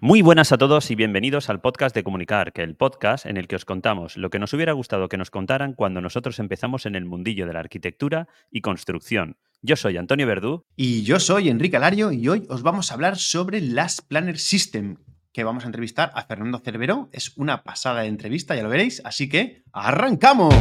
[0.00, 3.48] Muy buenas a todos y bienvenidos al podcast de Comunicar, que el podcast en el
[3.48, 6.94] que os contamos lo que nos hubiera gustado que nos contaran cuando nosotros empezamos en
[6.94, 9.38] el mundillo de la arquitectura y construcción.
[9.60, 10.64] Yo soy Antonio Verdú.
[10.76, 14.98] Y yo soy Enrique Alario y hoy os vamos a hablar sobre las Planner System,
[15.32, 17.08] que vamos a entrevistar a Fernando Cervero.
[17.10, 20.54] Es una pasada de entrevista, ya lo veréis, así que ¡arrancamos!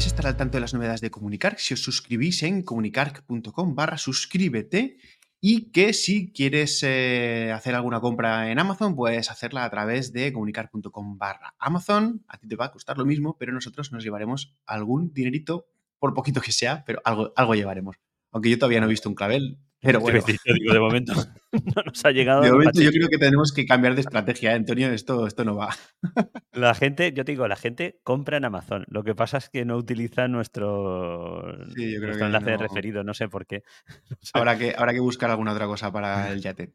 [0.00, 3.98] Podéis estar al tanto de las novedades de Comunicar si os suscribís en comunicar.com barra
[3.98, 4.96] suscríbete
[5.42, 10.32] y que si quieres eh, hacer alguna compra en Amazon, puedes hacerla a través de
[10.32, 12.24] comunicar.com barra Amazon.
[12.28, 15.66] A ti te va a costar lo mismo, pero nosotros nos llevaremos algún dinerito,
[15.98, 17.96] por poquito que sea, pero algo, algo llevaremos.
[18.30, 20.20] Aunque yo todavía no he visto un clavel, pero bueno.
[20.26, 21.12] Yo digo, de momento
[21.52, 22.42] no nos ha llegado.
[22.42, 24.90] De momento yo creo que tenemos que cambiar de estrategia, ¿eh, Antonio.
[24.92, 25.74] Esto, esto no va.
[26.52, 28.84] La gente, yo te digo, la gente compra en Amazon.
[28.88, 32.56] Lo que pasa es que no utiliza nuestro, Sí, yo creo nuestro que enlace de
[32.56, 33.62] referido, no sé por qué.
[34.10, 34.30] No sé.
[34.34, 36.70] Habrá que, habrá que buscar alguna otra cosa para el yate.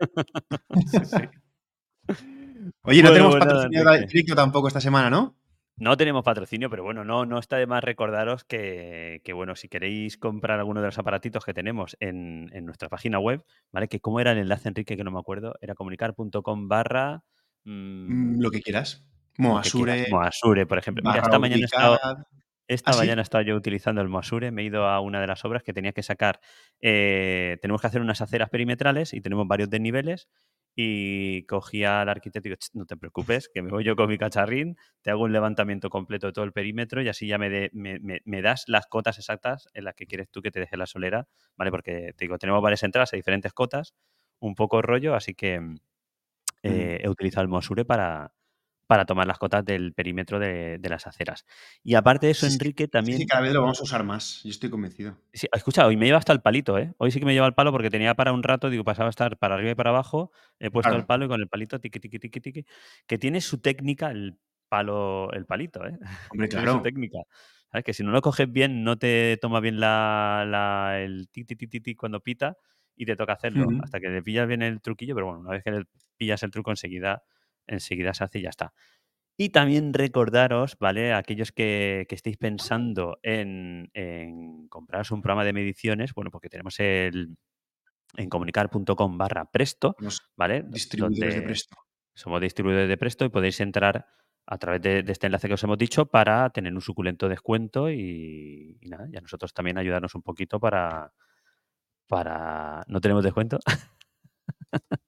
[0.88, 1.18] Sí, sí.
[2.82, 4.08] Oye, no Bueno, tenemos patrocinio de.
[4.08, 5.36] Fricto tampoco esta semana, ¿no?
[5.78, 9.68] No tenemos patrocinio, pero bueno, no, no está de más recordaros que, que, bueno, si
[9.68, 13.90] queréis comprar alguno de los aparatitos que tenemos en, en nuestra página web, ¿vale?
[13.90, 17.24] Que cómo era el enlace, Enrique, que no me acuerdo, era comunicar.com barra
[18.10, 19.10] Mm, mm, Lo que quieras.
[19.38, 21.04] lo que quieras, Moasure, Moasure, por ejemplo.
[21.04, 21.98] Mira, esta mañana he estado,
[22.68, 23.00] esta ¿Ah, sí?
[23.00, 25.64] mañana he estado yo utilizando el Moasure, me he ido a una de las obras
[25.64, 26.40] que tenía que sacar.
[26.82, 30.30] eh, tenemos que hacer unas aceras perimetrales y tenemos varios desniveles.
[30.78, 34.10] Y cogía al arquitecto y digo, "Ch, no te preocupes, que me voy yo con
[34.10, 37.50] mi cacharrín, te hago un levantamiento completo de todo el perímetro y así ya me,
[37.50, 40.60] de- me, me- me das las cotas exactas en las que quieres tú que te
[40.60, 41.72] deje la solera, ¿vale?
[41.72, 43.94] Porque te digo, tenemos varias entradas a diferentes cotas,
[44.40, 45.78] un poco rollo, así que mm,
[46.64, 48.34] eh, he utilizado el Mosure para,
[48.88, 51.46] para tomar las cotas del perímetro de, de las aceras.
[51.84, 53.20] Y aparte de eso, Sí, Enrique, también...
[53.20, 54.42] sí, cada vez lo vamos a usar más.
[54.44, 55.18] Yo estoy convencido.
[55.34, 56.94] Sí, escucha, hoy me lleva hasta el palito, ¿eh?
[56.98, 59.10] Hoy sí que me lleva el palo porque tenía para un rato, digo, pasaba a
[59.10, 61.08] estar para arriba y para abajo, he puesto el Claro.
[61.08, 62.66] palo y con el palito tiqui, tiqui, tiqui, tiqui,
[63.06, 64.38] que tiene su técnica el
[64.70, 65.98] palo, el palito, ¿eh?
[66.30, 66.82] Hombre, tiene su claro.
[66.82, 67.20] técnica.
[67.70, 67.84] ¿Sabes?
[67.84, 71.60] Que si no lo coges bien, no te toma bien la, la- el tic, tic,
[71.70, 72.58] tic, tic, cuando pita
[72.96, 75.64] y te toca hacerlo hasta que le pillas bien el truquillo, pero bueno, una vez
[75.64, 75.84] que le
[76.16, 77.24] pillas el truco enseguida,
[77.68, 78.74] enseguida se hace y ya está.
[79.38, 81.14] Y también recordaros, ¿vale?
[81.14, 86.80] Aquellos que, que estéis pensando en, en compraros un programa de mediciones, bueno, porque tenemos
[86.80, 87.36] el
[88.18, 89.96] en comunicar.com barra presto,
[90.38, 90.62] ¿vale?
[90.62, 91.76] Do- distribuidores de Presto.
[92.14, 94.08] somos distribuidores de presto y podéis entrar
[94.48, 97.90] a través de, de este enlace que os hemos dicho para tener un suculento descuento
[97.92, 101.12] y, y nada, y a nosotros también ayudarnos un poquito para,
[102.08, 102.84] para...
[102.88, 103.60] ¿No tenemos descuento?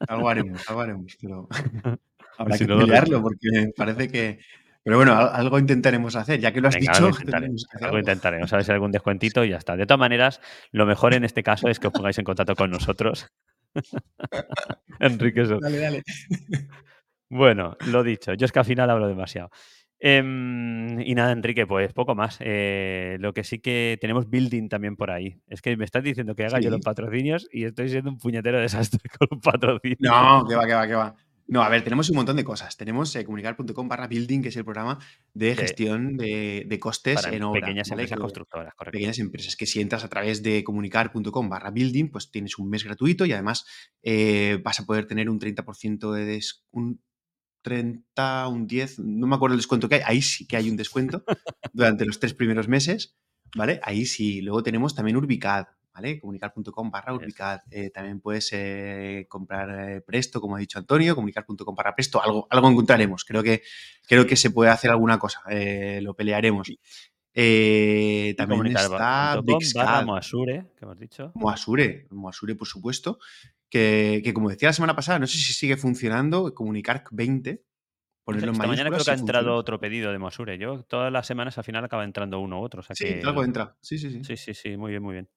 [0.07, 1.47] Algo haremos, algo haremos, pero
[2.37, 4.39] habrá Si que no pelearlo porque parece que...
[4.83, 6.39] Pero bueno, al- algo intentaremos hacer.
[6.39, 7.99] Ya que lo has Venga, algo dicho, que hacer Algo algo.
[7.99, 8.53] intentaremos.
[8.53, 9.75] A ver si hay algún descuentito y ya está.
[9.75, 10.39] De todas maneras,
[10.71, 13.27] lo mejor en este caso es que os pongáis en contacto con nosotros.
[14.99, 15.59] Enrique, eso.
[15.59, 16.03] Dale, dale.
[17.29, 18.33] Bueno, lo dicho.
[18.33, 19.49] Yo es que al final hablo demasiado.
[19.99, 22.37] Em, y nada, Enrique, pues poco más.
[22.39, 25.41] Eh, lo que sí que tenemos building también por ahí.
[25.47, 28.59] Es que me estás diciendo que haga yo los patrocinios y estoy siendo un puñetero
[28.59, 29.99] desastre con los patrocinios.
[29.99, 31.15] No, que va, que va, que va.
[31.49, 32.75] No, a ver, tenemos un montón de cosas.
[32.75, 34.99] Tenemos eh, comunicar.com barra building, que es el programa
[35.33, 37.61] de gestión de, de costes Para en obra.
[37.61, 38.01] pequeñas ¿vale?
[38.03, 38.95] empresas constructoras, correcto.
[38.97, 42.83] pequeñas empresas que si entras a través de comunicar.com barra building, pues tienes un mes
[42.83, 43.65] gratuito y además
[44.03, 47.01] eh, vas a poder tener un 30% de des- un
[47.61, 50.77] 30, un 10, no me acuerdo el descuento que hay, ahí sí que hay un
[50.77, 51.23] descuento
[51.73, 53.17] durante los tres primeros meses,
[53.55, 53.79] ¿vale?
[53.83, 54.41] Ahí sí.
[54.41, 56.19] Luego tenemos también Urbicad, ¿vale?
[56.19, 57.13] Comunicar.com barra.
[57.13, 57.61] Urbicad.
[57.71, 62.47] Eh, también puedes eh, comprar eh, Presto, como ha dicho Antonio, comunicar.com barra Presto, algo,
[62.51, 63.25] algo encontraremos.
[63.25, 63.63] Creo que,
[64.07, 66.67] creo que se puede hacer alguna cosa, eh, lo pelearemos.
[68.37, 71.31] También está Moasure, que hemos dicho.
[71.33, 73.17] Moasure, Moasure, por supuesto,
[73.69, 77.63] que, que como decía la semana pasada, no sé si sigue funcionando, Comunicar 20,
[78.27, 80.57] ponerlo en Esta mañana creo que ha entrado otro pedido de Mosure.
[80.57, 82.81] Yo todas las semanas al final acaba entrando uno u otro.
[82.81, 83.21] O sea Sí, que.
[83.23, 83.77] algo entra.
[83.79, 84.23] Sí, sí, sí.
[84.23, 85.29] Sí, sí, sí, muy bien, muy bien.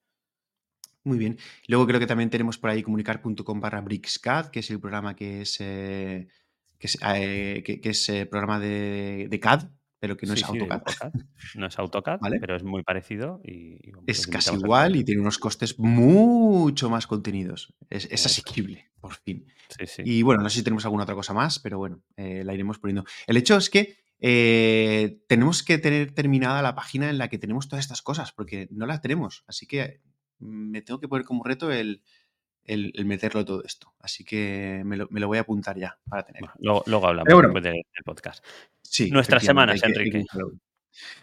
[1.05, 1.38] Muy bien.
[1.67, 5.43] Luego creo que también tenemos por ahí comunicar.com barra Brixcad, que es el programa que
[5.43, 6.29] es, eh,
[6.79, 9.69] que es, eh, que- que es, eh, programa de, de CAD,
[9.99, 10.82] pero que no Sí, es AutoCAD.
[11.56, 12.38] No es AutoCAD, ¿Vale?
[12.41, 15.79] pero es muy parecido y, y, bueno, Es pues casi igual y tiene unos costes
[15.79, 17.75] mucho más contenidos.
[17.91, 19.46] Es, es asequible, por fin.
[19.69, 20.03] Sí, sí.
[20.05, 22.79] Y bueno, no sé si tenemos alguna otra cosa más, pero bueno, eh, la iremos
[22.79, 23.05] poniendo.
[23.26, 27.69] El hecho es que eh, tenemos que tener terminada la página en la que tenemos
[27.69, 29.44] todas estas cosas, porque no la tenemos.
[29.46, 30.00] Así que
[30.40, 32.02] me tengo que poner como reto el,
[32.64, 33.94] el- el meterlo todo esto.
[34.00, 36.50] Así que me lo, me lo voy a apuntar ya para tenerlo.
[36.58, 37.60] Luego, luego hablamos bueno.
[37.60, 38.44] del podcast.
[38.82, 40.25] Sí, Nuestras semanas, que- Enrique.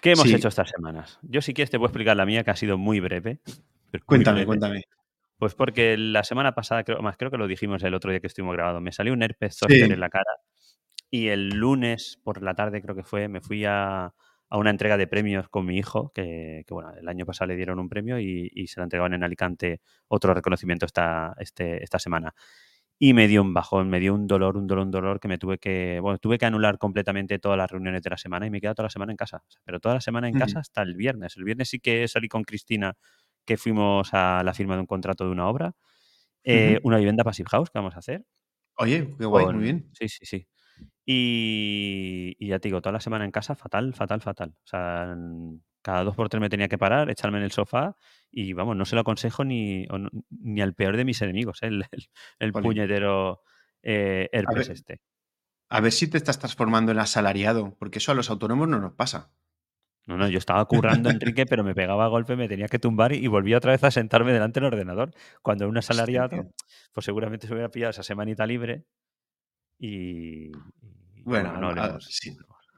[0.02, 0.34] ¿Qué hemos Sí.
[0.34, 1.20] hecho estas semanas?
[1.24, 3.42] Yo si quieres te voy a explicar la mía, que ha sido muy breve.
[3.92, 4.46] muy Cuéntame, breve.
[4.48, 4.84] cuéntame.
[5.38, 8.28] Pues porque la semana pasada, creo, más creo que lo dijimos el otro día que
[8.28, 9.82] estuvimos grabando, me salió un herpes Sí.
[9.82, 10.32] en la cara
[11.12, 14.14] y el lunes por la tarde creo que fue, me fui a,
[14.50, 17.56] a una entrega de premios con mi hijo, que, que, bueno, el año pasado le
[17.58, 22.00] dieron un premio y, y se lo entregaban en Alicante otro reconocimiento esta, este, esta
[22.00, 22.34] semana.
[23.00, 25.38] Y me dio un bajón, me dio un dolor, un dolor, un dolor que me
[25.38, 28.58] tuve que, bueno, tuve que anular completamente todas las reuniones de la semana y me
[28.58, 29.44] he quedado toda la semana en casa.
[29.64, 31.38] Pero toda la semana en casa hasta el viernes.
[31.38, 32.96] El viernes sí que salí con Cristina,
[33.46, 35.74] que fuimos a la firma de un contrato de una obra.
[36.44, 36.80] Eh.
[36.84, 38.24] Una vivienda Passive House que vamos a hacer.
[38.78, 39.90] Oye, qué guay, con- muy bien.
[39.94, 40.48] Sí, sí, sí.
[41.10, 44.50] Y, y ya te digo, toda la semana en casa, fatal, fatal, fatal.
[44.58, 45.16] O sea,
[45.82, 47.96] cada dos por tres me tenía que parar, echarme en el sofá
[48.30, 51.68] y vamos, no se lo aconsejo ni, no- ni al peor de mis enemigos, ¿eh?
[51.68, 52.10] el, el,
[52.40, 53.42] el puñetero
[53.82, 55.00] eh, herpes ver, este.
[55.70, 58.92] A ver si te estás transformando en asalariado, porque eso a los autónomos no nos
[58.92, 59.32] pasa.
[60.08, 63.14] No, no, yo estaba currando, Enrique, pero me pegaba a golpe, me tenía que tumbar
[63.14, 65.12] y volvía otra vez a sentarme delante del ordenador.
[65.42, 66.52] Cuando un asalariado,
[66.94, 68.86] pues seguramente se hubiera pillado esa semanita libre
[69.80, 72.36] y, y Bueno, no a- sí.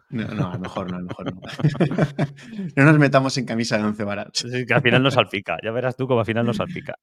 [0.09, 1.41] No, no, a lo mejor no, a lo mejor no.
[2.75, 4.29] no nos metamos en camisa de once varas.
[4.33, 5.57] Sí, que al final nos salpica.
[5.63, 6.95] Ya verás tú cómo al final nos salpica.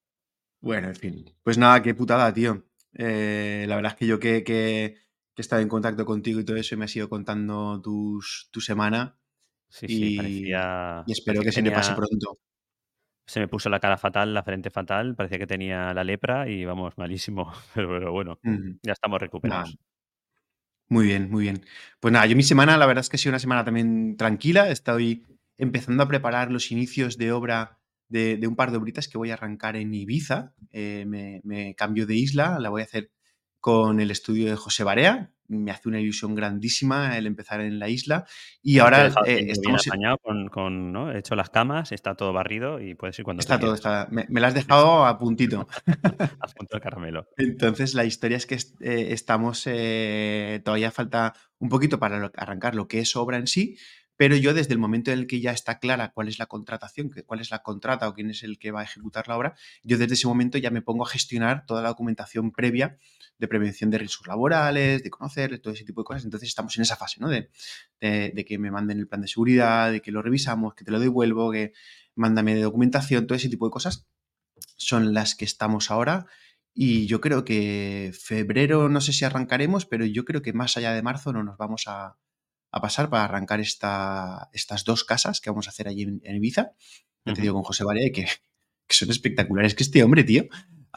[0.60, 1.34] Bueno, en fin.
[1.42, 2.64] Pues nada, qué putada, tío.
[2.94, 4.96] Eh, la verdad es que yo que, que,
[5.34, 8.48] que he estado en contacto contigo y todo eso y me has ido contando tus,
[8.50, 9.18] tu semana
[9.68, 11.04] Sí, sí, y, parecía.
[11.06, 12.38] y espero parecía que se te pase pronto.
[13.26, 16.64] Se me puso la cara fatal, la frente fatal, parecía que tenía la lepra y
[16.64, 17.52] vamos, malísimo.
[17.74, 18.38] Pero, pero bueno,
[18.82, 19.76] ya estamos recuperados.
[20.88, 21.64] muy bien, muy bien.
[22.00, 24.68] Pues nada, yo mi semana, la verdad es que ha sido una semana también tranquila.
[24.70, 25.26] Estoy
[25.58, 29.30] empezando a preparar los inicios de obra de, de un par de obritas que voy
[29.30, 30.54] a arrancar en Ibiza.
[30.70, 33.10] Eh, me, me cambio de isla, la voy a hacer
[33.66, 35.32] con el estudio de José Barea.
[35.48, 38.24] Me hace una ilusión grandísima el empezar en la isla.
[38.62, 39.86] Y ahora eh, bien- bien estamos.
[39.88, 41.10] apañado con, con, ¿no?
[41.10, 44.24] He hecho las camas, está todo barrido y puedes ir cuando Está todo, está, me,
[44.28, 45.66] me la has dejado a puntito.
[46.40, 47.26] A punto de caramelo.
[47.38, 52.86] Entonces, la historia es que eh, estamos, eh, todavía falta un poquito para arrancar lo
[52.86, 53.76] que es obra en sí,
[54.16, 57.10] pero yo desde el momento en el que ya está clara cuál es la contratación,
[57.26, 59.98] cuál es la contrata o quién es el que va a ejecutar la obra, yo
[59.98, 62.96] desde ese momento ya me pongo a gestionar toda la documentación previa
[63.38, 66.24] de prevención de riesgos laborales, de conocer todo ese tipo de cosas.
[66.24, 67.28] Entonces estamos en esa fase, ¿no?
[67.28, 67.50] De,
[68.00, 70.90] de- de que me manden el plan de seguridad, de que lo revisamos, que te
[70.90, 71.72] lo devuelvo, que
[72.14, 74.06] mándame de documentación, todo ese tipo de cosas
[74.76, 76.26] son las que estamos ahora.
[76.74, 80.92] Y yo creo que febrero no sé si arrancaremos, pero yo creo que más allá
[80.92, 82.18] de marzo no nos vamos a,
[82.70, 86.36] a pasar para arrancar esta, estas dos casas que vamos a hacer allí en, en
[86.36, 86.72] Ibiza.
[87.24, 87.40] Te Ujú.
[87.40, 88.26] digo con José Barea que,
[88.86, 89.74] que son espectaculares.
[89.74, 90.44] Que este hombre, tío,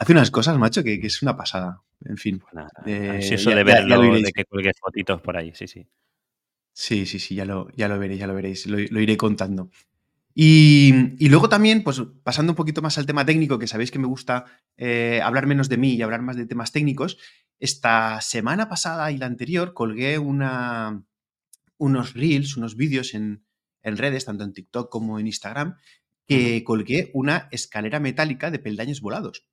[0.00, 1.82] hace unas cosas, macho, que, que es una pasada.
[2.04, 2.38] En fin.
[2.40, 5.20] Pues nada, Eh, ansioso ya- de ya- ya lo verlo, iréis de que cuelgue fotitos
[5.20, 5.86] por ahí, sí, sí.
[6.72, 9.70] Sí, sí, sí, ya lo, ya lo veréis, ya lo veréis, lo, lo iré contando.
[10.34, 13.98] Y, y luego también, pues pasando un poquito más al tema técnico, que sabéis que
[13.98, 17.18] me gusta eh, hablar menos de mí y hablar más de temas técnicos,
[17.58, 21.04] esta semana pasada y la anterior colgué una,
[21.76, 23.44] unos reels, unos vídeos en,
[23.82, 25.76] en redes, tanto en TikTok como en Instagram,
[26.26, 29.44] que colgué una escalera metálica de peldaños volados.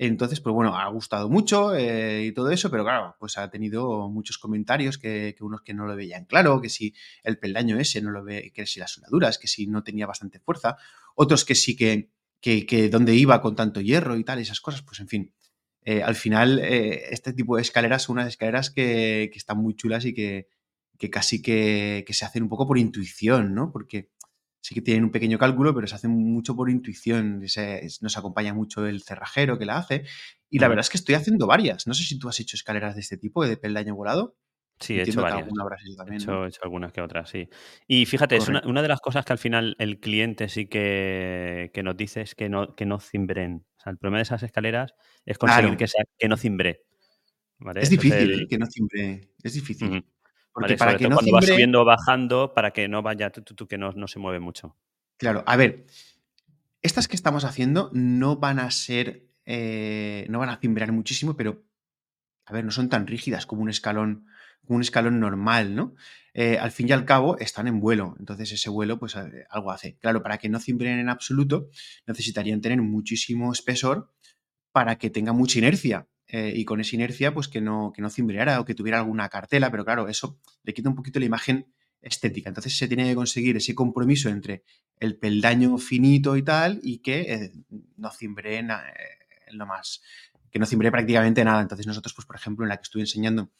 [0.00, 4.08] Entonces, pues bueno, ha gustado mucho eh, y todo eso, pero claro, pues ha tenido
[4.08, 8.12] muchos comentarios que, unos que no lo veían claro, que si el peldaño ese no
[8.12, 10.76] lo ve, que si las soldaduras, que si no tenía bastante fuerza,
[11.16, 14.82] otros que sí que, que, que dónde iba con tanto hierro y tal, esas cosas,
[14.82, 15.34] pues en fin.
[15.82, 20.04] Eh, al final, eh, este tipo de escaleras son unas escaleras que, están muy chulas
[20.04, 20.46] y que,
[21.10, 23.72] casi que, que se hacen un poco por intuición, ¿no?
[23.72, 24.10] Porque
[24.60, 27.42] sí que tienen un pequeño cálculo, pero se hacen mucho por intuición.
[27.46, 30.04] Se- nos acompaña mucho el cerrajero que la hace.
[30.50, 31.86] Y la verdad es que estoy haciendo varias.
[31.86, 34.36] No sé si tú has hecho escaleras de este tipo, de peldaño volado.
[34.80, 35.48] Sí, he hecho varias.
[35.48, 36.44] He hecho, ¿no?
[36.44, 37.48] he hecho algunas que otras, sí.
[37.88, 41.82] Y fíjate, es una, de las cosas que al final el cliente sí que, que
[41.82, 43.66] nos dice es que no, que no cimbren.
[43.76, 44.94] O sea, el problema de esas escaleras
[45.26, 45.78] es conseguir Claro.
[45.78, 46.82] que, sea, que no cimbre.
[47.58, 47.80] ¿vale?
[47.82, 48.46] Es difícil, el- ¿eh?
[48.48, 49.30] Que no cimbre.
[49.42, 50.04] Es difícil.
[50.58, 52.88] Porque Vale, para sobre que todo no cuando va cimbre, subiendo o bajando, para que
[52.88, 54.76] no vaya, tú, tú, tú, que no, no se mueve mucho.
[55.16, 55.86] Claro, a ver,
[56.82, 61.62] estas que estamos haciendo no van a ser, eh, no van a cimbrear muchísimo, pero
[62.44, 64.26] a ver, no son tan rígidas como un escalón,
[64.66, 65.94] como un escalón normal, ¿no?
[66.34, 69.70] Eh, al fin y al cabo están en vuelo, entonces ese vuelo pues eh, algo
[69.70, 69.96] hace.
[69.98, 71.68] Claro, para que no cimbren en absoluto
[72.06, 74.12] necesitarían tener muchísimo espesor
[74.72, 76.06] para que tenga mucha inercia.
[76.30, 79.30] Eh, y con esa inercia, pues que no, que no cimbreara o que tuviera alguna
[79.30, 82.50] cartela, pero claro, eso le quita un poquito la imagen estética.
[82.50, 84.62] Entonces se tiene que conseguir ese compromiso entre
[85.00, 87.52] el peldaño finito y tal y que eh,
[87.96, 88.68] no cimbre en,
[89.52, 90.02] lo más,
[90.50, 91.62] que no cimbre prácticamente nada.
[91.62, 93.50] Entonces nosotros, pues por ejemplo, en la que estuve enseñando,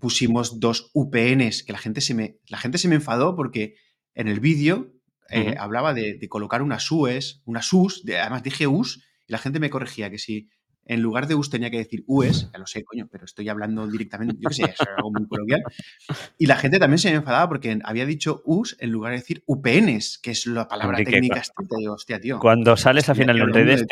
[0.00, 3.76] pusimos dos UPNs que la gente se me, la gente se me enfadó porque
[4.14, 4.92] en el vídeo
[5.30, 9.70] eh, hablaba de, colocar unas UES, unas US, además dije US y la gente me
[9.70, 10.50] corregía que si
[10.86, 13.86] en lugar de US tenía que decir US, ya lo sé, coño, pero estoy hablando
[13.86, 15.62] directamente, yo qué sé, es algo muy coloquial.
[16.38, 19.42] Y la gente también se me enfadaba porque había dicho US en lugar de decir
[19.46, 21.40] UPNs, que es la palabra técnica.
[21.40, 22.38] Te digo, hostia, tío.
[22.38, 23.86] Cuando sales al final en redes,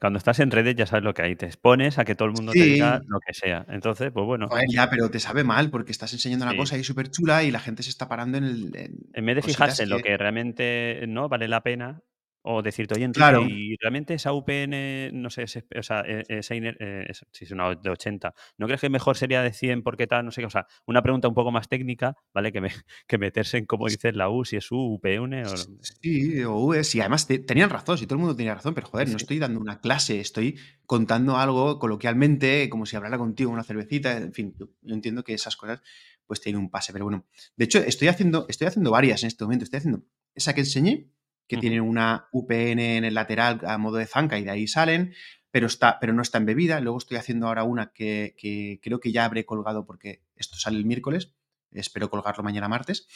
[0.00, 2.34] cuando estás en redes ya sabes lo que hay, te expones a que todo el
[2.34, 3.66] mundo te diga lo que sea.
[3.68, 4.48] Entonces, pues bueno.
[4.68, 7.60] ya, pero te sabe mal porque estás enseñando una cosa ahí súper chula y la
[7.60, 8.98] gente se está parando en el.
[9.12, 12.02] En, vez de fijarse en lo que realmente no vale la pena,
[12.48, 17.12] o decirte, oye, Enrique, y realmente esa UPN, no sé, o sea, e, esa, eh,
[17.32, 20.24] si es una de 80, ¿no crees que mejor sería de 100 porque tal?
[20.24, 22.52] No sé qué, o sea, una pregunta un poco más técnica, ¿vale?
[22.52, 22.68] Que, me,
[23.08, 25.56] que meterse en, como dices, la U, si es U, UPN o...
[25.80, 29.08] Sí, o US, y además tenían razón, si todo el mundo tenía razón, pero joder,
[29.08, 34.16] no estoy dando una clase, estoy contando algo coloquialmente, como si hablara contigo una cervecita,
[34.18, 35.82] en fin, yo, entiendo que esas cosas
[36.26, 37.26] pues tienen un pase, pero bueno,
[37.56, 41.08] de hecho, estoy haciendo, estoy haciendo varias en este momento, estoy haciendo esa que enseñé,
[41.46, 45.14] que tienen una UPN en el lateral a modo de zanca y de ahí salen,
[45.50, 46.80] pero, está, pero no está embebida.
[46.80, 48.34] Luego estoy haciendo ahora una que,
[48.82, 51.34] creo que ya habré colgado porque esto sale el miércoles,
[51.70, 53.06] espero colgarlo mañana martes,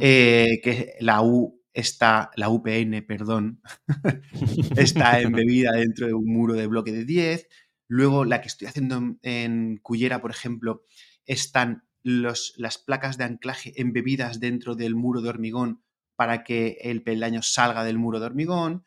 [0.00, 3.60] eh, que la U está, la UPN, perdón,
[4.76, 7.48] está embebida dentro de un muro de bloque de 10.
[7.88, 10.82] Luego la que estoy haciendo en, en Cullera, por ejemplo,
[11.24, 15.82] están los, las placas de anclaje embebidas dentro del muro de hormigón
[16.16, 18.84] para que el peldaño salga del muro de hormigón.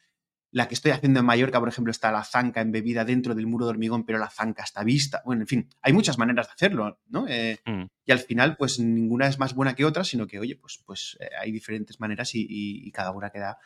[0.51, 3.65] La que estoy haciendo en Mallorca, por ejemplo, está la zanca embebida dentro del muro
[3.65, 5.21] de hormigón, pero la zanca está vista.
[5.23, 7.27] Bueno, en fin, hay muchas maneras de hacerlo, ¿no?
[7.27, 7.83] Eh, mm.
[8.05, 11.17] Y al final, pues ninguna es más buena que otra, sino que, oye, pues, pues
[11.19, 13.59] eh, hay diferentes maneras y, cada una queda,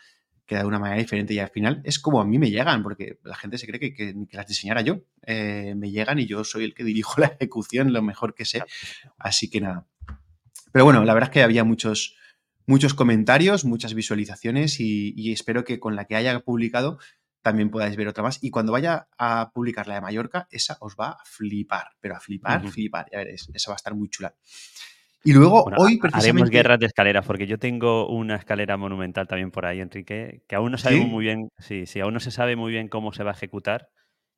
[0.45, 1.33] queda, de una manera diferente.
[1.33, 3.93] Y al final es como a mí me llegan, porque la gente se cree que,
[3.93, 5.03] que, las diseñara yo.
[5.25, 8.61] Eh, me llegan y yo soy el que dirijo la ejecución lo mejor que sé.
[9.17, 9.87] Así que nada.
[10.73, 12.17] Pero bueno, la verdad es que había muchos,
[12.65, 16.99] muchos comentarios, muchas visualizaciones y, espero que con la que haya publicado
[17.41, 18.41] también podáis ver otra más.
[18.41, 22.19] Y cuando vaya a publicar la de Mallorca, esa os va a flipar, pero a
[22.19, 24.33] flipar, flipar, ya veréis, esa va a estar muy chula.
[25.25, 26.29] Y luego hoy precisamente...
[26.29, 30.55] Haremos guerras de escaleras, porque yo tengo una escalera monumental también por ahí, Enrique, que
[30.55, 33.23] aún no sabemos muy bien, sí, sí, aún no se sabe muy bien cómo se
[33.23, 33.89] va a ejecutar.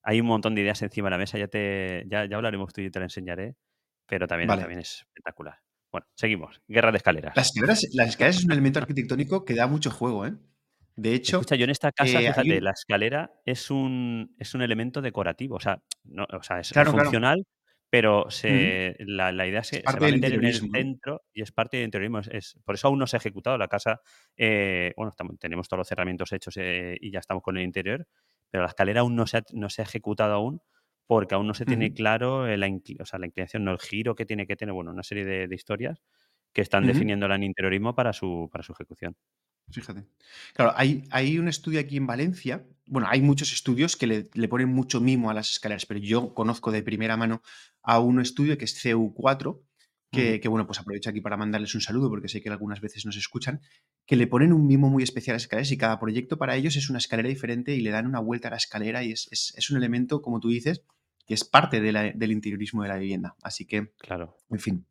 [0.04, 2.82] Hay un montón de ideas encima de la mesa, ya te ya, ya hablaremos tú
[2.82, 3.56] y te la enseñaré,
[4.06, 5.65] pero también, también es espectacular.
[5.96, 6.62] Bueno, seguimos.
[6.68, 7.38] Guerra de escaleras.
[7.38, 10.34] Las escaleras, las escaleras es un elemento arquitectónico que da mucho juego, ¿eh?
[10.98, 11.38] De hecho.
[11.38, 15.56] Escucha, yo en esta casa, eh, fíjate, la escalera es un, es un elemento decorativo.
[15.56, 17.48] O sea, no, o sea es funcional,
[17.90, 21.54] pero se, la, idea es que se va a meter en el centro y es
[21.54, 22.20] parte del interiorismo.
[22.30, 24.02] Es, por eso aún no se ha ejecutado la casa.
[24.36, 28.06] Eh, bueno, tenemos todos los cerramientos hechos eh, y ya estamos con el interior,
[28.52, 30.62] pero la escalera aún no se no se ha ejecutado aún
[31.08, 32.68] porque aún no se tiene claro eh, la,
[33.00, 35.56] o sea, la, inclinación, no el giro que tiene que tener, bueno, una serie de,
[35.56, 36.02] historias
[36.54, 39.16] que están definiéndola en interiorismo para su, para su ejecución.
[39.70, 40.06] Fíjate.
[40.54, 42.66] Claro, hay, hay, un estudio aquí en Valencia.
[42.88, 46.72] Bueno, hay muchos estudios que le, ponen mucho mimo a las escaleras, pero yo conozco
[46.72, 47.42] de primera mano
[47.82, 49.60] a un estudio que es CU4,
[50.16, 53.06] que, que, bueno, pues aprovecho aquí para mandarles un saludo porque sé que algunas veces
[53.06, 53.62] nos escuchan,
[54.06, 56.76] que le ponen un mimo muy especial a las escaleras y cada proyecto para ellos
[56.76, 59.54] es una escalera diferente y le dan una vuelta a la escalera y es, es,
[59.56, 60.82] es un elemento, como tú dices,
[61.26, 63.36] que es parte del interiorismo de la vivienda.
[63.42, 64.38] Así que, claro.
[64.50, 64.86] en fin,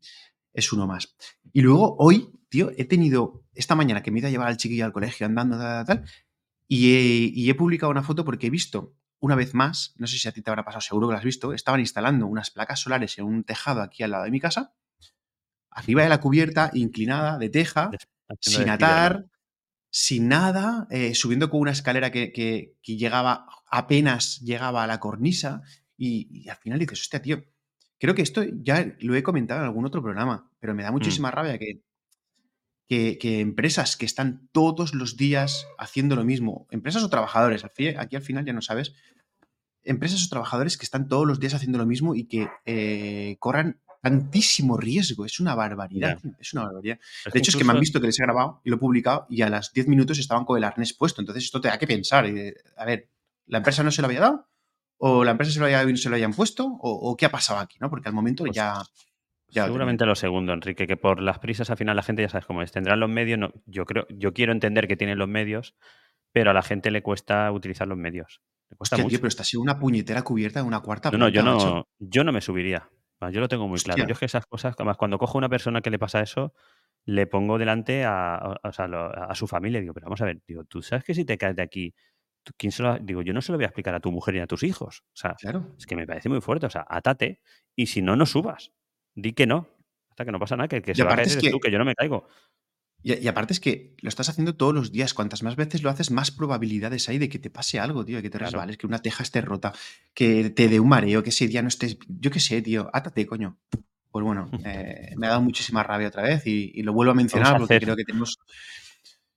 [0.52, 1.14] es uno más.
[1.52, 4.56] Y luego hoy, tío, he tenido, esta mañana que me he ido a llevar al
[4.56, 6.04] chiquillo al colegio andando, tal, tal,
[6.66, 10.32] y he, publicado una foto porque he visto una vez más, no sé si a
[10.32, 13.24] ti te habrá pasado, seguro que lo has visto, estaban instalando unas placas solares en
[13.24, 14.74] un tejado aquí al lado de mi casa,
[15.74, 17.90] arriba de la cubierta, inclinada, de teja,
[18.40, 19.26] sin atar,
[19.90, 25.62] sin nada, eh, subiendo con una escalera que, que, llegaba, apenas llegaba a la cornisa,
[25.96, 27.44] y, al final dices, hostia, tío,
[27.98, 30.94] creo que esto ya lo he comentado en algún otro programa, pero me da mm.
[30.94, 31.82] muchísima rabia que,
[32.88, 38.22] que, empresas que están todos los días haciendo lo mismo, empresas o trabajadores, aquí al
[38.22, 38.94] final ya no sabes,
[39.84, 43.80] empresas o trabajadores que están todos los días haciendo lo mismo y que eh, corran
[44.04, 45.24] tantísimo riesgo.
[45.24, 46.18] Es una barbaridad.
[46.38, 46.98] Es una barbaridad.
[47.32, 49.26] de hecho, es que me han visto que les he grabado y lo he publicado
[49.30, 51.22] y a las 10 minutos estaban con el arnés puesto.
[51.22, 52.26] Entonces, esto te da que pensar.
[52.76, 53.08] a ver,
[53.46, 54.46] ¿la empresa no se lo había dado?
[54.98, 56.66] ¿O la empresa se lo, haya, se lo hayan puesto?
[56.80, 57.78] ¿O, qué ha pasado aquí?
[57.80, 57.88] ¿no?
[57.88, 58.82] Porque al momento Pues ya...
[59.48, 62.60] Seguramente lo, segundo, Enrique, que por las prisas al final la gente ya sabes cómo
[62.60, 62.72] es.
[62.72, 65.76] Tendrán los medios, no, yo creo, yo quiero entender que tienen los medios,
[66.32, 68.42] pero a la gente le cuesta utilizar los medios.
[68.68, 71.28] Le cuesta Hostia, tío, pero está así una puñetera cubierta de una cuarta No, no,
[71.28, 72.90] yo no, yo no me subiría.
[73.30, 74.06] Yo lo tengo muy claro.
[74.06, 76.52] Yo es que esas cosas, además, cuando cojo a una persona que le pasa eso,
[77.06, 79.80] le pongo delante a, a- lo- a su familia.
[79.80, 81.94] Digo, pero vamos a ver, digo, tú sabes que si te caes de aquí,
[82.56, 84.40] ¿quién se lo Digo, yo no se lo voy a explicar a tu mujer ni
[84.40, 85.02] a tus hijos.
[85.08, 85.74] O sea, Claro.
[85.78, 86.66] es que me parece muy fuerte.
[86.66, 87.40] O sea, atate
[87.76, 88.72] y si no, no subas.
[89.14, 89.68] Di que no.
[90.10, 91.50] Hasta que no pasa nada, que el que Y se va a caer es que-
[91.50, 92.26] tú, que yo no me caigo.
[93.04, 95.14] Y, y aparte es que lo estás haciendo todos los días.
[95.14, 98.22] Cuantas más veces lo haces, más probabilidades hay de que te pase algo, tío, de
[98.22, 98.52] que te Claro.
[98.52, 99.72] resbales, que una teja esté rota,
[100.14, 101.98] que te dé un mareo, que ese día no estés.
[102.08, 103.58] Yo qué sé, tío, átate, coño.
[104.10, 107.14] Pues bueno, eh, me ha dado muchísima rabia otra vez y, y lo vuelvo a
[107.14, 108.38] mencionar a porque creo que tenemos.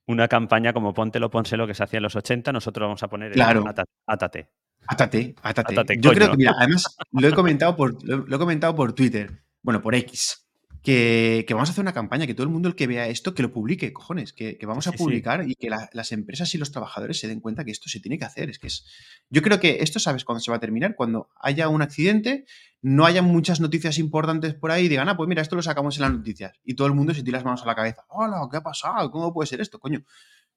[0.06, 3.28] Una campaña como Póntelo, Pónselo, que se hacía en los 80, nosotros vamos a poner
[3.28, 3.62] el Claro.
[3.68, 4.48] átate.
[4.86, 5.74] Átate, átate.
[5.74, 8.94] Átate, Yo creo que, mira, además lo he comentado por, lo, lo he comentado por
[8.94, 10.47] Twitter, bueno, por X,
[10.82, 13.34] que, que vamos a hacer una campaña, que todo el mundo el que vea esto,
[13.34, 14.98] que lo publique, cojones, que, que vamos Sí, a sí.
[14.98, 18.00] publicar y que la- las empresas y los trabajadores se den cuenta que esto se
[18.00, 18.48] tiene que hacer.
[18.50, 18.86] Es que es.
[19.30, 20.94] Yo creo que esto, ¿sabes cuándo se va a terminar?
[20.96, 22.44] Cuando haya un accidente,
[22.80, 25.96] no haya muchas noticias importantes por ahí y digan, ah, pues mira, esto lo sacamos
[25.96, 26.52] en las noticias.
[26.64, 28.04] Y todo el mundo se tira las manos a la cabeza.
[28.08, 29.10] Hola, ¿qué ha pasado?
[29.10, 30.04] ¿Cómo puede ser esto, coño?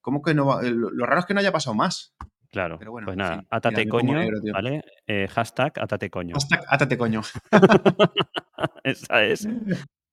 [0.01, 0.61] ¿Cómo que no va?
[0.63, 2.15] Lo lo raro es que no haya pasado más.
[2.51, 2.77] Claro.
[2.79, 4.51] Pero bueno, pues nada, mira, me pongo coño, negro, tío.
[4.53, 4.81] ¿vale?
[5.07, 6.33] Eh, hashtag átate coño.
[6.33, 7.21] Hashtag átate, coño.
[8.83, 9.47] Esa es.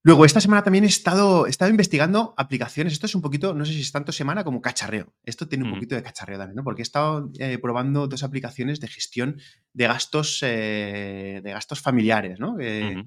[0.08, 2.94] Luego, esta semana también he estado, he estado investigando aplicaciones.
[2.94, 5.12] Esto es un poquito, no sé si es tanto semana como cacharreo.
[5.22, 6.64] Esto tiene un poquito de cacharreo también, ¿no?
[6.64, 9.38] Porque he estado eh, probando dos aplicaciones de gestión
[9.74, 12.58] de gastos, eh, de gastos familiares, ¿no?
[12.58, 13.04] Eh.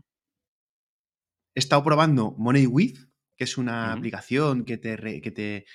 [1.56, 3.00] He estado probando MoneyWith,
[3.36, 5.66] que es una aplicación que te, re- que te,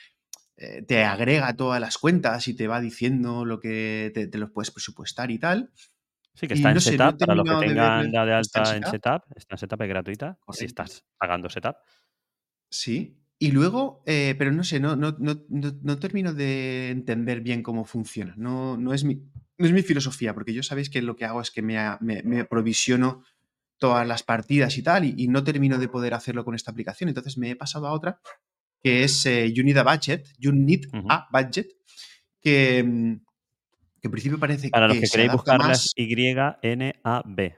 [0.58, 4.52] eh, te agrega todas las cuentas y te va diciendo lo que te, te los
[4.52, 5.72] puedes presupuestar y tal.
[6.36, 8.26] Sí, que Y está en no sé, no he Setup, para los que tengan la
[8.26, 9.22] de ¿está en alta en Setup?
[9.24, 10.66] Setup, está en Setup, es gratuita, si Correcto.
[10.66, 11.76] estás pagando Setup.
[12.70, 13.16] Sí.
[13.38, 17.62] Y luego, eh, pero no sé, no, no, no, no, no termino de entender bien
[17.62, 18.34] cómo funciona.
[18.36, 19.14] No, no, es mi,
[19.58, 22.22] no es mi filosofía, porque yo sabéis que lo que hago es que me, me,
[22.22, 23.24] me provisiono
[23.78, 27.08] todas las partidas y tal, y, y no termino de poder hacerlo con esta aplicación.
[27.08, 28.20] Entonces me he pasado a otra,
[28.82, 31.68] que es eh, You Need a Budget, You Need a Budget,
[32.40, 33.25] que, mm,
[34.06, 35.92] que en principio parece Para los que queréis buscarlas.
[35.96, 37.54] Y-N-A-B.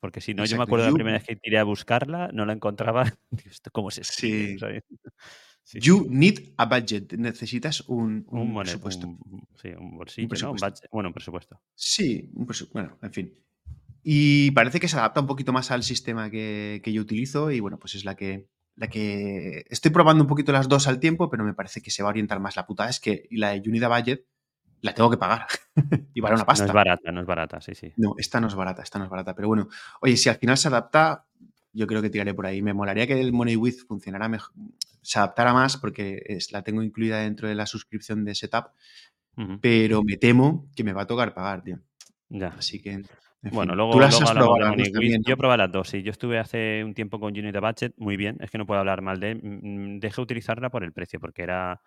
[0.00, 2.46] Porque si no, yo me acuerdo la You- primera vez que tiré a buscarla, no
[2.46, 3.04] la encontraba.
[3.30, 4.52] Digo, ¿esto cómo se escribe?
[4.52, 4.58] Sí.
[4.58, 4.84] ¿sabes?
[5.62, 6.06] Sí, You.
[6.10, 7.12] Need a Budget.
[7.12, 9.06] Necesitas un, un Un, presupuesto.
[9.06, 10.24] un- sí, un bolsillo, ¿no?
[10.24, 10.66] Un presupuesto.
[10.66, 11.60] budget- bueno, un presupuesto.
[11.76, 13.34] Sí, un presu- bueno, en fin.
[14.02, 17.60] Y parece que se adapta un poquito más al sistema que, que yo utilizo y
[17.60, 21.30] bueno, pues es la que, la que estoy probando un poquito las dos al tiempo,
[21.30, 22.56] pero me parece que se va a orientar más.
[22.56, 24.26] La putada es que la de Unida Budget
[24.82, 25.46] la tengo que pagar
[26.14, 26.64] y vale una No pasta.
[26.64, 27.92] es barata, no es barata, sí, sí.
[27.96, 29.34] No, esta no es barata, esta no es barata.
[29.34, 29.68] Pero bueno,
[30.00, 31.24] oye, si al final se adapta,
[31.72, 32.62] yo creo que tiraré por ahí.
[32.62, 34.54] Me molaría que el Money With funcionara mejor,
[35.02, 38.66] se adaptara más porque es, la tengo incluida dentro de la suscripción de Setup,
[39.36, 39.58] Ujú.
[39.60, 41.78] pero me temo que me va a tocar pagar, tío.
[42.28, 42.48] Ya.
[42.48, 43.04] Así que, en
[43.52, 43.76] Bueno, fin.
[43.76, 44.92] luego, luego probado dos MoneyWith.
[44.92, 45.38] también, Yo he ¿no?
[45.38, 46.02] probado las dos, sí.
[46.02, 48.36] Yo estuve hace un tiempo con Unit Budget, muy bien.
[48.40, 49.40] Es que no puedo hablar mal de él.
[49.42, 51.80] Mm, Dejé utilizarla por el precio, porque era...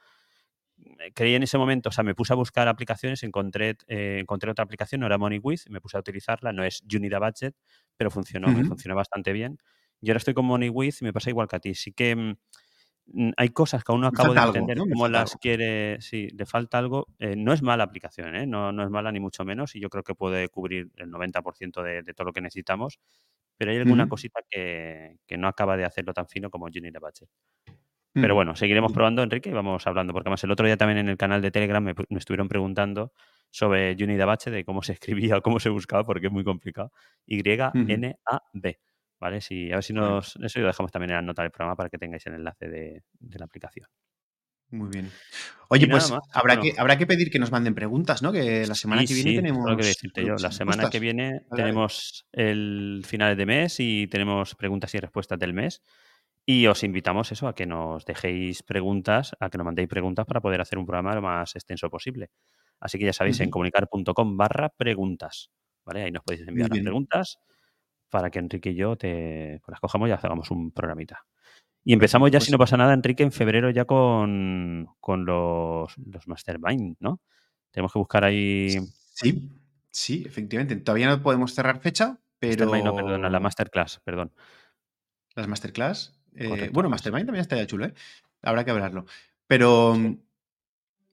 [0.78, 4.52] eh, Creí en ese momento, o sea, me puse a buscar aplicaciones, encontré, eh, encontré
[4.52, 7.56] otra aplicación, no era MoneyWith, me puse a utilizarla, no es Unida Budget,
[7.98, 9.58] pero funcionó, me funcionó bastante bien.
[10.02, 11.76] Y ahora estoy con MoneyWith y me pasa igual que a ti.
[11.76, 14.86] Sí que mm, hay cosas que aún no acabo de algo, entender ¿no?
[14.86, 15.40] Me cómo las algo.
[15.40, 16.02] quiere.
[16.02, 17.08] Sí, le falta algo.
[17.20, 18.46] Eh, no es mala aplicación, ¿eh?
[18.46, 19.76] no, no es mala ni mucho menos.
[19.76, 23.00] Y yo creo que puede cubrir el 90% de, de todo lo que necesitamos.
[23.58, 27.30] Pero hay alguna cosita que, que no acaba de hacerlo tan fino como Unity Budget.
[28.13, 30.13] Pero bueno, seguiremos probando, Enrique, y vamos hablando.
[30.13, 33.12] Porque además el otro día también en el canal de Telegram me, me estuvieron preguntando
[33.49, 34.93] sobre Unity Budget, de cómo se
[35.34, 36.91] escribía o cómo se buscaba, porque es muy complicado.
[37.26, 38.80] Y-N-A-B.
[39.19, 39.41] ¿Vale?
[39.41, 40.36] Si, a ver si nos.
[40.36, 43.04] Eso lo dejamos también en la nota del programa para que tengáis el enlace de,
[43.19, 43.88] de la aplicación.
[44.69, 45.10] Muy bien.
[45.69, 46.19] Oye, pues más.
[46.34, 46.62] habrá, Bueno.
[46.73, 48.32] que, habrá que pedir que nos manden preguntas, ¿no?
[48.32, 49.69] Que la semana Sí, que viene sí, tenemos.
[49.69, 50.36] lo que decirte yo.
[50.36, 55.54] La semana que viene tenemos el finales de mes y tenemos preguntas y respuestas del
[55.54, 55.82] mes.
[56.46, 60.42] Y os invitamos eso a que nos dejéis preguntas, a que nos mandéis preguntas para
[60.42, 62.32] poder hacer un programa lo más extenso posible.
[62.80, 65.52] Así que ya sabéis, en comunicar.com barra preguntas.
[65.86, 66.04] ¿Vale?
[66.04, 67.40] Ahí nos podéis enviar las preguntas
[68.10, 71.26] para que Enrique y yo te pues las cojamos y hagamos un programita.
[71.86, 75.98] Y empezamos ya, si pues no pasa nada, Enrique, en febrero ya con, con los,
[75.98, 77.22] los Mastermind, ¿no?
[77.72, 78.70] Tenemos que buscar ahí.
[79.14, 79.50] sí,
[79.92, 80.76] sí, efectivamente.
[80.78, 84.32] Todavía no podemos cerrar fecha, Mastermind, no, perdona, la pero Masterclass, perdón.
[85.36, 86.23] las masterclass.
[86.36, 86.89] Eh, Correcto, bueno.
[86.89, 87.93] Mastermind también estaría chulo, ¿eh?
[88.41, 89.06] Habrá que hablarlo.
[89.48, 90.02] Pero Sí.
[90.02, 90.19] mm,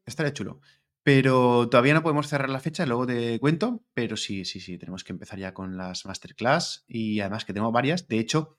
[0.07, 0.61] estaría chulo.
[1.03, 5.03] Pero todavía no podemos cerrar la fecha, luego te cuento, pero sí, sí, sí, tenemos
[5.03, 8.07] que empezar ya con las masterclass y además que tengo varias.
[8.07, 8.59] De hecho,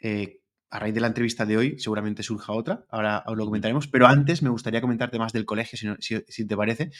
[0.00, 4.08] eh, a raíz de la entrevista de hoy seguramente surja otra, ahora, lo comentaremos, pero
[4.08, 6.90] antes me gustaría comentarte más del colegio, si, te parece,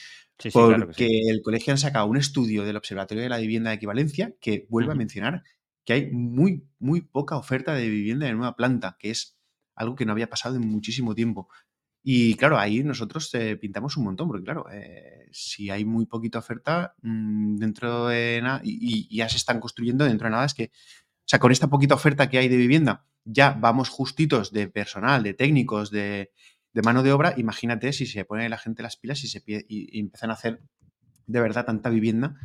[0.52, 4.66] porque el colegio han sacado un estudio del Observatorio de la Vivienda de Equivalencia que
[4.70, 5.42] vuelve a mencionar
[5.86, 9.38] que hay muy, muy poca oferta de vivienda en nueva planta, que es
[9.76, 11.48] algo que no había pasado en muchísimo tiempo.
[12.02, 16.40] Y claro, ahí nosotros eh, pintamos un montón, porque claro, eh, si hay muy poquita
[16.40, 20.64] oferta mm, dentro de nada, y, ya se están construyendo dentro de nada, es que,
[20.64, 25.22] o sea, con esta poquita oferta que hay de vivienda, ya vamos justitos de personal,
[25.22, 26.32] de técnicos, de,
[26.84, 30.00] mano de obra, imagínate si se pone la gente las pilas y, se, y, y
[30.00, 30.62] empiezan a hacer
[31.26, 32.36] de verdad tanta vivienda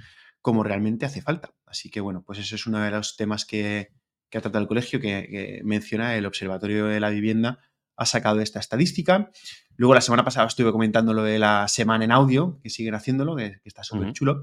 [0.41, 1.53] como realmente hace falta.
[1.65, 3.89] Así que bueno, pues eso es uno de los temas que,
[4.33, 7.59] ha tratado el colegio, que, menciona el Observatorio de la Vivienda,
[7.95, 9.31] ha sacado esta estadística.
[9.75, 13.35] Luego la semana pasada estuve comentando lo de la semana en audio, que siguen haciéndolo,
[13.35, 14.41] que, está súper chulo.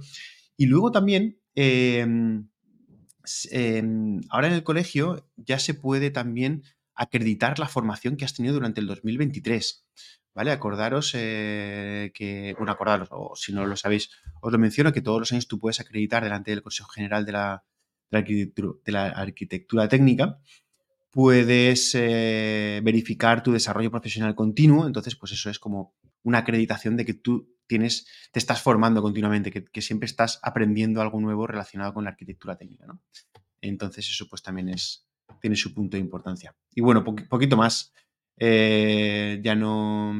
[0.56, 2.48] Y luego también, em,
[3.50, 6.62] em, ahora en el colegio ya se puede también
[6.94, 9.86] acreditar la formación que has tenido durante el 2023.
[10.38, 10.52] ¿Vale?
[10.52, 14.08] Acordaros eh, que, bueno, acordaros, o si no lo sabéis,
[14.40, 17.32] os lo menciono, que todos los años tú puedes acreditar delante del Consejo General de
[17.32, 17.64] la,
[18.12, 20.38] de la, arquitectura, técnica,
[21.10, 27.04] puedes eh, verificar tu desarrollo profesional continuo, entonces pues eso es como una acreditación de
[27.04, 32.04] que tú tienes, te estás formando continuamente, que, siempre estás aprendiendo algo nuevo relacionado con
[32.04, 33.02] la arquitectura técnica, ¿no?
[33.60, 35.04] Entonces eso pues también es,
[35.40, 36.54] tiene su punto de importancia.
[36.76, 37.92] Y bueno, poquito más.
[38.38, 40.12] Eh, ya no,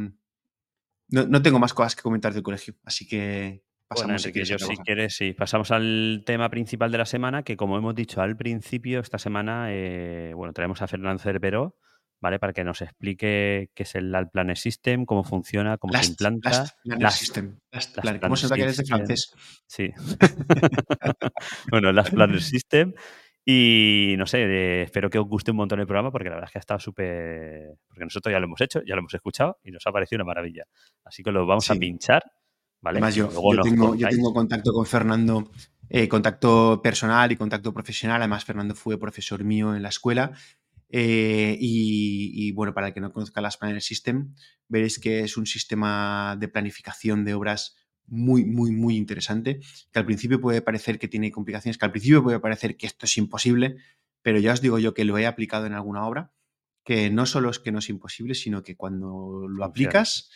[1.10, 5.16] no, tengo más cosas que comentar del colegio, así que pasamos bueno, yo si quieres,
[5.16, 9.18] sí, pasamos al tema principal de la semana, que como hemos dicho al principio, esta
[9.18, 11.76] semana, eh, bueno, traemos a Fernando Cerveró,
[12.20, 12.38] ¿vale?
[12.38, 16.50] Para que nos explique qué es el Planner System, cómo funciona, cómo se implanta.
[16.50, 17.58] Last Planner System.
[18.20, 19.32] ¿Cómo se nota que eres de francés?
[19.66, 19.90] Sí.
[21.70, 22.92] bueno, Last Planner System.
[23.50, 26.52] Y no sé, espero que os guste un montón el programa porque la verdad es
[26.52, 27.78] que ha estado súper.
[27.86, 30.26] Porque nosotros ya lo hemos hecho, ya lo hemos escuchado y nos ha parecido una
[30.26, 30.64] maravilla.
[31.02, 32.22] Así que lo vamos a pinchar.
[32.82, 32.98] ¿vale?
[32.98, 33.30] Además, yo,
[33.62, 35.50] tengo, contacto con Fernando,
[35.88, 38.20] eh, contacto personal y contacto profesional.
[38.20, 40.32] Además, Fernando fue profesor mío en la escuela.
[40.90, 44.34] Eh, y, bueno, para el que no conozca las Planner System,
[44.68, 47.76] veréis que es un sistema de planificación de obras
[48.08, 49.60] muy, muy, muy interesante,
[49.92, 53.06] que al principio puede parecer que tiene complicaciones, que al principio puede parecer que esto
[53.06, 53.76] es imposible,
[54.22, 56.32] pero ya os digo yo que lo he aplicado en alguna obra,
[56.84, 60.30] que no solo es que no es imposible, sino que cuando lo aplicas,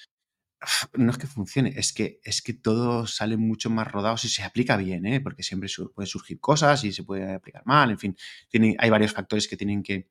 [0.95, 4.43] no es que funcione, es que, es que todo sale mucho más rodado si se
[4.43, 5.21] aplica bien, ¿eh?
[5.21, 8.17] porque siempre pueden surgir cosas y se puede aplicar mal, en fin,
[8.49, 10.09] tiene, hay varios factores que tienen que,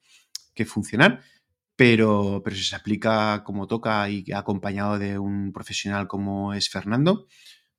[0.54, 1.22] que funcionar.
[1.82, 7.26] Pero, pero si se aplica como toca y acompañado de un profesional como es Fernando,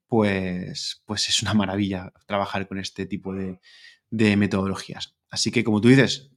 [0.09, 3.61] pues, pues es una maravilla trabajar con este tipo de,
[4.11, 5.17] metodologías.
[5.31, 6.33] Así que, como tú dices,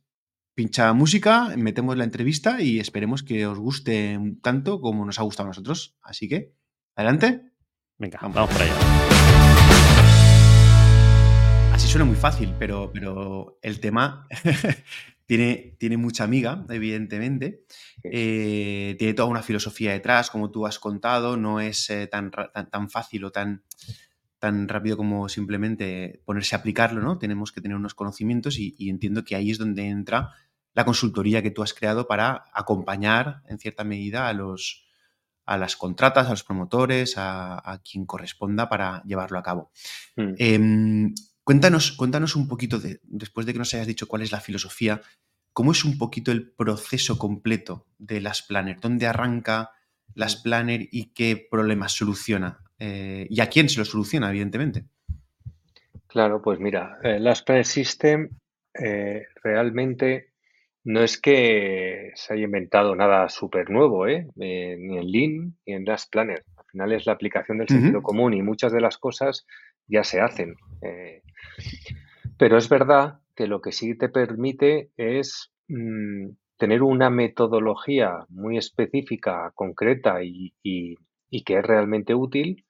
[0.53, 5.47] pincha música, metemos la entrevista y esperemos que os guste tanto como nos ha gustado
[5.47, 5.97] a nosotros.
[6.03, 6.53] Así que,
[6.95, 7.51] adelante.
[7.97, 8.75] Venga, vamos, por allá.
[11.73, 14.27] Así suena muy fácil, pero, pero el tema
[15.25, 17.63] tiene, tiene mucha amiga, evidentemente.
[18.03, 21.37] Eh, tiene toda una filosofía detrás, como tú has contado.
[21.37, 23.63] No es eh, tan, tan, fácil o tan,
[24.39, 27.17] tan rápido como simplemente ponerse a aplicarlo, ¿no?
[27.17, 30.31] Tenemos que tener unos conocimientos y, entiendo que ahí es donde entra
[30.73, 34.83] la consultoría que tú has creado para acompañar en cierta medida a los
[35.47, 39.71] a las contratas, a los promotores, a, quien corresponda para llevarlo a cabo.
[40.15, 40.33] Mm.
[40.39, 44.41] Em, Cuéntanos, cuéntanos un poquito, de, después de que nos hayas dicho cuál es la
[44.41, 45.01] filosofía,
[45.53, 49.69] cómo es un poquito el proceso completo de las Planner, dónde arranca
[50.15, 54.85] las Planner y qué problemas soluciona, eh, y a quién se lo soluciona, evidentemente.
[56.07, 58.27] Claro, pues mira, eh, las Planner System
[58.73, 60.31] eh, realmente
[60.83, 66.07] no es que se haya inventado nada súper nuevo, ni en Lean ni en las
[66.07, 66.43] Planner.
[66.57, 69.45] Al final es la aplicación del sentido común y muchas de las cosas
[69.87, 70.55] ya se hacen.
[72.37, 78.57] Pero es verdad que lo que sí te permite es mm, tener una metodología muy
[78.57, 80.53] específica, concreta y,
[81.45, 82.65] que es realmente útil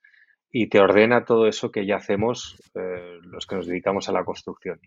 [0.50, 4.24] y te ordena todo eso que ya hacemos eh, los que nos dedicamos a la
[4.24, 4.80] construcción,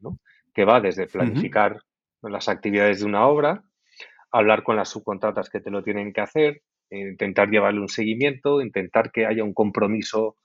[0.53, 1.81] que va desde planificar
[2.21, 3.63] las actividades de una obra,
[4.31, 9.11] hablar con las subcontratas que te lo tienen que hacer, intentar llevarle un seguimiento, intentar
[9.11, 10.35] que haya un compromiso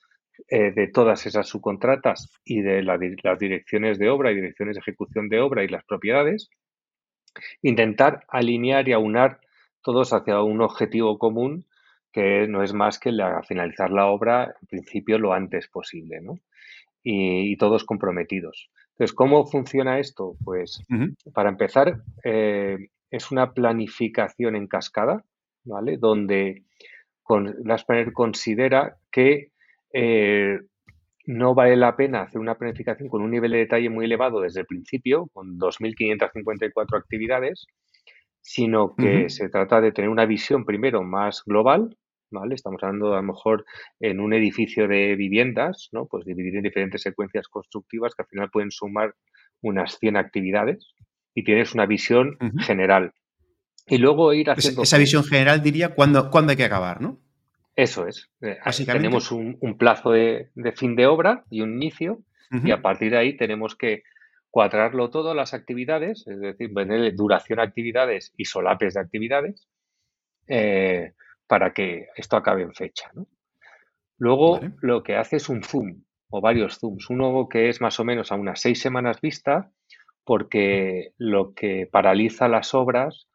[0.49, 5.29] eh, de todas esas subcontratas y de las direcciones de obra y direcciones de ejecución
[5.29, 6.51] de obra y las propiedades,
[7.63, 9.41] intentar alinear y aunar
[9.83, 11.67] todos hacia un objetivo común
[12.13, 16.39] que no es más que la, finalizar la obra, en principio, lo antes posible, ¿no?
[17.03, 18.71] Y, todos comprometidos.
[18.93, 20.37] Entonces, ¿cómo funciona esto?
[20.45, 20.83] Pues,
[21.35, 25.25] para empezar, eh, es una planificación en cascada,
[25.65, 25.97] ¿vale?
[25.97, 26.63] Donde
[27.23, 27.53] con,
[27.87, 29.51] Planner considera que
[29.95, 30.59] eh,
[31.27, 34.61] no vale la pena hacer una planificación con un nivel de detalle muy elevado desde
[34.61, 37.67] el principio, con 2.554 actividades,
[38.43, 41.97] sino que se trata de tener una visión primero más global,
[42.31, 42.55] ¿vale?
[42.55, 43.65] Estamos hablando a lo mejor
[44.01, 46.07] en un edificio de viviendas, ¿no?
[46.07, 49.15] Pues dividir en diferentes secuencias constructivas que al final pueden sumar
[49.63, 50.95] unas 100 actividades
[51.35, 53.13] y tienes una visión general.
[53.87, 54.83] Y luego ir haciendo...
[54.83, 57.21] esa visión general diría cuándo, cuándo hay que acabar, ¿no?
[57.77, 58.31] Eso es.
[58.41, 62.21] Eh, tenemos un, plazo de, fin de obra y un inicio
[62.63, 64.05] y a partir de ahí tenemos que
[64.49, 69.67] cuadrarlo todo, las actividades, es decir, ponerle duración a actividades y solapes de actividades
[70.47, 71.15] eh,
[71.49, 73.11] para que esto acabe en fecha.
[74.19, 77.11] Luego lo que hace es un zoom o varios zooms.
[77.11, 79.73] Uno que es más o menos a unas seis semanas vista
[80.23, 83.27] porque lo que paraliza las obras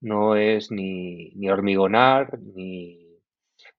[0.00, 3.07] no es ni, ni hormigonar ni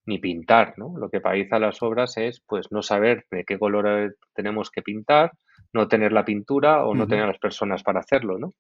[0.10, 0.98] ni pintar, ¿no?
[0.98, 5.34] Lo que paraliza las obras es pues no saber de qué color tenemos que pintar,
[5.72, 8.56] no tener la pintura o no tener las personas para hacerlo, ¿no?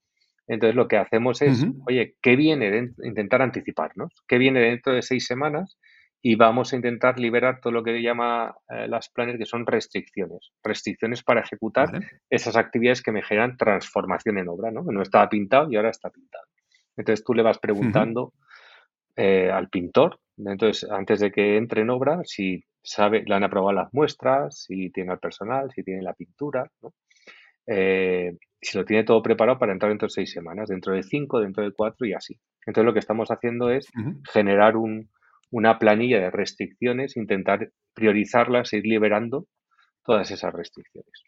[0.47, 2.69] Entonces lo que hacemos es, oye, ¿qué viene?
[2.69, 5.79] De, intentar anticiparnos, ¿qué viene dentro de seis semanas?
[6.21, 10.51] Y vamos a intentar liberar todo lo que llama eh, las planes que son restricciones,
[10.63, 11.89] restricciones para ejecutar
[12.29, 14.85] esas actividades que me generan transformación en obra, ¿no?
[14.85, 16.45] Que no estaba pintado y ahora está pintado.
[16.95, 18.33] Entonces tú le vas preguntando
[19.15, 23.73] eh, al pintor, entonces, antes de que entre en obra, si sabe, le han aprobado
[23.73, 26.93] las muestras, si tiene el personal, si tiene la pintura, ¿no?
[27.67, 31.39] Eh, si lo tiene todo preparado para entrar dentro de seis semanas, dentro de cinco,
[31.39, 32.39] dentro de cuatro y así.
[32.65, 33.87] Entonces, lo que estamos haciendo es
[34.33, 34.75] generar
[35.51, 39.47] una planilla de restricciones, intentar priorizarlas, ir liberando
[40.03, 41.23] todas esas restricciones.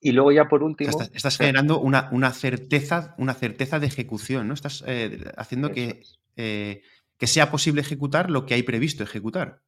[0.00, 0.90] Y luego ya por último...
[1.14, 4.54] estás, generando una, una, certeza, una certeza de ejecución, ¿no?
[4.54, 6.02] Estás eh, haciendo que
[6.36, 6.82] eh,
[7.18, 9.60] que sea posible ejecutar lo que hay previsto ejecutar.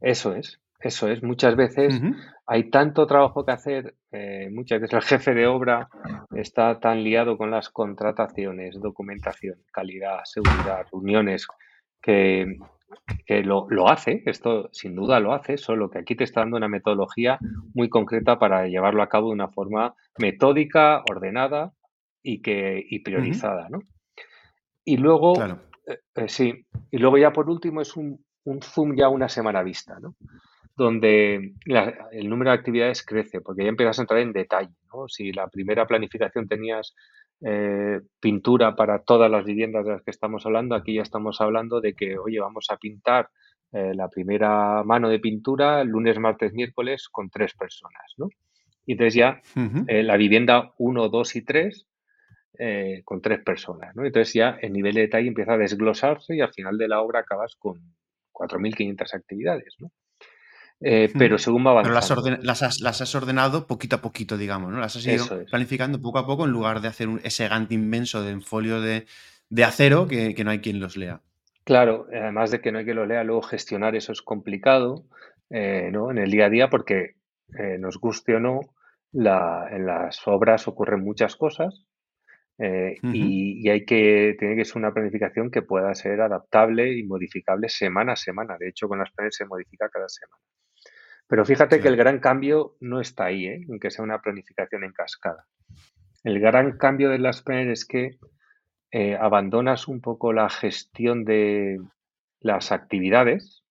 [0.00, 1.22] Eso es, eso es.
[1.22, 2.00] Muchas veces
[2.46, 5.88] hay tanto trabajo que hacer, eh, muchas veces el jefe de obra
[6.34, 11.46] está tan liado con las contrataciones, documentación, calidad, seguridad, reuniones,
[12.00, 12.58] que,
[13.42, 16.68] lo, lo, hace, esto sin duda lo hace, solo que aquí te está dando una
[16.68, 17.38] metodología
[17.74, 21.72] muy concreta para llevarlo a cabo de una forma metódica, ordenada
[22.22, 23.68] y, que, y priorizada.
[23.68, 23.80] ¿no?
[24.84, 28.24] Y luego, eh, eh, sí, y luego ya por último es un,
[28.62, 30.16] zoom ya una semana vista, ¿no?
[30.76, 31.54] Donde
[32.12, 35.08] el número de actividades crece, porque ya empiezas a entrar en detalle, ¿no?
[35.08, 36.94] Si la primera planificación tenías
[37.40, 41.80] eh, pintura para todas las viviendas de las que estamos hablando, aquí ya estamos hablando
[41.80, 43.28] de que, oye, vamos a pintar
[43.72, 48.28] la primera mano de pintura lunes, martes, miércoles con tres personas, ¿no?
[48.86, 51.86] Y entonces ya la vivienda 1, 2 y 3
[52.58, 53.94] eh, con tres personas.
[53.94, 54.04] ¿no?
[54.04, 57.20] Entonces ya el nivel de detalle empieza a desglosarse y al final de la obra
[57.20, 57.94] acabas con
[58.32, 59.74] 4.500 actividades.
[59.78, 59.90] ¿no?
[60.80, 62.22] Eh, pero según va avanzando.
[62.22, 64.78] Pero las, has, ordenado poquito a poquito, digamos, ¿no?
[64.78, 68.40] Las has ido planificando poco a poco en lugar de hacer ese gante inmenso de
[68.40, 69.06] folio de,
[69.64, 71.20] acero que, no hay quien los lea.
[71.64, 75.04] Claro, además de que no hay quien los lea, luego gestionar eso es complicado
[75.50, 76.10] eh, ¿no?
[76.10, 77.16] en el día a día porque
[77.78, 78.60] nos guste o no,
[79.12, 81.86] en las obras ocurren muchas cosas
[82.58, 87.68] eh, y, hay que, tiene que ser una planificación que pueda ser adaptable y modificable
[87.68, 88.56] semana a semana.
[88.58, 90.42] De hecho, con las planes se modifica cada semana.
[91.28, 93.66] Pero fíjate que el gran cambio no está ahí, ¿eh?
[93.68, 95.44] en que sea una planificación en cascada.
[96.22, 98.18] El gran cambio de las planes es que
[98.90, 101.78] eh, abandonas un poco la gestión de
[102.40, 103.66] las actividades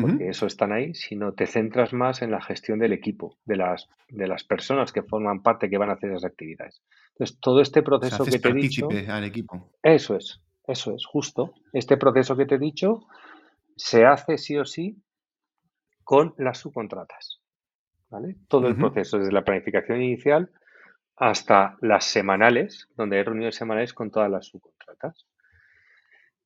[0.00, 3.88] porque eso están ahí, sino te centras más en la gestión del equipo, de las,
[4.08, 6.82] de las personas que forman parte, que van a hacer esas actividades.
[7.14, 8.88] Entonces, todo este proceso que te he dicho...
[9.08, 9.70] al equipo.
[9.82, 11.54] Eso es, eso es, justo.
[11.72, 13.06] Este proceso que te he dicho
[13.76, 14.96] se hace sí o sí
[16.02, 17.40] con las subcontratas.
[18.10, 18.36] ¿vale?
[18.48, 20.50] Todo el proceso, desde la planificación inicial
[21.16, 25.26] hasta las semanales, donde hay reuniones semanales con todas las subcontratas.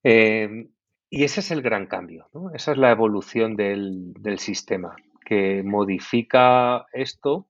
[0.02, 0.68] Eh,
[1.10, 2.50] y ese es el gran cambio, ¿no?
[2.54, 7.48] Esa es la evolución del, sistema, que modifica esto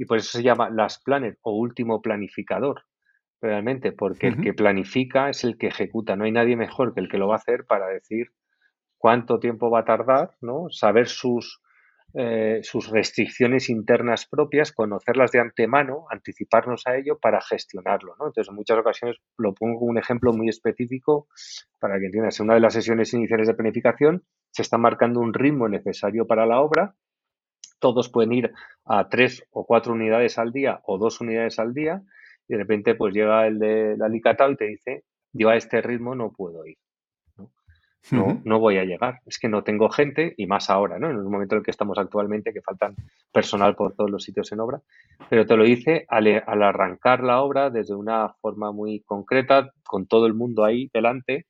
[0.00, 2.84] y por eso se llama Last Planner o último planificador,
[3.38, 6.16] realmente, porque el que planifica es el que ejecuta.
[6.16, 8.28] No hay nadie mejor que el que lo va a hacer para decir
[8.96, 10.70] cuánto tiempo va a tardar, ¿no?
[10.70, 11.60] Saber sus
[12.14, 18.16] eh, sus restricciones internas propias, conocerlas de antemano, anticiparnos a ello para gestionarlo.
[18.18, 18.28] ¿no?
[18.28, 21.28] Entonces, en muchas ocasiones lo pongo como un ejemplo muy específico
[21.78, 22.40] para que entiendas.
[22.40, 26.46] En una de las sesiones iniciales de planificación se está marcando un ritmo necesario para
[26.46, 26.96] la obra.
[27.80, 28.52] Todos pueden ir
[28.84, 32.02] a tres o cuatro unidades al día o dos unidades al día
[32.46, 36.14] y de repente pues llega el del alicatado y te dice, yo a este ritmo
[36.14, 36.78] no puedo ir
[38.10, 39.20] no, no voy a llegar.
[39.26, 41.10] Es que no tengo gente y más ahora, ¿no?
[41.10, 42.96] En el momento en el que estamos actualmente, que faltan
[43.32, 44.80] personal por todos los sitios en obra.
[45.28, 46.26] Pero te lo hice al,
[46.62, 51.46] arrancar la obra desde una forma muy concreta, con todo el mundo ahí delante.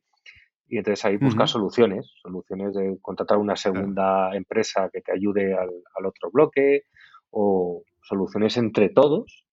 [0.71, 5.71] Y entonces ahí buscar soluciones, soluciones de contratar una segunda empresa que te ayude al,
[5.97, 6.85] al otro bloque
[7.31, 9.45] o soluciones entre todos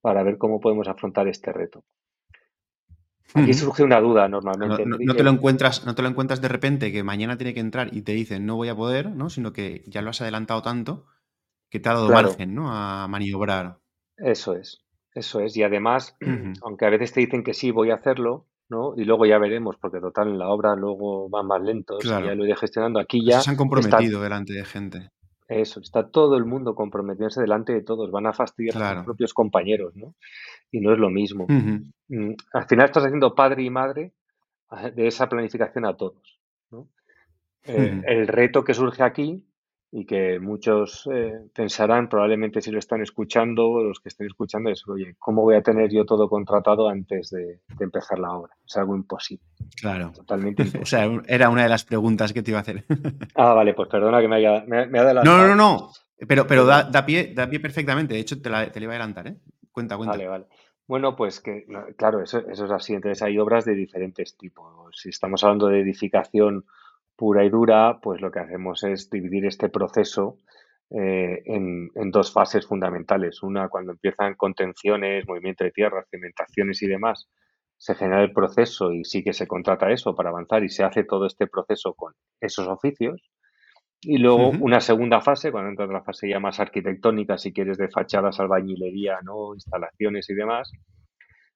[0.00, 1.84] para ver cómo podemos afrontar este reto.
[3.34, 4.84] Aquí surge una duda normalmente.
[4.86, 7.94] No, te lo encuentras, no te lo encuentras de repente que mañana tiene que entrar
[7.94, 9.30] y te dicen no voy a poder, ¿no?
[9.30, 11.06] Sino que ya lo has adelantado tanto
[11.70, 12.72] que te ha dado margen, ¿no?
[12.72, 13.78] A maniobrar.
[14.16, 15.56] Eso es, eso es.
[15.56, 16.16] Y además,
[16.62, 18.94] aunque a veces te dicen que sí, voy a hacerlo, ¿no?
[18.96, 22.44] Y luego ya veremos, porque total en la obra luego van más lentos, ya lo
[22.44, 23.00] iré gestionando.
[23.00, 23.40] Aquí ya.
[23.40, 25.10] se han comprometido delante de gente.
[25.48, 29.34] Eso, está todo el mundo comprometiéndose delante de todos, van a fastidiar a sus propios
[29.34, 30.14] compañeros, ¿no?
[30.70, 31.46] Y no es lo mismo.
[31.48, 34.12] Mm, al final estás haciendo padre y madre
[34.68, 36.38] ah, de esa planificación a todos,
[36.70, 36.88] ¿no?
[37.64, 39.44] Eh, el reto que surge aquí
[39.92, 44.86] y que muchos eh, pensarán, probablemente si lo están escuchando, los que estén escuchando, es,
[44.86, 48.56] oye, ¿cómo voy a tener yo todo contratado antes de, empezar la obra?
[48.64, 49.44] Es algo imposible.
[49.80, 50.12] Claro.
[50.14, 50.82] Totalmente imposible.
[50.84, 52.84] o sea, era una de las preguntas que te iba a hacer.
[53.34, 55.38] ah, vale, pues perdona que me haya, me, adelantado.
[55.38, 55.90] No, no, no,
[56.28, 58.14] pero, pero da, pie, da pie perfectamente.
[58.14, 59.36] De hecho, te, la, te iba a adelantar, ¿eh?
[59.72, 60.12] Cuenta, cuenta.
[60.12, 60.46] Vale, vale.
[60.86, 62.94] Bueno, pues que, claro, eso, eso es así.
[62.94, 64.96] Entonces hay obras de diferentes tipos.
[64.96, 66.64] Si estamos hablando de edificación
[67.20, 70.38] pura y dura, pues lo que hacemos es dividir este proceso
[70.88, 73.42] eh, en, dos fases fundamentales.
[73.42, 77.28] Una, cuando empiezan contenciones, movimiento de tierra, cimentaciones y demás,
[77.76, 81.04] se genera el proceso y sí que se contrata eso para avanzar y se hace
[81.04, 83.20] todo este proceso con esos oficios.
[84.00, 87.90] Y luego una segunda fase, cuando entra la fase ya más arquitectónica, si quieres, de
[87.90, 89.52] fachadas, albañilería, ¿no?
[89.52, 90.72] instalaciones y demás,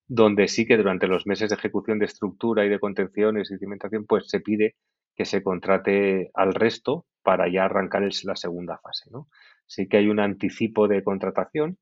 [0.07, 4.05] donde sí que durante los meses de ejecución de estructura y de contenciones y cimentación,
[4.05, 4.75] pues se pide
[5.15, 9.11] que se contrate al resto para ya arrancar la segunda fase.
[9.11, 9.29] ¿no?
[9.67, 11.79] Sí que hay un anticipo de contratación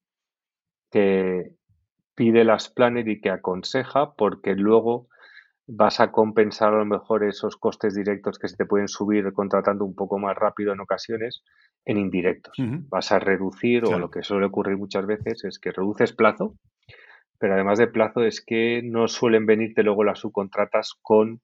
[0.91, 1.55] que
[2.15, 5.09] pide las planes y que aconseja porque luego
[5.67, 9.85] vas a compensar a lo mejor esos costes directos que se te pueden subir contratando
[9.85, 11.43] un poco más rápido en ocasiones
[11.85, 12.57] en indirectos.
[12.89, 16.55] Vas a reducir, o lo que suele ocurrir muchas veces es que reduces plazo,
[17.39, 21.41] pero además de plazo es que no suelen venirte luego las subcontratas con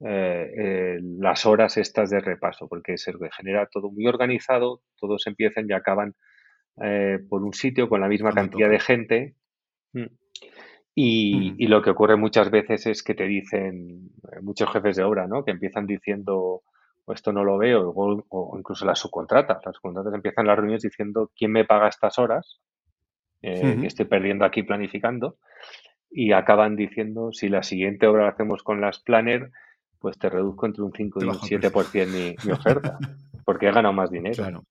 [0.00, 5.66] eh, eh, las horas estas de repaso, porque se genera todo muy organizado, todos empiezan
[5.68, 6.14] y acaban
[6.80, 9.34] eh, por un sitio con la misma cantidad de gente.
[9.92, 10.06] Mm.
[10.94, 14.10] Y, lo que ocurre muchas veces es que te dicen
[14.42, 15.44] muchos jefes de obra, ¿no?
[15.44, 16.62] Que empiezan diciendo,
[17.04, 19.64] oh, esto no lo veo, o, incluso las subcontratas.
[19.64, 22.60] Las subcontratas empiezan las reuniones diciendo, ¿quién me paga estas horas?
[23.40, 25.38] que estoy perdiendo aquí planificando.
[26.10, 29.52] Y acaban diciendo, si la siguiente obra la hacemos con las planner,
[29.98, 32.98] pues te reduzco entre un 5 y un 7% mi, mi oferta,
[33.44, 34.36] porque he ganado más dinero.
[34.36, 34.64] Claro.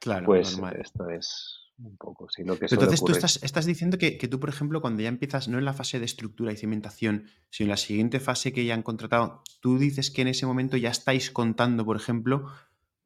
[0.00, 4.38] Claro, pues esto es un poco sí, lo que Entonces tú estás, diciendo que, tú,
[4.38, 7.70] por ejemplo, cuando ya empiezas, no en la fase de estructura y cimentación, sino en
[7.70, 11.30] la siguiente fase que ya han contratado, tú dices que en ese momento ya estáis
[11.30, 12.46] contando, por ejemplo,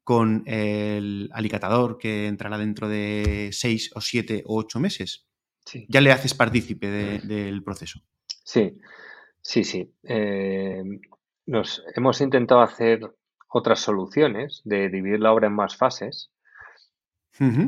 [0.03, 5.27] con el alicatador que entrará dentro de 6 o 7 o 8 meses.
[5.65, 5.85] Sí.
[5.87, 8.01] Ya le haces partícipe del proceso.
[8.43, 8.77] Sí,
[9.41, 9.93] Sí, sí.
[10.03, 10.83] Eh,
[11.45, 13.01] nos hemos intentado hacer
[13.49, 16.31] otras soluciones de dividir la obra en más fases,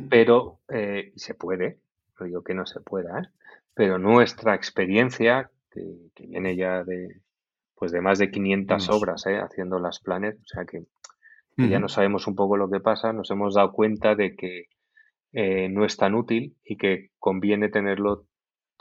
[0.10, 1.80] pero eh, se puede,
[2.20, 3.28] no digo que no se pueda, ¿eh?
[3.74, 7.22] pero nuestra experiencia, que, viene ya de,
[7.76, 10.84] pues de más de 500 obras haciendo las planes, o sea que,
[11.58, 14.66] ya no sabemos un poco lo que pasa, nos hemos dado cuenta de que
[15.70, 18.26] no es tan útil y que conviene tenerlo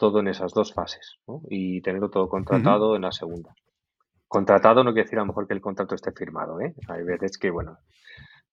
[0.01, 1.19] todo en esas dos fases
[1.51, 3.55] y tenerlo todo contratado en la segunda.
[4.27, 6.59] Contratado no quiere decir a lo mejor que el contrato esté firmado.
[6.63, 6.75] ¿eh?
[6.89, 7.77] Hay veces que, bueno,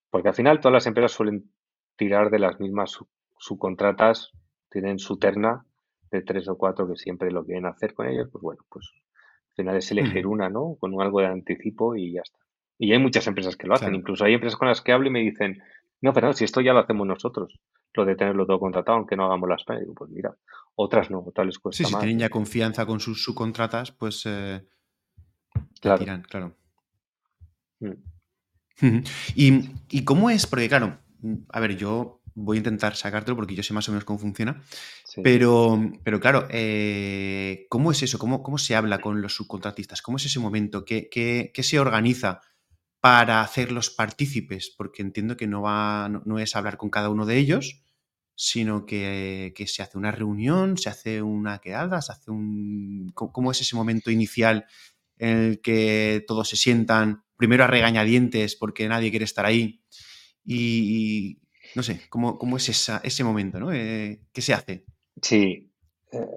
[0.10, 1.50] porque al final todas las empresas suelen
[1.96, 3.00] tirar de las mismas
[3.40, 4.34] subcontratas,
[4.70, 5.66] tienen su terna
[6.12, 8.92] de tres o cuatro que siempre lo quieren hacer con ellos, pues bueno, pues
[9.52, 10.76] al final es elegir una, ¿no?
[10.82, 12.40] Con algo de anticipo y ya está.
[12.78, 15.12] Y hay muchas empresas que lo hacen, incluso hay empresas con las que hablo y
[15.12, 15.62] me dicen,
[16.02, 17.60] no, pero si esto ya lo hacemos nosotros,
[17.94, 19.80] lo de tenerlo todo contratado, aunque no hagamos las.
[19.80, 20.36] Digo, pues mira,
[20.76, 24.64] otras no, otras les cuesta sí, si tienen ya confianza con sus subcontratas, pues eh,
[25.82, 26.06] claro.
[26.30, 26.56] claro.
[27.80, 29.00] Mm.
[29.36, 30.46] ¿Y, cómo es?
[30.46, 31.00] Porque claro,
[31.50, 34.62] a ver, yo voy a intentar sacártelo porque yo sé más o menos cómo funciona.
[35.24, 38.20] Pero, pero claro, eh, ¿cómo es eso?
[38.20, 40.04] ¿Cómo, ¿Cómo se habla con los subcontratistas?
[40.04, 40.86] ¿Cómo es ese momento?
[40.86, 42.42] ¿Qué, qué, qué se organiza
[43.08, 44.70] para hacerlos partícipes?
[44.70, 47.82] Porque entiendo que no, va, no, es hablar con cada uno de ellos,
[48.36, 53.14] sino que, que, se hace una reunión, se hace una quedada, se hace un...
[53.16, 54.66] ¿Cómo es ese momento inicial
[55.20, 59.82] en el que todos se sientan, primero a regañadientes porque nadie quiere estar ahí?
[60.44, 61.40] Y,
[61.76, 63.58] no sé, ¿cómo, cómo es ese momento?
[63.58, 63.72] ¿no?
[63.72, 64.86] Eh, ¿Qué se hace?
[65.22, 65.72] Sí,
[66.12, 66.28] eh,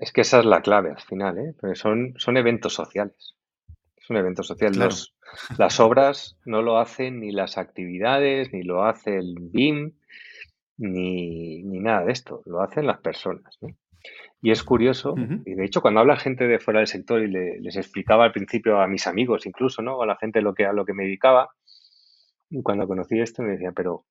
[0.00, 1.54] es que esa es la clave al final, ¿eh?
[1.60, 3.36] Porque son, son eventos sociales.
[3.96, 4.72] Es un evento social.
[5.56, 9.92] Las obras no lo hacen ni las actividades, ni lo hace el BIM,
[10.76, 12.42] ni, nada de esto.
[12.46, 13.58] Lo hacen las personas.
[14.40, 15.14] Y es curioso,
[15.44, 18.80] y de hecho cuando habla gente de fuera del sector y les explicaba al principio
[18.80, 20.00] a mis amigos incluso, ¿no?
[20.00, 21.50] A la gente lo que, a lo que me dedicaba,
[22.62, 24.04] cuando conocí esto me decían, pero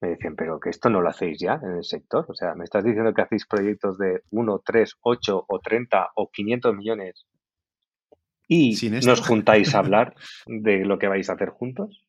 [0.00, 2.26] me decían, pero que esto no lo hacéis ya en el sector.
[2.28, 6.30] O sea, me estás diciendo que hacéis proyectos de 1, 3, 8 o 30 o
[6.30, 7.26] 500 millones
[8.48, 10.14] y nos juntáis a hablar
[10.46, 12.06] de lo que vais a hacer juntos.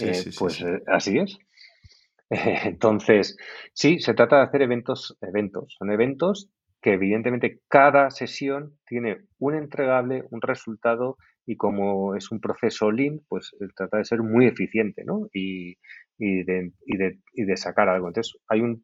[0.00, 1.38] Eh, pues eh, así es.
[2.30, 3.36] Entonces,
[3.72, 5.76] sí, se trata de hacer eventos, eventos.
[5.78, 6.50] Son eventos
[6.82, 13.20] que evidentemente cada sesión tiene un entregable, un resultado y como es un proceso lean,
[13.28, 15.28] pues eh, trata de ser muy eficiente, ¿no?
[15.32, 15.76] Y,
[16.18, 18.08] y de, y de, y de sacar algo.
[18.08, 18.82] Entonces, hay un,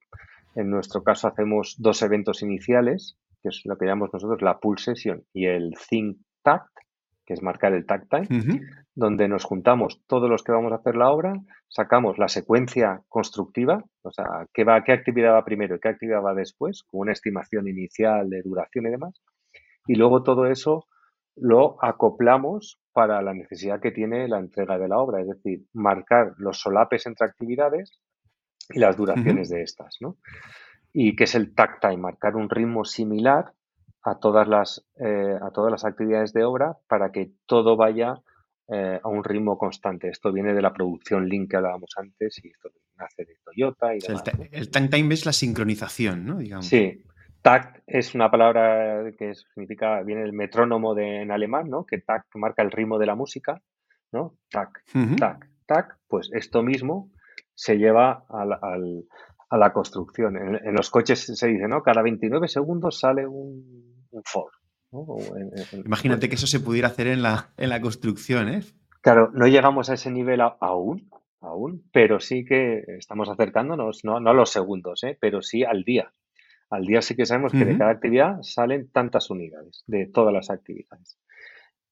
[0.55, 4.79] en nuestro caso hacemos dos eventos iniciales, que es lo que llamamos nosotros la Pool
[4.79, 6.73] Session y el Think Tact,
[7.25, 8.61] que es marcar el tag time,
[8.95, 11.35] donde nos juntamos todos los que vamos a hacer la obra,
[11.69, 16.23] sacamos la secuencia constructiva, o sea, qué, va, qué actividad va primero y qué actividad
[16.23, 19.23] va después, con una estimación inicial de duración y demás,
[19.87, 20.87] y luego todo eso
[21.37, 26.35] lo acoplamos para la necesidad que tiene la entrega de la obra, es decir, marcar
[26.37, 27.99] los solapes entre actividades
[28.69, 30.17] y las duraciones de estas, ¿no?
[30.93, 33.55] Y que es el tag time, marcar un ritmo similar
[34.05, 38.23] a todas las, eh, a todas las actividades de obra para que todo vaya
[38.69, 40.09] eh, a un ritmo constante.
[40.09, 43.99] Esto viene de la producción Link que hablábamos antes y esto nace de Toyota y
[44.53, 46.39] El, tag time es la sincronización, ¿no?
[46.39, 46.67] Digamos.
[46.67, 47.03] Sí,
[47.43, 51.85] Tact es una palabra que significa, viene el metrónomo de, en alemán, ¿no?
[51.85, 53.61] Que tact marca el ritmo de la música,
[54.13, 54.37] ¿no?
[54.49, 54.85] Tac,
[55.19, 55.99] tac, tac.
[56.07, 57.11] Pues esto mismo
[57.55, 60.37] se lleva al, a la construcción.
[60.37, 61.83] En, los coches se dice, ¿no?
[61.83, 63.92] Cada 29 segundos sale un,
[64.25, 64.53] Ford.
[65.85, 68.63] Imagínate que eso se pudiera hacer en la, en la construcción, ¿eh?
[69.01, 71.11] Claro, no llegamos a ese nivel aún,
[71.41, 75.17] aún, pero sí que estamos acercándonos, no, no a los segundos, ¿eh?
[75.21, 76.13] pero sí al día.
[76.71, 80.49] Al día sí que sabemos que de cada actividad salen tantas unidades, de todas las
[80.51, 81.19] actividades.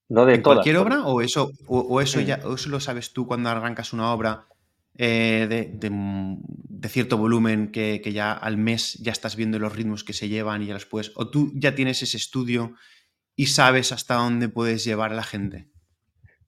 [0.09, 3.51] No de ¿En cualquier obra o eso, o, eso ya eso lo sabes tú cuando
[3.51, 4.47] arrancas una obra
[5.03, 10.29] eh, de, cierto volumen que, ya al mes ya estás viendo los ritmos que se
[10.29, 11.11] llevan y ya los puedes.
[11.17, 12.75] O tú ya tienes ese estudio
[13.35, 15.71] y sabes hasta dónde puedes llevar a la gente.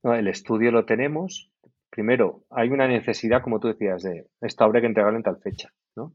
[0.02, 1.50] el estudio lo tenemos.
[1.88, 5.72] Primero, hay una necesidad, como tú decías, de esta obra que entregarla en tal fecha.
[5.96, 6.14] ¿no?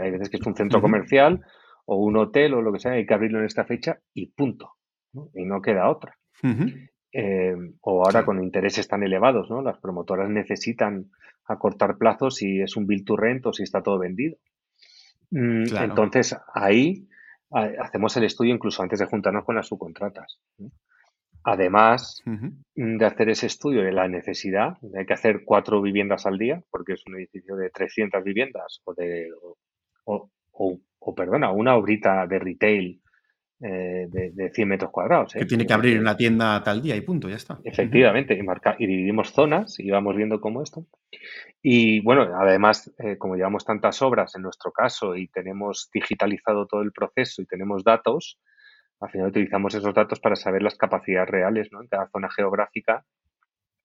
[0.00, 1.44] Hay veces que es un centro comercial
[1.84, 4.72] o un hotel o lo que sea, hay que abrirlo en esta fecha y punto.
[5.34, 6.16] Y no queda otra.
[7.12, 9.60] Eh, o ahora con intereses tan elevados, ¿no?
[9.60, 11.10] Las promotoras necesitan
[11.46, 14.36] acortar plazos si es un bill to rent o si está todo vendido.
[15.30, 17.08] Mm, entonces ahí
[17.50, 20.38] hacemos el estudio incluso antes de juntarnos con las subcontratas.
[21.44, 22.22] Además
[22.74, 26.94] de hacer ese estudio de la necesidad, hay que hacer cuatro viviendas al día, porque
[26.94, 29.28] es un edificio de 300 viviendas, o de,
[30.04, 33.02] o, perdona, una obrita de retail
[33.66, 35.34] eh, de, 100 metros cuadrados.
[35.34, 35.38] ¿eh?
[35.38, 37.58] Que tiene que abrir una tienda tal día y punto, ya está.
[37.64, 40.84] Efectivamente, y, marca, y dividimos zonas y vamos viendo cómo esto.
[41.62, 46.82] Y bueno, además, eh, como llevamos tantas obras en nuestro caso y tenemos digitalizado todo
[46.82, 48.38] el proceso y tenemos datos,
[49.00, 51.80] al final utilizamos esos datos para saber las capacidades reales ¿no?
[51.80, 53.06] en cada zona geográfica,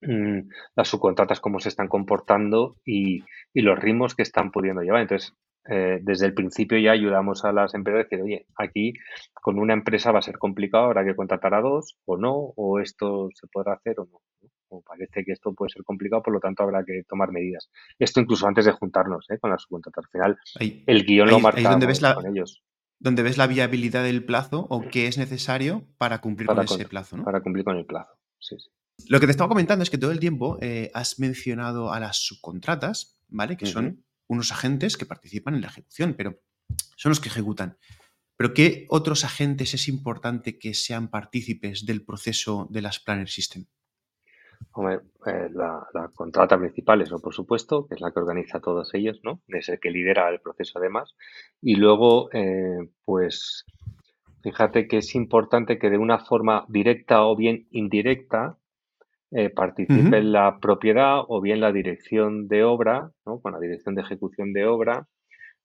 [0.02, 0.40] mm,
[0.76, 3.24] las subcontratas cómo se están comportando y,
[3.54, 5.00] los ritmos que están pudiendo llevar.
[5.00, 5.34] Entonces,
[5.70, 8.92] eh, desde el principio ya ayudamos a las empresas a decir, oye, aquí
[9.32, 12.80] con una empresa va a ser complicado, habrá que contratar a dos o no, o
[12.80, 14.20] esto se podrá hacer o no.
[14.72, 17.70] O parece que esto puede ser complicado, por lo tanto habrá que tomar medidas.
[17.98, 19.38] Esto incluso antes de juntarnos ¿eh?
[19.38, 20.04] con las subcontratas.
[20.04, 20.38] Al final,
[20.86, 22.62] el guion lo marcamos con ellos
[23.02, 27.16] donde ves la viabilidad del plazo o qué es necesario para cumplir con ese plazo.
[27.16, 27.24] ¿no?
[27.24, 28.68] Para cumplir con el plazo, sí, sí.
[29.08, 32.18] Lo que te estaba comentando es que todo el tiempo eh, has mencionado a las
[32.18, 33.56] subcontratas, ¿vale?
[33.56, 36.40] Que son unos agentes que participan en la ejecución, pero
[36.96, 37.76] son los que ejecutan.
[38.36, 43.66] Pero ¿qué otros agentes es importante que sean partícipes del proceso de las Planner System?
[45.26, 49.20] Eh, la, contrata principal es, por supuesto, que es la que organiza a todos ellos,
[49.24, 49.42] ¿no?
[49.48, 51.16] Es el que lidera el proceso además.
[51.60, 53.66] Y luego, eh, pues,
[54.42, 58.59] fíjate que es importante que de una forma directa o bien indirecta
[59.30, 63.40] eh, participe la propiedad o bien la dirección de obra, ¿no?
[63.40, 65.06] con la dirección de ejecución de obra,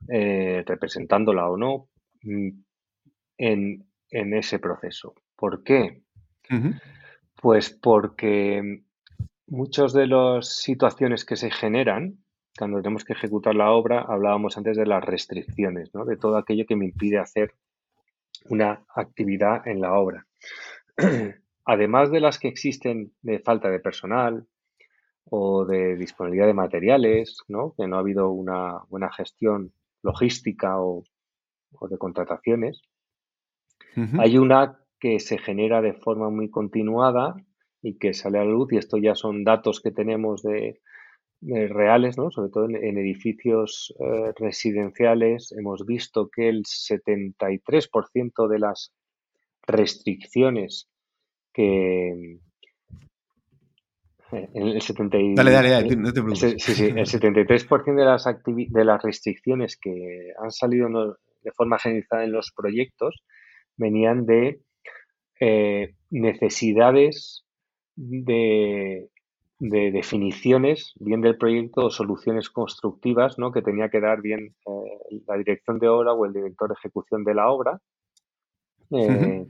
[0.08, 1.88] representándola o no,
[2.24, 2.50] mm,
[3.38, 5.14] en, ese proceso.
[5.36, 6.02] ¿Por qué?
[7.42, 8.84] Pues porque
[9.48, 12.18] Muchas de las situaciones que se generan
[12.58, 16.04] cuando tenemos que ejecutar la obra, hablábamos antes de las restricciones, ¿no?
[16.06, 17.54] de todo aquello que me impide hacer
[18.46, 20.26] una actividad en la obra.
[21.66, 24.46] Además de las que existen de falta de personal
[25.26, 27.74] o de disponibilidad de materiales, ¿no?
[27.76, 31.04] que no ha habido una buena gestión logística o,
[31.90, 32.82] de contrataciones,
[34.20, 37.36] hay una que se genera de forma muy continuada
[37.82, 40.80] y que sale a la luz, y esto ya son datos que tenemos de,
[41.42, 42.32] reales, ¿no?
[42.32, 48.94] sobre todo en, edificios eh, residenciales, hemos visto que el 73% de las
[49.68, 50.90] restricciones
[51.56, 52.40] que...
[54.32, 58.86] Eh, el 70 dale, dale, dale, no te Sí, sí, el 73% de las, de
[58.86, 60.90] las restricciones que han salido
[61.42, 63.24] de forma generalizada en los proyectos
[63.78, 64.62] venían de
[65.40, 67.46] eh, necesidades
[67.96, 69.10] de,
[69.60, 73.52] definiciones, bien del proyecto o soluciones constructivas, ¿no?
[73.52, 77.24] que tenía que dar bien eh, la dirección de obra o el director de ejecución
[77.24, 77.80] de la obra.
[78.92, 79.46] Eh,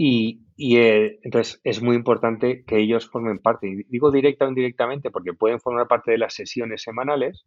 [0.00, 3.68] y, eh, entonces es muy importante que ellos formen parte.
[3.68, 7.44] Y digo directa o indirectamente porque pueden formar parte de las sesiones semanales,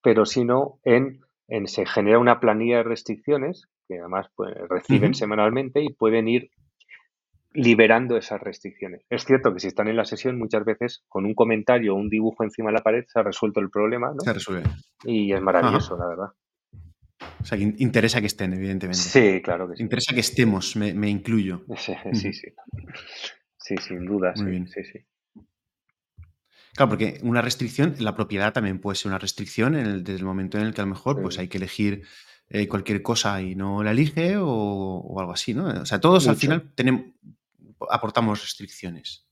[0.00, 5.14] pero si no, en, en se genera una planilla de restricciones que además pues, reciben
[5.14, 6.50] semanalmente y pueden ir
[7.52, 9.04] liberando esas restricciones.
[9.10, 12.10] Es cierto que si están en la sesión, muchas veces con un comentario o un
[12.10, 14.20] dibujo encima de la pared se ha resuelto el problema, ¿no?
[14.20, 14.64] Se resuelve.
[15.04, 16.28] Y es maravilloso, la verdad.
[17.40, 18.98] O sea, que interesa que estén, evidentemente.
[18.98, 19.82] Sí, claro que sí.
[19.82, 21.64] Interesa que estemos, me, incluyo.
[21.76, 22.48] Sí, sí, sí.
[23.56, 24.66] Sí, sin duda, sí, bien.
[24.68, 25.00] sí, sí.
[26.74, 30.58] Claro, porque una restricción, la propiedad también puede ser una restricción en desde el momento
[30.58, 32.04] en el que a lo mejor pues hay que elegir
[32.50, 35.66] eh, cualquier cosa y no la elige o, algo así, ¿no?
[35.66, 37.06] O sea, todos al final tenemos,
[37.90, 39.26] aportamos restricciones.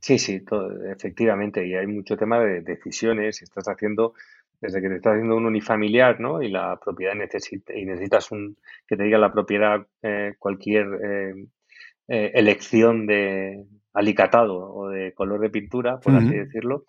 [0.00, 0.42] Sí, sí,
[0.90, 1.66] efectivamente.
[1.66, 3.36] Y hay mucho tema de decisiones.
[3.36, 4.14] Si estás haciendo,
[4.60, 6.42] desde que te estás haciendo un unifamiliar, ¿no?
[6.42, 11.34] Y la propiedad necesita, y necesitas un, que te diga la propiedad eh, cualquier eh,
[12.08, 16.84] eh, elección de alicatado o de color de pintura, por así decirlo,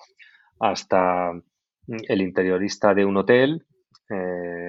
[0.60, 1.32] hasta
[1.88, 3.64] el interiorista de un hotel,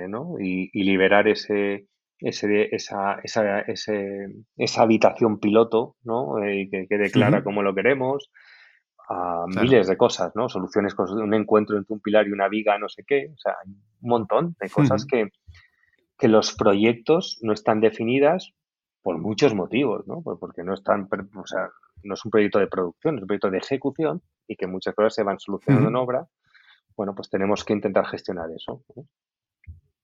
[0.09, 0.37] ¿no?
[0.39, 1.87] y liberar ese,
[2.19, 6.43] ese, esa, esa, ese, esa habitación piloto, ¿no?
[6.43, 8.31] Eh, que quede clara como lo queremos,
[9.09, 10.49] a miles de cosas, ¿no?
[10.49, 13.55] Soluciones con un encuentro entre un pilar y una viga, no sé qué, o sea,
[13.65, 15.31] hay un montón de cosas que,
[16.19, 18.53] que los proyectos no están definidas
[19.03, 20.23] por muchos motivos, ¿no?
[20.23, 21.71] Porque no están, o sea,
[22.03, 25.15] no es un proyecto de producción, es un proyecto de ejecución y que muchas cosas
[25.15, 26.27] se van solucionando en obra.
[26.97, 28.83] Bueno, pues tenemos que intentar gestionar eso.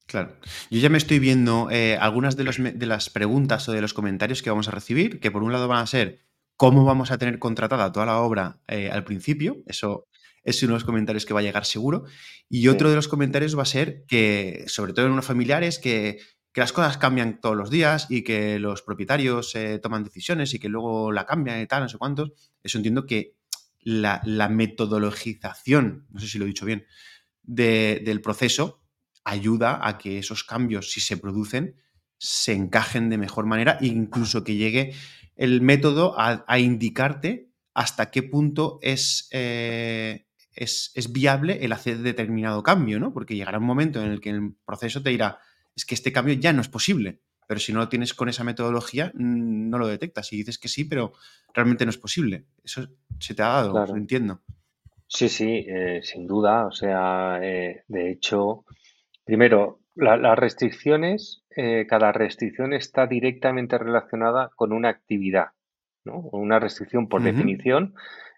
[0.07, 0.31] Claro.
[0.71, 2.45] Yo ya me estoy viendo eh, algunas de,
[2.75, 5.69] de, las preguntas o de los comentarios que vamos a recibir, que por un lado
[5.69, 6.21] van a ser
[6.57, 10.07] cómo vamos a tener contratada toda la obra eh, al principio, eso
[10.45, 12.05] es uno de los comentarios que va a llegar seguro,
[12.49, 16.19] y otro de los comentarios va a ser que, sobre todo en unos familiares, que,
[16.53, 20.59] que las cosas cambian todos los días y que los propietarios eh, toman decisiones y
[20.59, 22.33] que luego la cambian y tal, no sé cuántos.
[22.63, 23.37] Eso entiendo que
[23.81, 26.87] la, metodologización, no sé si lo he dicho bien,
[27.43, 28.83] del proceso
[29.25, 31.77] ayuda a que esos cambios, si se producen,
[32.19, 34.95] se encajen de mejor manera e incluso que llegue
[35.37, 43.01] el método a, indicarte hasta qué punto eh, es, es, viable el hacer determinado cambio,
[43.01, 43.13] ¿no?
[43.13, 45.39] Porque llegará un momento en el que el proceso te dirá,
[45.75, 48.45] es que este cambio ya no es posible, pero si no lo tienes con esa
[48.45, 51.13] metodología, mm, no lo detectas y dices que sí, pero
[51.55, 52.45] realmente no es posible.
[52.63, 52.87] Eso
[53.19, 54.43] se te ha dado, lo entiendo.
[55.07, 56.67] Sí, sí, eh, sin duda.
[56.67, 58.65] O sea, eh, de hecho,
[59.25, 65.49] Primero, las restricciones, eh, cada restricción está directamente relacionada con una actividad,
[66.05, 66.19] ¿no?
[66.33, 67.95] Una restricción, por definición,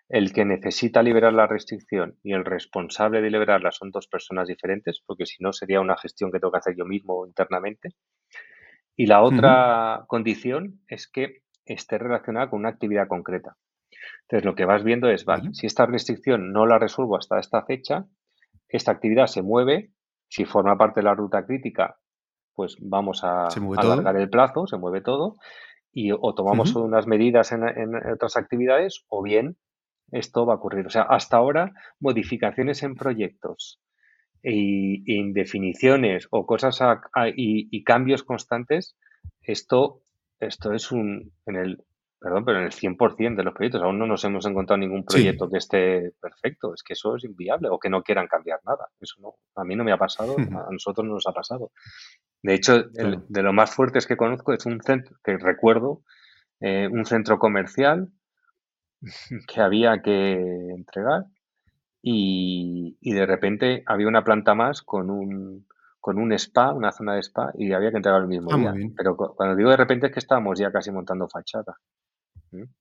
[0.08, 5.02] el que necesita liberar la restricción y el responsable de liberarla son dos personas diferentes,
[5.06, 7.90] porque si no sería una gestión que tengo que hacer yo mismo internamente.
[8.96, 13.56] Y la otra condición es que esté relacionada con una actividad concreta.
[14.22, 17.64] Entonces, lo que vas viendo es, vale, si esta restricción no la resuelvo hasta esta
[17.64, 18.06] fecha,
[18.68, 19.90] esta actividad se mueve
[20.34, 21.96] si forma parte de la ruta crítica,
[22.56, 25.36] pues vamos a alargar el plazo, se mueve todo,
[25.92, 27.62] y o tomamos unas medidas en,
[28.12, 29.56] otras actividades, o bien
[30.10, 30.86] esto va a ocurrir.
[30.86, 33.80] O sea, hasta ahora, modificaciones en proyectos
[34.42, 36.80] y, indefiniciones o cosas
[37.36, 38.96] y, cambios constantes,
[39.40, 40.00] esto,
[40.40, 41.84] esto es un, en el,
[42.18, 45.48] perdón, pero en el 100% de los proyectos, aún no nos hemos encontrado ningún proyecto
[45.50, 48.88] que esté perfecto, es que eso es inviable o que no quieran cambiar nada.
[49.00, 50.36] Eso no, a mí no me ha pasado,
[50.68, 51.70] a nosotros no nos ha pasado.
[52.42, 56.02] De hecho, de lo más fuertes que conozco es un centro, que recuerdo,
[56.60, 58.08] eh, un centro comercial
[59.48, 61.24] que había que entregar
[62.06, 65.66] y, de repente había una planta más con un,
[66.00, 68.74] con un spa, una zona de spa, y había que entregar el mismo ah, día.
[68.94, 71.78] Pero cuando digo de repente es que estábamos ya casi montando fachada.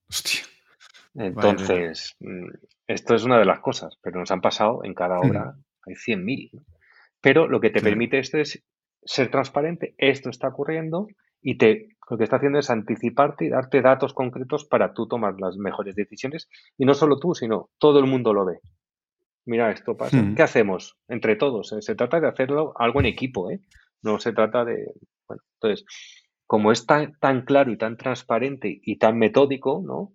[0.09, 0.41] Hostia.
[1.15, 2.47] Entonces, mm,
[2.87, 5.55] esto es una de las cosas, pero nos han pasado en cada obra,
[5.85, 6.63] hay 100.000.
[7.21, 8.63] Pero lo que te permite esto es
[9.03, 11.07] ser transparente, esto está ocurriendo
[11.41, 15.35] y te, lo que está haciendo es anticiparte y darte datos concretos para tú tomar
[15.39, 16.49] las mejores decisiones.
[16.77, 18.59] Y no solo tú, sino todo el mundo lo ve
[19.45, 20.17] mira, esto pasa.
[20.17, 20.35] Hmm.
[20.35, 21.71] ¿Qué hacemos entre todos?
[21.73, 23.61] Eh, se trata de hacerlo algo en equipo, ¿eh?
[24.01, 24.93] No se trata de...
[25.27, 25.85] Bueno, entonces,
[26.47, 30.13] como es tan, tan claro y tan transparente y tan metódico, ¿no?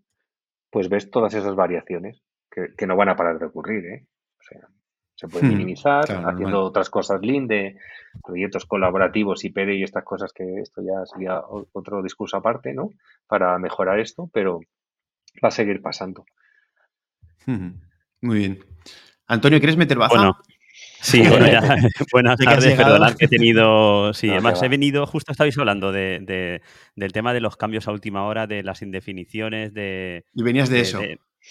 [0.71, 4.07] Pues ves todas esas variaciones que, no van a parar de ocurrir, ¿eh?
[4.39, 4.69] O sea,
[5.15, 7.77] se puede hmm, minimizar haciendo otras cosas lean de
[8.25, 11.41] proyectos colaborativos y PD y estas cosas que esto ya sería
[11.73, 12.91] otro discurso aparte, ¿no?
[13.27, 14.61] Para mejorar esto, pero
[15.43, 16.25] va a seguir pasando.
[17.47, 17.81] Hmm,
[18.21, 18.59] muy bien.
[19.27, 20.15] Antonio, ¿quieres meter baza?
[20.15, 20.39] Bueno,
[21.01, 21.61] sí, bueno, ya,
[22.13, 26.61] buenas tardes, perdonad que he tenido, sí, además he venido, justo estabais hablando de,
[26.97, 30.25] del tema de los cambios a última hora, de las indefiniciones, de...
[30.35, 31.01] Y venías de, eso.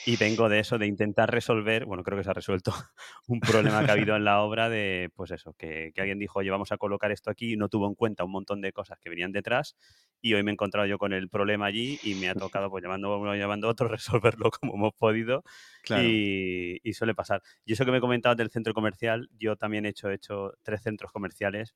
[0.05, 2.71] Y vengo de eso, de intentar resolver, bueno, creo que se ha resuelto
[3.27, 6.49] un problema que ha habido en la obra de, pues eso, que, alguien dijo, oye,
[6.49, 9.09] vamos a colocar esto aquí y no tuvo en cuenta un montón de cosas que
[9.09, 9.75] venían detrás
[10.21, 12.83] y hoy me he encontrado yo con el problema allí y me ha tocado, pues
[12.83, 15.43] llamando uno, llamando a otro, resolverlo como hemos podido
[15.89, 17.41] y, suele pasar.
[17.65, 20.81] Y eso que me comentabas del centro comercial, yo también he hecho, he hecho tres
[20.81, 21.75] centros comerciales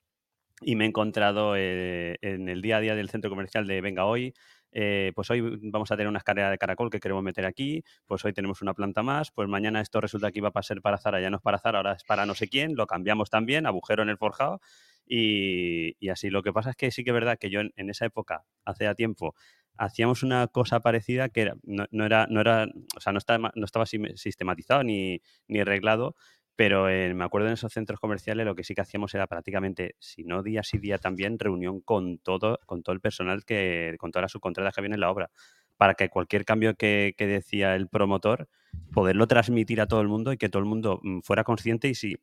[0.61, 4.05] y me he encontrado eh, en el día a día del centro comercial de venga
[4.05, 4.33] hoy,
[4.71, 8.23] eh, pues hoy vamos a tener una escalera de caracol que queremos meter aquí, pues
[8.25, 11.19] hoy tenemos una planta más, pues mañana esto resulta que iba a ser para Zara,
[11.19, 14.03] ya no es para Zara, ahora es para no sé quién, lo cambiamos también, agujero
[14.03, 14.61] en el forjado
[15.05, 16.29] y, así.
[16.29, 18.85] Lo que pasa es que sí que es verdad que yo en, esa época, hace
[18.85, 19.35] ya tiempo,
[19.77, 23.65] hacíamos una cosa parecida que era, no, era, no era, o sea, no estaba, no
[23.65, 26.15] estaba sistematizado ni, ni arreglado,
[26.63, 26.83] pero
[27.15, 30.43] me acuerdo en esos centros comerciales lo que sí que hacíamos era prácticamente, si no
[30.43, 34.31] día sí día también, reunión con todo, con todo el personal que, con todas las
[34.33, 35.31] subcontratas que había en la obra,
[35.75, 38.47] para que cualquier cambio que, decía el promotor,
[38.93, 41.95] poderlo transmitir a todo el mundo y que todo el mundo mm, fuera consciente y
[41.95, 42.17] si,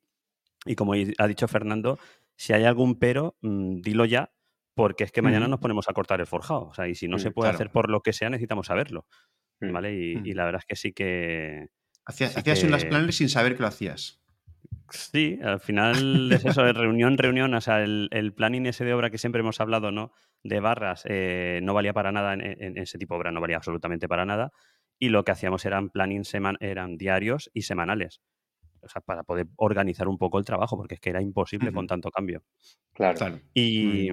[0.65, 1.99] y como ha dicho Fernando,
[2.37, 4.31] si hay algún pero, mm, dilo ya,
[4.77, 6.69] porque es que mañana nos ponemos a cortar el forjado.
[6.69, 9.05] O sea, y si no mm, se puede hacer por lo que sea, necesitamos saberlo.
[9.61, 9.93] ¿Vale?
[9.95, 11.71] Y, la verdad es que sí que.
[12.05, 14.18] Hacías, hacías unas planes sin saber que lo hacías.
[14.91, 19.11] Sí, al final es eso, de reunión, reunión, o sea, el, planning ese de obra
[19.11, 20.13] que siempre hemos hablado, ¿no?
[20.43, 24.09] De barras, eh, no valía para nada en, ese tipo de obra, no valía absolutamente
[24.09, 24.51] para nada.
[24.99, 26.23] Y lo que hacíamos eran planning
[26.61, 28.21] eran diarios y semanales.
[28.81, 31.87] O sea, para poder organizar un poco el trabajo, porque es que era imposible con
[31.87, 32.43] tanto cambio.
[32.95, 33.41] Claro.
[33.55, 34.11] Y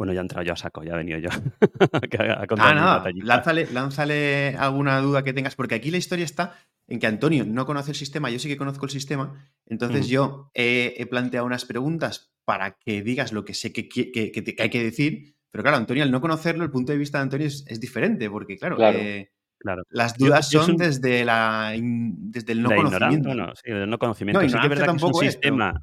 [0.00, 1.28] bueno, ya he entrado yo a saco, ya he venido yo.
[2.18, 6.56] a, ah, nada, lánzale, lánzale alguna duda que tengas, porque aquí la historia está
[6.88, 10.50] en que Antonio no conoce el sistema, yo sí que conozco el sistema, entonces yo
[10.54, 15.62] he, planteado unas preguntas para que digas lo que sé que, hay que decir, pero
[15.62, 18.78] claro, Antonio, al no conocerlo, el punto de vista de Antonio es, diferente, porque claro,
[18.80, 19.30] eh,
[19.90, 23.34] las dudas son desde, la, desde el no conocimiento.
[23.34, 24.40] No, sí, el no conocimiento.
[24.40, 25.74] sí que es verdad que es un sistema...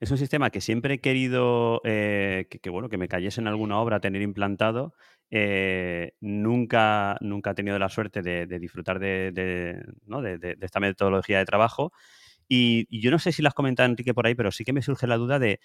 [0.00, 3.78] Es un sistema que siempre he querido eh, que, bueno, que me cayese en alguna
[3.78, 4.94] obra tener implantado,
[5.30, 9.84] eh, nunca, nunca he tenido la suerte de, disfrutar de,
[10.62, 11.92] esta metodología de trabajo.
[12.48, 15.06] Y, yo no sé si las comentado Enrique por ahí, pero sí que me surge
[15.06, 15.60] la duda de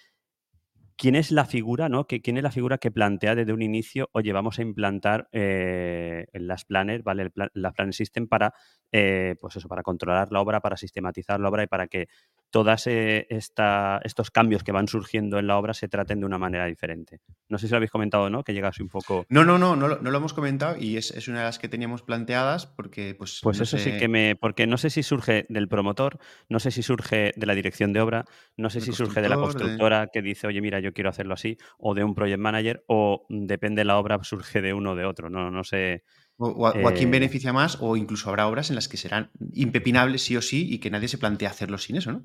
[0.97, 2.07] quién es la figura, ¿no?
[2.07, 6.27] Que, ¿Quién es la figura que plantea desde un inicio, oye, vamos a implantar eh,
[6.33, 7.31] las planners, ¿vale?
[7.53, 8.53] las planner system para,
[8.91, 12.07] eh, pues eso, para controlar la obra, para sistematizar la obra y para que
[12.49, 16.65] todos eh, estos cambios que van surgiendo en la obra se traten de una manera
[16.65, 17.19] diferente.
[17.49, 18.43] No sé si lo habéis comentado, ¿no?
[18.43, 19.25] Que llegase un poco.
[19.27, 22.65] No, no, no, no, lo hemos comentado y es, una de las que teníamos planteadas
[22.65, 23.41] porque, pues.
[23.43, 24.37] Pues eso sí que me.
[24.37, 26.17] Porque no sé si surge del promotor,
[26.47, 28.25] no sé si surge de la dirección de obra,
[28.55, 31.57] no sé si surge de la constructora que dice, oye, mira, yo quiero hacerlo así,
[31.77, 35.05] o de un project manager, o depende de la obra, surge de uno o de
[35.05, 35.29] otro.
[35.29, 36.03] No, no sé.
[36.38, 40.21] O, a, quién eh, beneficia más, o incluso habrá obras en las que serán impepinables
[40.21, 42.23] sí o sí y que nadie se plantea hacerlo sin eso, ¿no?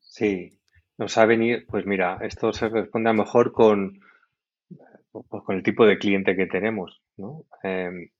[0.00, 0.60] Sí,
[0.98, 4.00] nos ha venido, pues mira, esto se responde a lo mejor con,
[5.10, 7.46] pues con el tipo de cliente que tenemos, ¿no?
[7.62, 8.10] Em,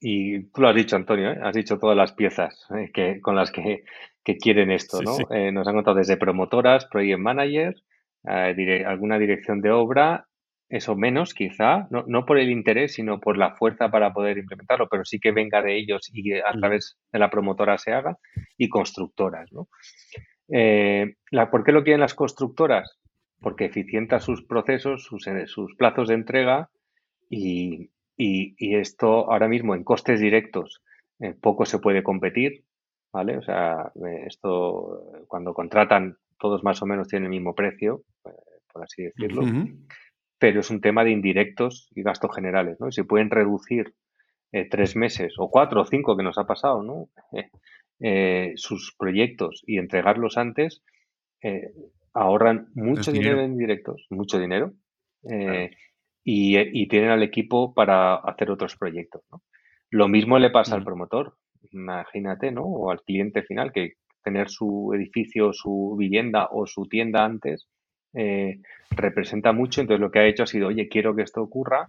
[0.00, 1.38] y tú lo has dicho, Antonio, ¿eh?
[1.42, 2.90] has dicho todas las piezas ¿eh?
[2.92, 3.84] que, con las que,
[4.40, 5.16] quieren esto, ¿no?
[5.30, 7.20] Eh, nos han contado desde promotoras, project
[8.24, 10.26] alguna dirección de obra,
[10.68, 14.88] eso menos quizá, no, no, por el interés, sino por la fuerza para poder implementarlo,
[14.88, 18.16] pero sí que venga de ellos y a través de la promotora se haga,
[18.56, 19.68] y constructoras, ¿no?
[20.48, 22.98] la, ¿Por qué lo quieren las constructoras?
[23.40, 26.70] Porque eficienta sus procesos, sus, sus plazos de entrega
[27.28, 30.82] y, y, esto ahora mismo en costes directos
[31.20, 32.64] eh, poco se puede competir,
[33.12, 33.38] ¿vale?
[33.38, 38.30] O sea, eh, esto cuando contratan todos más o menos tienen el mismo precio, eh,
[38.72, 39.42] por así decirlo,
[40.38, 42.88] pero es un tema de indirectos y gastos generales, ¿no?
[42.88, 43.94] Y se pueden reducir
[44.70, 47.08] tres meses o cuatro o cinco que nos ha pasado, ¿no?
[48.56, 50.82] sus proyectos y entregarlos antes,
[52.12, 53.40] ahorran mucho dinero.
[53.40, 54.74] en indirectos, mucho dinero
[56.24, 59.22] y, tienen al equipo para hacer otros proyectos.
[59.30, 59.42] ¿no?
[59.90, 61.36] Lo mismo le pasa al promotor,
[61.70, 62.62] imagínate, ¿no?
[62.62, 67.68] O al cliente final, que tener su edificio, su vivienda o su tienda antes
[68.14, 68.60] eh,
[68.90, 69.80] representa mucho.
[69.80, 71.88] Entonces lo que ha hecho ha sido, oye, quiero que esto ocurra,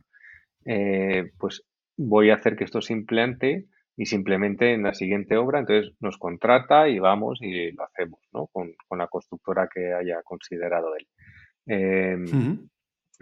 [0.66, 1.64] eh, pues
[1.98, 3.66] voy a hacer que esto se implante
[3.96, 8.48] y simplemente en la siguiente obra, entonces nos contrata y vamos y lo hacemos, ¿no?
[8.48, 11.08] Con, la constructora que haya considerado él.
[11.68, 12.68] Em,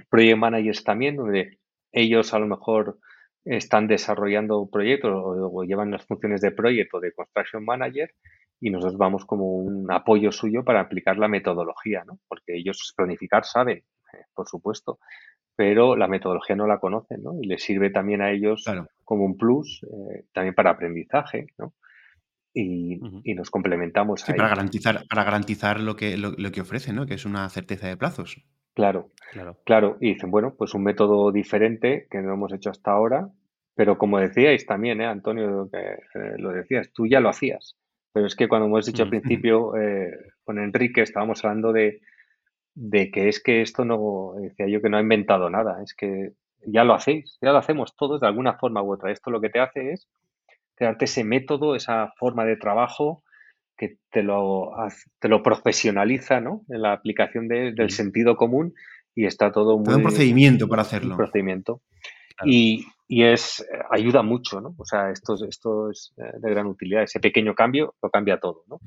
[0.09, 1.59] project managers también, donde
[1.91, 2.99] ellos a lo mejor
[3.43, 8.13] están desarrollando proyectos o, llevan las funciones de proyecto de construction manager
[8.61, 12.19] y nosotros vamos como un apoyo suyo para aplicar la metodología, ¿no?
[12.27, 13.79] Porque ellos planificar saben,
[14.13, 14.99] eh, por supuesto,
[15.55, 17.33] pero la metodología no la conocen, ¿no?
[17.41, 18.63] Y les sirve también a ellos
[19.03, 21.73] como un plus, eh, también para aprendizaje, ¿no?
[22.53, 22.99] Y,
[23.33, 27.13] nos complementamos sí, para garantizar para garantizar lo que lo, lo, que ofrece no que
[27.13, 28.43] es una certeza de plazos
[28.73, 29.57] Claro, claro.
[29.65, 33.29] Claro, y dicen, bueno, pues un método diferente que no hemos hecho hasta ahora,
[33.75, 37.77] pero como decíais también, ¿eh, Antonio, que eh, lo decías, tú ya lo hacías.
[38.13, 40.11] Pero es que cuando hemos dicho al principio eh,
[40.43, 42.01] con Enrique estábamos hablando de,
[42.73, 46.33] de que es que esto no, decía yo que no ha inventado nada, es que
[46.65, 49.11] ya lo hacéis, ya lo hacemos todos de alguna forma u otra.
[49.11, 50.07] Esto lo que te hace es
[50.75, 53.23] crearte ese método, esa forma de trabajo
[53.77, 54.71] que te lo,
[55.19, 56.63] te lo profesionaliza, ¿no?
[56.69, 58.73] En la aplicación del sentido común
[59.15, 59.85] y está todo muy...
[59.85, 61.11] Todo un procedimiento para hacerlo.
[61.11, 61.81] Un procedimiento.
[62.45, 64.75] Y, y, es, ayuda mucho, ¿no?
[64.77, 67.03] O sea, esto, esto es eh, de gran utilidad.
[67.03, 68.79] Ese pequeño cambio lo cambia todo, ¿no?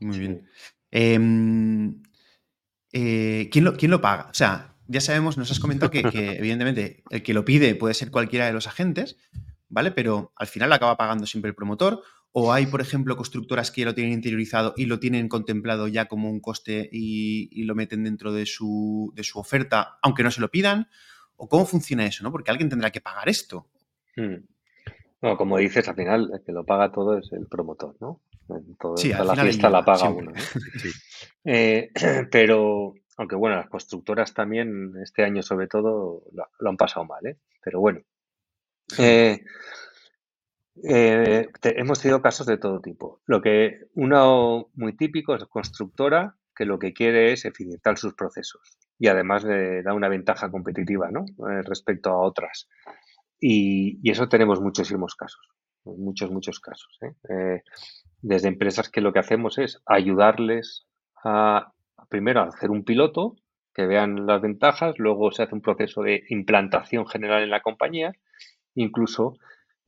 [0.00, 0.48] Muy bien.
[0.90, 2.02] Em,
[2.92, 4.28] eh, ¿quién, lo, ¿Quién lo paga?
[4.30, 7.94] O sea, ya sabemos, nos has comentado que, que, evidentemente el que lo pide puede
[7.94, 9.16] ser cualquiera de los agentes,
[9.68, 9.92] ¿vale?
[9.92, 12.02] Pero al final acaba pagando siempre el promotor.
[12.32, 16.30] O hay, por ejemplo, constructoras que lo tienen interiorizado y lo tienen contemplado ya como
[16.30, 20.50] un coste y, lo meten dentro de su, de su, oferta, aunque no se lo
[20.50, 20.88] pidan.
[21.36, 22.22] ¿O cómo funciona eso?
[22.22, 22.30] ¿no?
[22.30, 23.66] Porque alguien tendrá que pagar esto.
[24.14, 24.44] Hmm.
[25.22, 28.20] No, como dices, al final el que lo paga todo es el promotor, ¿no?
[28.96, 30.32] sí, la fiesta la paga uno.
[31.42, 31.90] Eh,
[32.30, 37.24] pero, aunque bueno, las constructoras también este año sobre todo lo, lo han pasado mal,
[37.24, 37.38] ¿eh?
[37.62, 38.02] Pero bueno,
[38.98, 39.42] eh,
[40.82, 43.20] eh, hemos tenido casos de todo tipo.
[43.26, 48.60] Lo que uno muy típico es constructora que lo que quiere es eficientar sus procesos
[48.98, 51.24] y además le da una ventaja competitiva ¿no?
[51.50, 52.68] Eh, respecto a otras.
[53.40, 55.48] Y, eso tenemos muchísimos casos,
[55.84, 56.98] muchos, muchos casos.
[58.20, 60.86] desde empresas que lo que hacemos es ayudarles
[61.24, 61.72] a,
[62.10, 63.36] primero, a hacer un piloto,
[63.72, 68.12] que vean las ventajas, luego se hace un proceso de implantación general en la compañía
[68.74, 69.38] incluso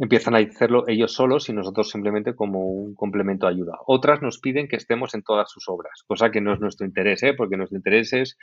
[0.02, 3.78] empiezan a hacerlo ellos solos y nosotros simplemente como un complemento de ayuda.
[3.86, 7.22] Otras nos piden que estemos en todas sus obras, cosa que no es nuestro interés,
[7.22, 7.34] ¿eh?
[7.34, 8.36] porque nuestro interés es,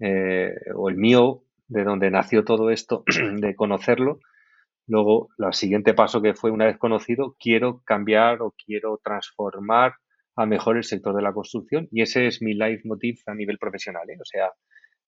[0.00, 3.04] eh, o el mío, de donde nació todo esto,
[3.36, 4.20] de conocerlo.
[4.86, 9.92] Luego, el siguiente paso que fue, una vez conocido, quiero cambiar o quiero transformar
[10.36, 14.08] a mejor el sector de la construcción y ese es mi leitmotiv a nivel profesional.
[14.08, 14.16] ¿eh?
[14.18, 14.50] O sea,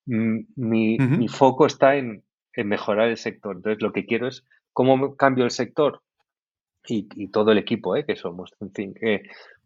[0.05, 2.23] mi, mi, foco está en,
[2.53, 3.57] en mejorar el sector.
[3.57, 4.45] Entonces, lo que quiero es
[4.77, 6.03] ¿Cómo cambio el sector?
[6.87, 8.05] Y, todo el equipo ¿eh?
[8.05, 8.95] que somos, en fin,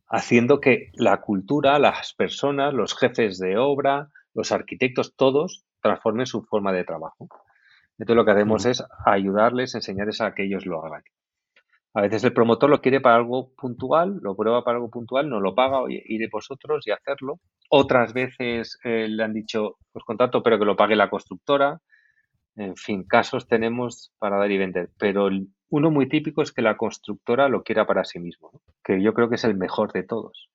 [0.06, 6.44] haciendo que la cultura, las personas, los jefes de obra, los arquitectos, todos transformen su
[6.44, 7.26] forma de trabajo.
[7.98, 11.02] Entonces lo que hacemos es ayudarles, enseñarles a que ellos lo hagan.
[11.94, 15.40] A veces el promotor lo quiere para algo puntual, lo prueba para algo puntual, no
[15.40, 17.40] lo paga, oye, iré vosotros y hacerlo.
[17.68, 21.80] Otras veces eh, le han dicho, os contrato, pero que lo pague la constructora.
[22.56, 25.28] En fin, casos tenemos para dar y vender, pero
[25.68, 29.28] uno muy típico es que la constructora lo quiera para sí mismo, que yo creo
[29.28, 30.48] que es el mejor de todos.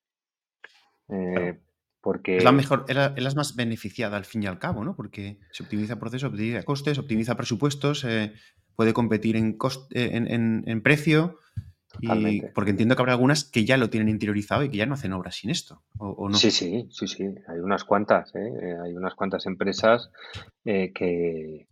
[1.08, 1.58] Eh,
[2.00, 2.36] Porque...
[2.36, 4.94] Es la mejor, es la, es la más beneficiada al fin y al cabo, ¿no?
[4.94, 8.32] Porque se optimiza proceso, optimiza costes, optimiza presupuestos, eh,
[8.76, 11.38] puede competir en, cost- eh, en, en- en precio.
[12.00, 14.92] Y, porque entiendo que habrá algunas que ya lo tienen interiorizado y que ya no
[14.94, 16.36] hacen obras sin esto, o, o no.
[16.36, 17.24] Sí, sí, sí, sí.
[17.48, 18.52] Hay unas cuantas, ¿eh?
[18.62, 20.10] Eh, Hay unas cuantas empresas
[20.66, 21.66] eh, que,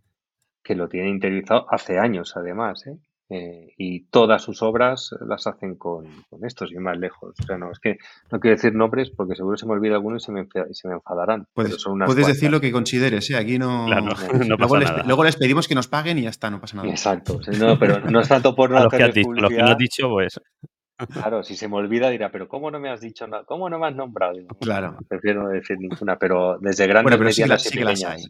[0.64, 2.96] que lo tienen interiorizado hace años, además, ¿eh?
[3.30, 7.34] Eh, y todas sus obras las hacen con, con estos y más lejos.
[7.40, 7.96] O sea, no, es que
[8.30, 10.94] no quiero decir nombres porque seguro se me olvida alguno y se me, se me
[10.94, 11.46] enfadarán.
[11.54, 13.36] Puedes, son unas puedes decir lo que consideres, ¿eh?
[13.36, 13.86] Aquí no.
[13.86, 14.02] Claro,
[14.46, 16.76] no luego, pasa les, luego les pedimos que nos paguen y ya está, no pasa
[16.76, 16.88] nada.
[16.90, 17.40] Exacto.
[17.58, 19.70] no, pero no es tanto por no A los que has dicho, los que no
[19.70, 20.40] has dicho, pues
[21.12, 23.44] Claro, si se me olvida dirá, pero ¿cómo no me has dicho nada?
[23.44, 24.34] ¿Cómo no me has nombrado?
[24.60, 24.96] Claro.
[25.08, 27.82] Prefiero no decir ninguna, pero desde grandes, Bueno, pero sí que medianas las- sí y
[27.82, 28.22] las hay.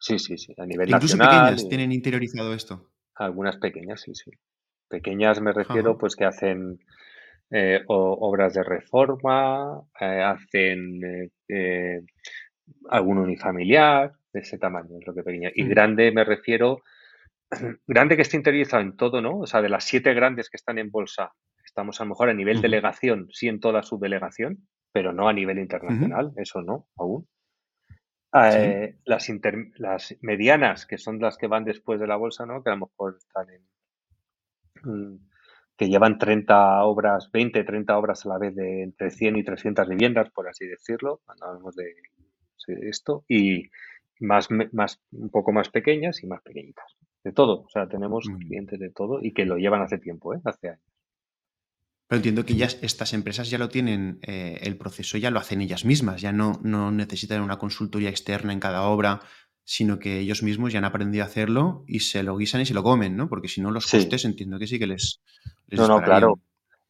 [0.00, 0.54] Sí, sí, sí.
[0.58, 1.28] A nivel Incluso nacional.
[1.54, 2.90] pequeñas y- tienen interiorizado esto.
[3.16, 4.30] Algunas pequeñas, sí, sí.
[4.88, 5.98] Pequeñas me refiero Ajá.
[5.98, 6.78] pues que hacen
[7.50, 12.00] eh, o- obras de reforma, eh, hacen eh, eh,
[12.90, 15.50] algún unifamiliar, de ese tamaño es lo que pequeña.
[15.54, 15.68] Y Mm.
[15.68, 16.82] grande me refiero,
[17.86, 19.38] grande que esté interiorizado en todo, ¿no?
[19.40, 21.32] O sea, de las siete grandes que están en bolsa,
[21.64, 25.32] estamos a lo mejor a nivel delegación, sí en toda su delegación, pero no a
[25.32, 27.26] nivel internacional, eso no, aún.
[28.34, 32.62] Eh, las, inter- las medianas, que son las que van después de la bolsa, ¿no?
[32.62, 33.62] Que a lo mejor están en,
[34.82, 35.16] mm,
[35.76, 39.88] que llevan 30 obras, 20, 30 obras a la vez de entre 100 y 300
[39.88, 41.94] viviendas, por así decirlo, cuando hablamos de,
[42.82, 43.70] esto, y
[44.20, 46.96] más, más, un poco más pequeñas y más pequeñitas.
[47.24, 48.38] De todo, o sea, tenemos bien.
[48.38, 50.40] clientes de todo y que lo llevan hace tiempo, ¿eh?
[50.44, 50.97] Hace años.
[52.08, 55.60] Pero entiendo que ya estas empresas ya lo tienen, eh, el proceso ya lo hacen
[55.60, 59.20] ellas mismas, ya no, no necesitan una consultoría externa en cada obra,
[59.64, 62.72] sino que ellos mismos ya han aprendido a hacerlo y se lo guisan y se
[62.74, 63.28] lo comen, ¿no?
[63.28, 63.98] Porque si no, los Sí.
[63.98, 65.20] costes entiendo que sí que les,
[65.66, 66.38] les No, no, claro.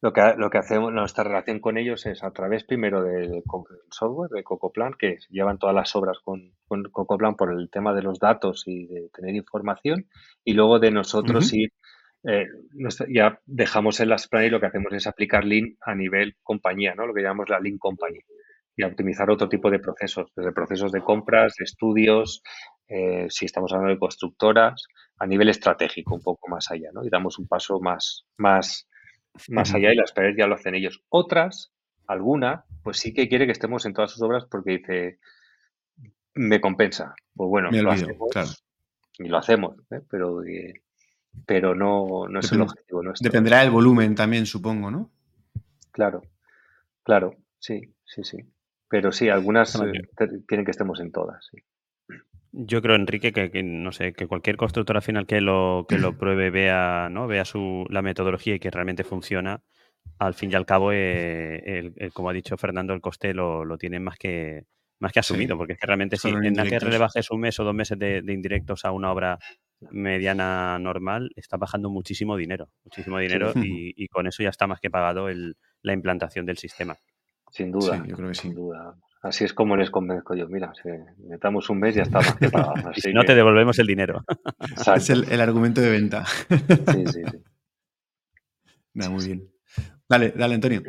[0.01, 3.43] Lo que, lo que hacemos, nuestra relación con ellos es a través primero del
[3.91, 8.03] software de Cocoplan, que llevan todas las obras con, con Cocoplan por el tema de
[8.03, 10.07] los datos y de tener información,
[10.45, 11.73] y luego de nosotros ir,
[12.23, 12.47] eh,
[13.09, 16.95] ya dejamos en las plan y lo que hacemos es aplicar Lean a nivel compañía,
[16.95, 17.07] ¿no?
[17.07, 18.19] Lo que llamamos la Lean Company,
[18.75, 22.41] y optimizar otro tipo de procesos, desde procesos de compras, de estudios,
[22.87, 24.85] eh, si estamos hablando de constructoras,
[25.17, 27.03] a nivel estratégico, un poco más allá, ¿no?
[27.03, 28.87] Y damos un paso más, más,
[29.49, 31.03] más allá y las paredes ya lo hacen ellos.
[31.09, 31.73] Otras,
[32.07, 35.19] alguna, pues sí que quiere que estemos en todas sus obras porque dice,
[36.33, 37.13] me compensa.
[37.35, 38.49] Pues bueno, Me lo hacemos claro.
[39.17, 40.01] y lo hacemos, ¿eh?
[40.09, 40.73] pero, eh,
[41.45, 43.29] pero no, no es el Depend- objetivo nuestro.
[43.29, 45.11] Dependerá del volumen también, supongo, ¿no?
[45.91, 46.21] Claro,
[47.03, 48.37] claro, sí, sí, sí.
[48.89, 49.91] Pero sí, algunas eh,
[50.47, 51.47] quieren que estemos en todas.
[51.51, 51.57] sí.
[52.51, 55.99] Yo creo, Enrique, que, que, no sé, que cualquier constructor al final que lo, que
[55.99, 57.27] lo pruebe, vea, ¿no?
[57.27, 59.61] Vea su, la metodología y que realmente funciona,
[60.17, 63.65] al fin y al cabo, eh, el- el- como ha dicho Fernando, el coste lo,
[63.65, 64.65] lo tienen más que,
[64.99, 67.39] más que asumido, Sí, porque es que realmente si en nada que le bajes un
[67.41, 69.37] mes o dos meses de, de indirectos a una obra
[69.91, 73.59] mediana normal, está bajando muchísimo dinero, muchísimo dinero Sí.
[73.95, 76.97] y, y con eso ya está más que pagado el- la implantación del sistema.
[77.51, 78.41] Sin duda, Sí, yo creo que sí.
[78.41, 78.95] sin duda.
[79.21, 80.47] Así es como les convenzco yo.
[80.47, 80.89] Mira, si
[81.27, 82.89] metamos un mes ya está más que pagado.
[82.89, 84.23] Así si no, que- te devolvemos el dinero.
[84.71, 84.93] exacto.
[84.95, 86.25] Es el, el argumento de venta.
[86.25, 87.37] Sí, sí, sí.
[88.93, 89.49] Nah, muy bien.
[90.09, 90.81] Dale, dale, Antonio.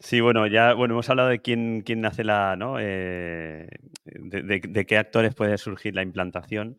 [0.00, 2.76] Sí, bueno, ya bueno, hemos hablado de quién, quién hace la, ¿no?
[2.80, 3.68] Eh,
[4.04, 6.78] de, de- de qué actores puede surgir la implantación.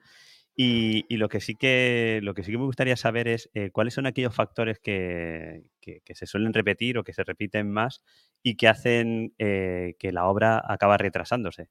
[0.61, 3.69] Y, y lo que sí que lo que sí que me gustaría saber es eh,
[3.71, 8.01] cuáles son aquellos factores que, que- que se suelen repetir o que se repiten más
[8.43, 11.69] y que hacen eh, que la obra acaba retrasándose.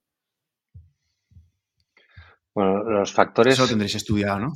[2.54, 3.52] Bueno, los factores.
[3.54, 4.52] Eso lo tendréis estudiado, ¿no?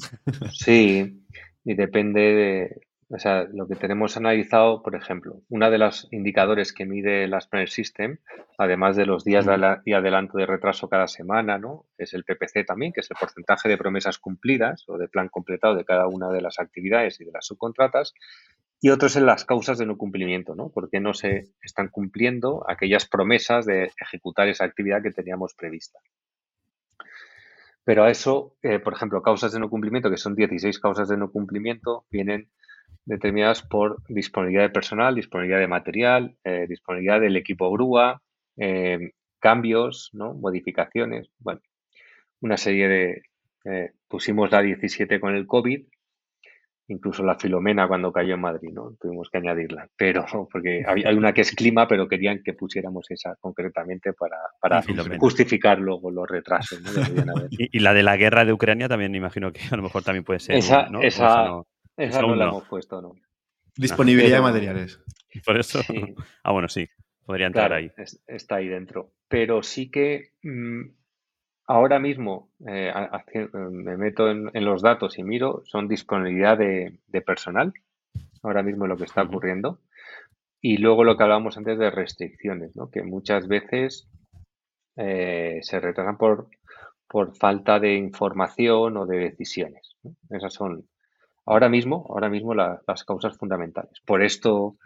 [0.50, 1.26] Sí,
[1.64, 2.80] y depende de,
[3.14, 7.46] o sea, lo que tenemos analizado, por ejemplo, una de los indicadores que mide las
[7.46, 8.16] Planner System,
[8.56, 9.52] además de los días de,
[9.94, 11.84] adelanto de retraso cada semana, ¿no?
[11.98, 15.74] Es el PPC también, que es el porcentaje de promesas cumplidas o de plan completado
[15.74, 18.14] de cada una de las actividades y de las subcontratas.
[18.80, 20.70] Y otro es en las causas de no cumplimiento, ¿no?
[20.70, 25.98] Porque no se están cumpliendo aquellas promesas de ejecutar esa actividad que teníamos prevista.
[27.84, 31.18] Pero a eso, eh, por ejemplo, causas de no cumplimiento, que son 16 causas de
[31.18, 32.48] no cumplimiento, vienen
[33.04, 38.22] determinadas por disponibilidad de personal, disponibilidad de material, eh, disponibilidad del equipo grúa,
[38.56, 40.34] eh, cambios, ¿no?
[40.34, 41.60] modificaciones, bueno,
[42.40, 43.22] una serie de...
[43.64, 45.84] eh, pusimos la 17 con el COVID,
[46.88, 48.94] incluso la Filomena cuando cayó en Madrid, ¿no?
[49.00, 53.10] Tuvimos que añadirla, pero porque hay, hay una que es clima, pero querían que pusiéramos
[53.10, 54.82] esa concretamente para, para
[55.18, 56.90] justificar luego los retrasos, ¿no?
[57.50, 60.24] Y, y la de la guerra de Ucrania también imagino que a lo mejor también
[60.24, 60.56] puede ser.
[60.56, 61.00] Esa, ¿no?
[61.00, 61.66] O esa, no.
[61.96, 63.14] Esa no la hemos puesto, ¿no?
[63.76, 65.00] Disponibilidad Pero- de materiales.
[65.46, 65.82] Por eso.
[65.82, 66.14] Sí.
[66.42, 66.88] Ah, bueno, sí.
[67.24, 67.90] podría entrar Claro, ahí.
[67.96, 69.12] es- está ahí dentro.
[69.28, 70.82] Pero sí que mm,
[71.66, 72.92] ahora mismo eh,
[73.34, 77.72] eh, me meto en, en los datos y miro, son disponibilidad de, de personal,
[78.42, 79.80] ahora mismo lo que está ocurriendo.
[80.60, 82.90] Y luego lo que hablábamos antes de restricciones, ¿no?
[82.90, 84.08] Que muchas veces
[84.96, 86.48] eh, se retrasan por,
[87.08, 89.96] por falta de información o de decisiones.
[90.02, 90.14] ¿no?
[90.30, 90.86] Esas son
[91.46, 94.00] ahora mismo, ahora mismo la- las causas fundamentales.
[94.04, 94.76] Por esto,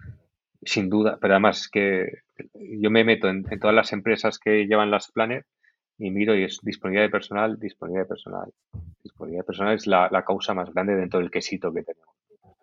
[0.62, 2.06] sin duda, pero además que
[2.54, 5.46] yo me meto en, en todas las empresas que llevan las planners
[5.98, 8.50] y miro y es disponibilidad de personal, disponibilidad de personal.
[9.02, 12.14] Disponibilidad de personal es la, la causa más grande dentro del quesito que tenemos.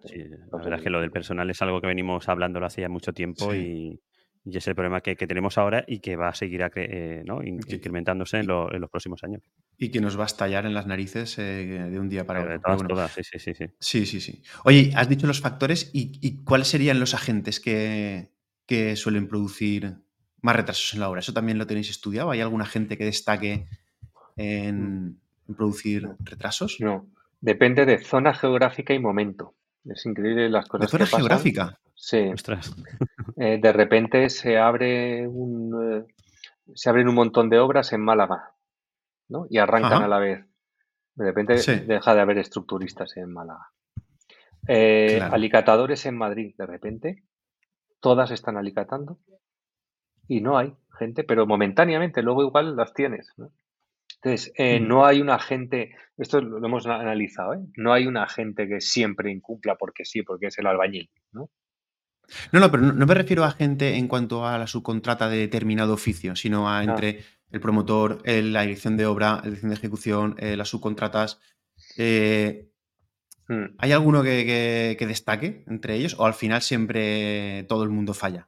[0.05, 0.19] Sí,
[0.51, 3.13] la verdad es que lo del personal es algo que venimos hablándolo hace ya mucho
[3.13, 4.01] tiempo y,
[4.45, 7.23] y es el problema que, que tenemos ahora y que va a seguir acre- eh,
[7.25, 7.41] ¿no?
[7.43, 9.41] incrementándose en, lo- en los próximos años.
[9.77, 11.43] Y que nos va a estallar en las narices eh,
[11.89, 12.65] de un día para Pero de otro.
[12.65, 13.65] Todas, bueno, todas, sí, sí, sí, sí.
[13.79, 14.43] Sí, sí, sí.
[14.65, 18.31] Oye, has dicho los factores y, y cuáles serían los agentes que,
[18.65, 19.95] que suelen producir
[20.41, 21.19] más retrasos en la obra.
[21.21, 22.29] ¿Eso también lo tenéis estudiado?
[22.31, 23.65] ¿Hay algún agente que destaque
[24.35, 26.77] en, en producir retrasos?
[26.79, 27.07] no,
[27.41, 29.55] depende de zona geográfica y momento.
[29.85, 31.19] Es increíble las ¿De cosas zona que pasan.
[31.19, 31.79] geográfica?
[32.05, 32.75] Sí, Ostras.
[33.37, 36.13] eh, de repente se abre un, eh,
[36.75, 38.51] se abren un montón de obras en Málaga,
[39.29, 39.45] ¿no?
[39.49, 40.05] Y arrancan Ajá.
[40.05, 40.45] a la vez.
[41.15, 41.79] De repente Sí.
[41.79, 43.67] deja de haber estructuristas en Málaga.
[44.67, 45.33] Eh, Claro.
[45.33, 47.23] Alicatadores en Madrid, de repente,
[48.01, 49.19] todas están alicatando
[50.27, 53.53] y no hay gente, pero momentáneamente, luego igual las tienes, ¿no?
[54.15, 54.87] Entonces, eh, Mm.
[54.89, 57.59] no hay un agente, esto lo hemos analizado, ¿eh?
[57.77, 61.49] No hay un agente que siempre incumpla porque sí, porque es el albañil, ¿no?
[62.51, 65.37] No, no, pero no, no me refiero a gente en cuanto a la subcontrata de
[65.37, 66.83] determinado oficio, sino a Ah.
[66.83, 71.39] entre el promotor, el- la dirección de obra, la dirección de ejecución, eh, las subcontratas.
[71.97, 72.69] Eh,
[73.49, 73.75] Mm.
[73.77, 78.13] ¿Hay alguno que, que- que destaque entre ellos o al final siempre todo el mundo
[78.13, 78.47] falla?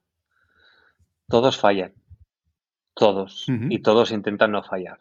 [1.27, 1.93] Todos fallan,
[2.93, 4.99] todos, y todos intentan no fallar,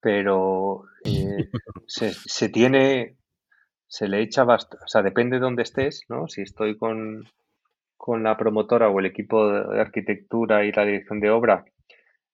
[0.00, 1.50] pero eh,
[1.86, 3.18] se, se tiene,
[3.86, 6.26] se le echa bastante, o sea, depende de dónde estés, ¿no?
[6.26, 7.28] Si estoy con,
[8.04, 11.64] con la promotora o el equipo de arquitectura y la dirección de obra,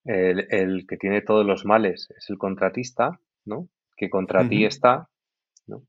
[0.05, 3.69] el, el que tiene todos los males es el contratista, ¿no?
[3.97, 5.09] Que contra ti está,
[5.69, 5.85] ¿no?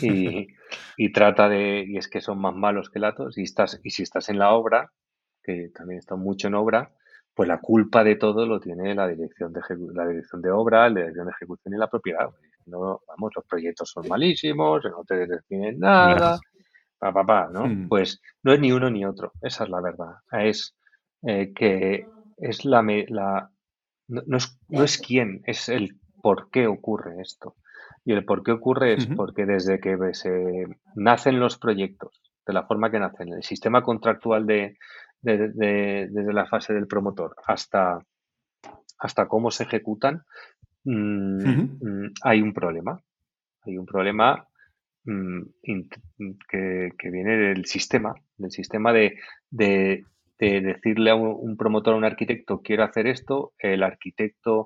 [0.00, 0.46] Y,
[0.96, 4.04] y trata de, y es que son más malos que latos, y estás, y si
[4.04, 4.92] estás en la obra,
[5.42, 6.92] que también está mucho en obra,
[7.34, 9.60] pues la culpa de todo lo tiene la dirección de
[9.92, 12.28] la dirección de obra, la dirección de ejecución y la propiedad.
[12.66, 16.38] No, vamos, los proyectos son malísimos, no te definen nada,
[17.04, 17.66] pa, pa, pa, ¿no?
[17.66, 17.88] Hmm.
[17.88, 20.14] Pues no es ni uno ni otro, esa es la verdad.
[20.32, 20.74] Es
[21.22, 22.06] eh, que
[22.38, 23.50] es la, la
[24.08, 27.56] no, no es, no es quién, es el por qué ocurre esto.
[28.06, 32.64] Y el por qué ocurre es porque desde que se nacen los proyectos, de la
[32.66, 34.76] forma que nacen, el sistema contractual de,
[35.22, 37.98] de- de- desde la fase del promotor hasta,
[38.98, 40.22] hasta cómo se ejecutan,
[40.84, 41.44] mm,
[41.80, 43.00] mm, hay un problema.
[43.62, 44.46] Hay un problema
[46.48, 49.18] que, que viene del sistema, del sistema de,
[49.50, 50.04] de-
[50.38, 54.64] de decirle a un, promotor, a un arquitecto, quiero hacer esto, el arquitecto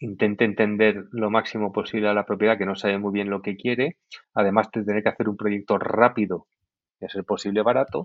[0.00, 3.56] intente entender lo máximo posible a la propiedad, que no sabe muy bien lo que
[3.56, 3.98] quiere,
[4.34, 6.46] además de tener que hacer un proyecto rápido
[7.00, 8.04] y a ser posible barato,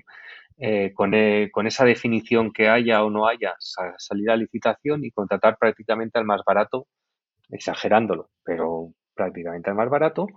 [0.58, 5.06] eh, con, eh, con esa definición que haya o no haya, sa- salir a licitación
[5.06, 6.88] y contratar prácticamente al más barato,
[7.50, 10.28] exagerándolo, pero prácticamente al más barato.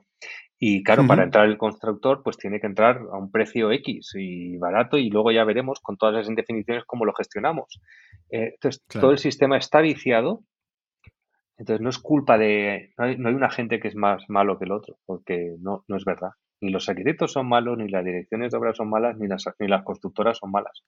[0.61, 1.29] Y claro, para Ujú.
[1.29, 5.33] entrar el constructor, pues tiene que entrar a un precio X y barato, y luego
[5.33, 7.81] ya veremos con todas las indefiniciones cómo lo gestionamos.
[8.31, 9.13] Eh, entonces, todo Claro.
[9.13, 10.45] el sistema está viciado.
[11.59, 12.93] Entonces, no es culpa de.
[12.99, 15.85] No hay, no hay un agente que es más malo que el otro, porque no,
[15.89, 16.31] no es verdad.
[16.61, 19.69] Ni los arquitectos son malos, ni las direcciones de obra son malas, ni las, ni
[19.69, 20.85] las constructoras son malas.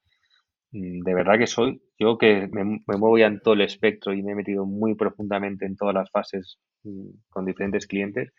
[0.72, 4.14] Mm, De verdad que soy, yo que me, me muevo ya en todo el espectro
[4.14, 8.32] y me he metido muy profundamente en todas las fases mm, con diferentes clientes,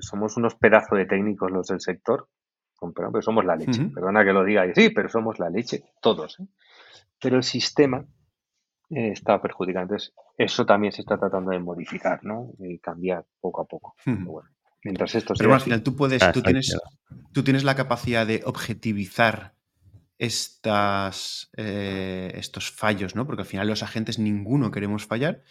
[0.00, 2.28] somos unos pedazos de técnicos los del sector,
[2.94, 3.84] pero somos la leche.
[3.94, 6.40] Perdona que lo diga, y sí, pero somos la leche, todos.
[6.40, 6.46] ¿eh?
[7.20, 8.04] Pero el sistema
[8.90, 9.94] eh, está perjudicando.
[9.94, 12.50] Entonces, eso también se está tratando de modificar, ¿no?
[12.58, 13.94] Y cambiar poco a poco.
[14.04, 14.32] Pero Ujú.
[14.32, 14.48] bueno,
[14.84, 16.76] mientras esto Pero bueno, al así, final tú puedes, Ah, tú tienes,
[17.32, 19.54] tú tienes la capacidad de objetivizar
[20.18, 23.26] estas, eh, estos fallos, ¿no?
[23.26, 25.42] Porque al final los agentes ninguno queremos fallar,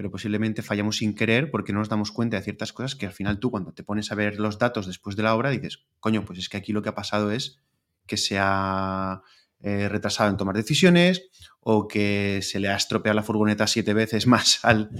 [0.00, 3.12] pero posiblemente fallamos sin querer porque no nos damos cuenta de ciertas cosas que al
[3.12, 6.24] final tú cuando te pones a ver los datos después de la obra dices, coño,
[6.24, 7.60] pues es que aquí lo que ha pasado es
[8.06, 9.20] que se ha
[9.60, 11.28] eh, retrasado en tomar decisiones
[11.62, 14.90] o que se le ha estropeado la furgoneta siete veces más al,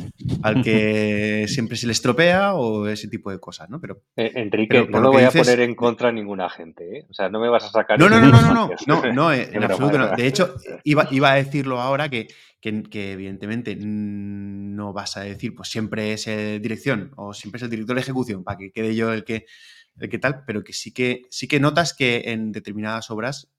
[0.42, 3.80] al que siempre se le estropea o ese tipo de cosas, ¿no?
[3.80, 7.06] Pero, eh, Enrique, no lo voy a poner en contra ninguna gente, ¿eh?
[7.08, 7.98] O sea, no me vas a sacar...
[7.98, 10.14] No, no, no, no, no, no, no, en absoluto no.
[10.14, 10.54] De hecho,
[10.84, 12.28] iba, iba a decirlo ahora que,
[12.60, 16.26] que, evidentemente no vas a decir, pues siempre es
[16.60, 19.46] dirección o siempre es el director de ejecución para que quede yo el que,
[19.98, 23.50] el que tal, pero que sí que sí que notas que en determinadas obras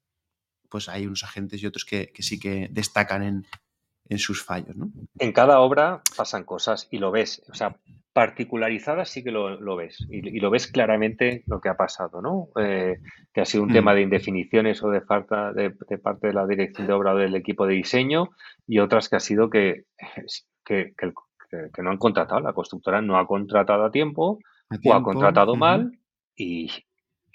[0.72, 3.46] pues hay unos agentes y otros que, sí que destacan en,
[4.18, 4.76] sus fallos.
[4.76, 4.90] ¿no?
[5.18, 7.78] En cada obra pasan cosas y lo ves, o sea,
[8.12, 12.48] particularizadas sí que lo, ves y, lo ves claramente lo que ha pasado, ¿no?
[12.60, 12.98] Eh,
[13.32, 13.72] que ha sido un mm.
[13.72, 17.34] tema de indefiniciones o de falta de, parte de la dirección de obra o del
[17.34, 18.30] equipo de diseño
[18.66, 19.84] y otras que ha sido que,
[20.64, 20.92] que,
[21.82, 24.38] no han contratado, la constructora no ha contratado a tiempo,
[24.84, 25.98] o ha contratado mal
[26.36, 26.70] y,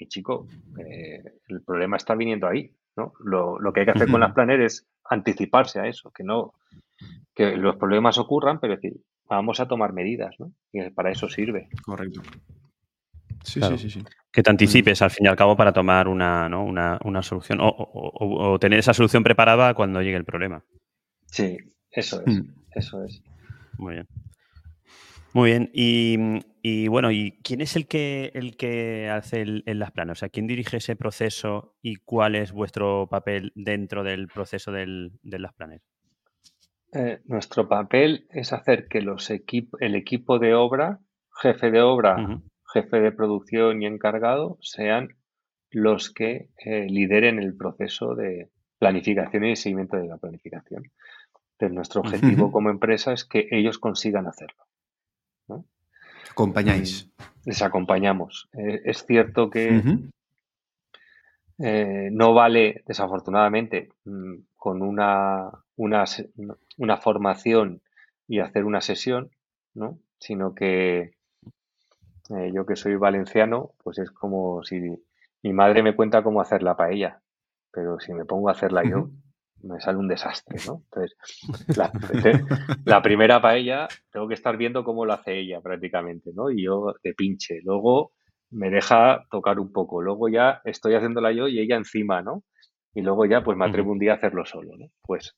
[0.07, 0.47] chico,
[0.79, 2.71] eh, el problema está viniendo ahí.
[3.19, 6.53] Lo, que hay que hacer con las planes es anticiparse a eso, que no
[7.35, 8.93] que los problemas ocurran, pero decir,
[9.29, 10.51] vamos a tomar medidas, ¿no?
[10.71, 11.69] Y para eso sirve.
[11.83, 12.21] Correcto.
[13.43, 16.47] Sí, sí, sí, sí, Que te anticipes al fin y al cabo para tomar una,
[16.47, 20.63] una, solución o, tener esa solución preparada cuando llegue el problema.
[21.27, 21.57] Sí,
[21.91, 22.35] eso es.
[22.35, 22.53] Mm.
[22.71, 23.21] Eso es.
[23.77, 24.07] Muy bien.
[25.33, 25.69] Muy bien.
[25.73, 26.17] Y,
[26.87, 30.17] bueno, ¿y quién es el que, el que hace el, las planas?
[30.17, 35.11] O sea, ¿quién dirige ese proceso y cuál es vuestro papel dentro del proceso del,
[35.21, 35.81] de las planes?
[36.93, 40.99] Eh, nuestro papel es hacer que los el equipo de obra,
[41.41, 42.41] jefe de obra,
[42.73, 45.09] jefe de producción y encargado sean
[45.69, 48.49] los que eh, lideren el proceso de
[48.79, 50.91] planificación y seguimiento de la planificación.
[51.53, 54.66] Entonces, nuestro objetivo como empresa es que ellos consigan hacerlo.
[56.37, 57.09] Acompañáis.
[57.45, 58.47] Les acompañamos.
[58.53, 59.81] Eh, es cierto que
[61.57, 67.81] eh, no vale, desafortunadamente, mm, con una, una, formación
[68.27, 69.31] y hacer una sesión,
[69.73, 69.97] ¿no?
[70.19, 71.15] Sino que
[72.29, 74.79] eh, yo que soy valenciano, pues es como si
[75.41, 77.19] mi madre me cuenta cómo hacer la paella,
[77.71, 79.09] pero si me pongo a hacerla yo,
[79.63, 80.83] me sale un desastre, ¿no?
[80.85, 81.17] Entonces,
[82.85, 86.51] la, primera paella tengo que estar viendo cómo lo hace ella prácticamente, ¿no?
[86.51, 87.59] Y yo de pinche.
[87.63, 88.11] Luego
[88.51, 90.01] me deja tocar un poco.
[90.01, 92.43] Luego ya estoy haciéndola yo y ella encima, ¿no?
[92.93, 94.87] Y luego ya pues me atrevo un día a hacerlo solo, ¿no?
[95.01, 95.35] Pues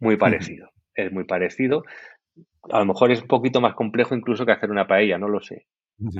[0.00, 0.68] muy parecido.
[0.94, 1.84] Es muy parecido.
[2.70, 5.40] A lo mejor es un poquito más complejo incluso que hacer una paella, no lo
[5.40, 5.66] sé.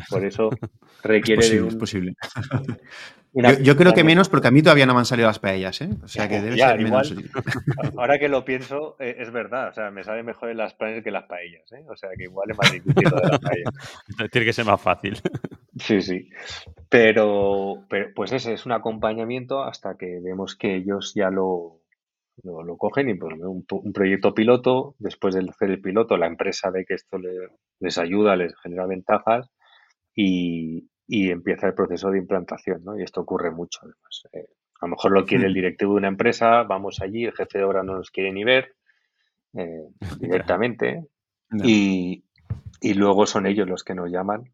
[0.08, 0.50] Por eso
[1.02, 1.68] requiere de un...
[1.68, 2.14] Es posible.
[3.62, 5.90] yo, creo que menos porque a mí todavía no me han salido las paellas, ¿eh?
[6.02, 7.14] O sea que debe ser menos.
[7.96, 9.68] Ahora que lo pienso, eh, es verdad.
[9.68, 11.84] O sea, me sale mejor en las paellas que las paellas, ¿eh?
[11.88, 13.74] O sea que igual es más difícil lo de las paellas.
[14.30, 15.20] Tiene que ser más fácil.
[15.78, 16.30] Sí, sí.
[16.88, 21.82] Pero, pues ese es un acompañamiento hasta que vemos que ellos ya lo,
[22.42, 26.70] lo, cogen y pues, un, un, proyecto piloto, después de hacer el piloto, la empresa
[26.70, 27.18] ve que esto
[27.80, 29.50] les ayuda, les genera ventajas
[30.16, 32.98] y, empieza el proceso de implantación, ¿no?
[32.98, 34.24] Y esto ocurre mucho, además.
[34.32, 34.48] Eh,
[34.80, 37.64] a lo mejor lo quiere el directivo de una empresa, vamos allí, el jefe de
[37.64, 38.74] obra no nos quiere ni ver
[39.54, 39.88] eh,
[40.18, 41.06] directamente
[41.62, 42.24] y,
[42.80, 44.52] y, luego son ellos los que nos llaman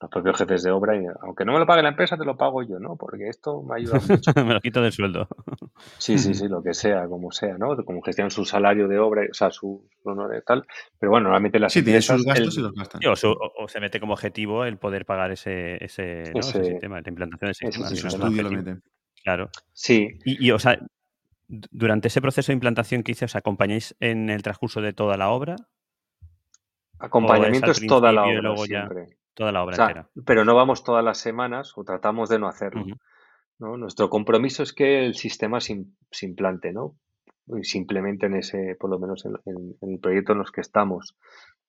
[0.00, 2.36] los propios jefes de obra, y aunque no me lo pague la empresa, te lo
[2.36, 2.96] pago yo, ¿no?
[2.96, 4.32] Porque esto me ayuda mucho.
[4.46, 5.28] me lo quito del sueldo.
[5.98, 7.76] sí, sí, sí, lo que sea, como sea, ¿no?
[7.84, 10.66] Como gestionan su salario de obra, o sea, su honor y tal.
[10.98, 12.16] Pero bueno, normalmente las sí, empresas...
[12.16, 13.00] sus gastos y los gastan.
[13.04, 17.66] O, se mete como objetivo el poder pagar ese, ese, sistema, la implantación de ese
[17.66, 17.88] sistema.
[17.88, 18.82] Ese estudio lo meten.
[19.22, 19.48] Claro.
[19.72, 20.18] Sí.
[20.24, 20.78] Y, y, o sea,
[21.48, 25.30] durante ese proceso de implantación que hice, ¿os acompañáis en el transcurso de toda la
[25.30, 25.56] obra?
[26.98, 29.06] Acompañamiento es, toda la obra siempre.
[29.34, 30.08] Toda la obra entera.
[30.24, 32.84] Pero no vamos todas las semanas o tratamos de no hacerlo.
[33.58, 33.76] ¿no?
[33.76, 35.84] Nuestro compromiso es que el sistema se,
[36.22, 36.96] implante, ¿no?
[37.62, 39.34] simplemente en ese, por lo menos en,
[39.82, 41.16] el proyecto en los que estamos.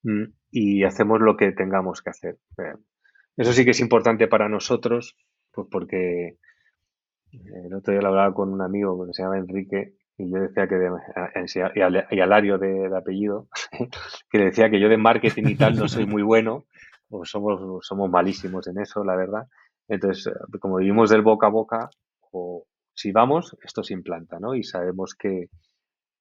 [0.03, 2.37] Mm, y hacemos lo que tengamos que hacer.
[2.59, 2.75] Eh,
[3.37, 5.17] eso sí que es importante para nosotros,
[5.51, 6.37] pues porque
[7.31, 10.67] el otro día lo hablaba con un amigo que se llama Enrique y yo decía
[10.67, 10.89] que de,
[12.11, 13.49] y, Alario de, de, apellido,
[14.29, 16.65] que decía que yo de marketing y tal no soy muy bueno
[17.17, 19.47] pues somos, somos malísimos en eso, la verdad.
[19.87, 21.89] Entonces, eh, como vivimos del boca a boca,
[22.31, 24.55] o si vamos, esto se implanta, ¿no?
[24.55, 25.49] Y sabemos que,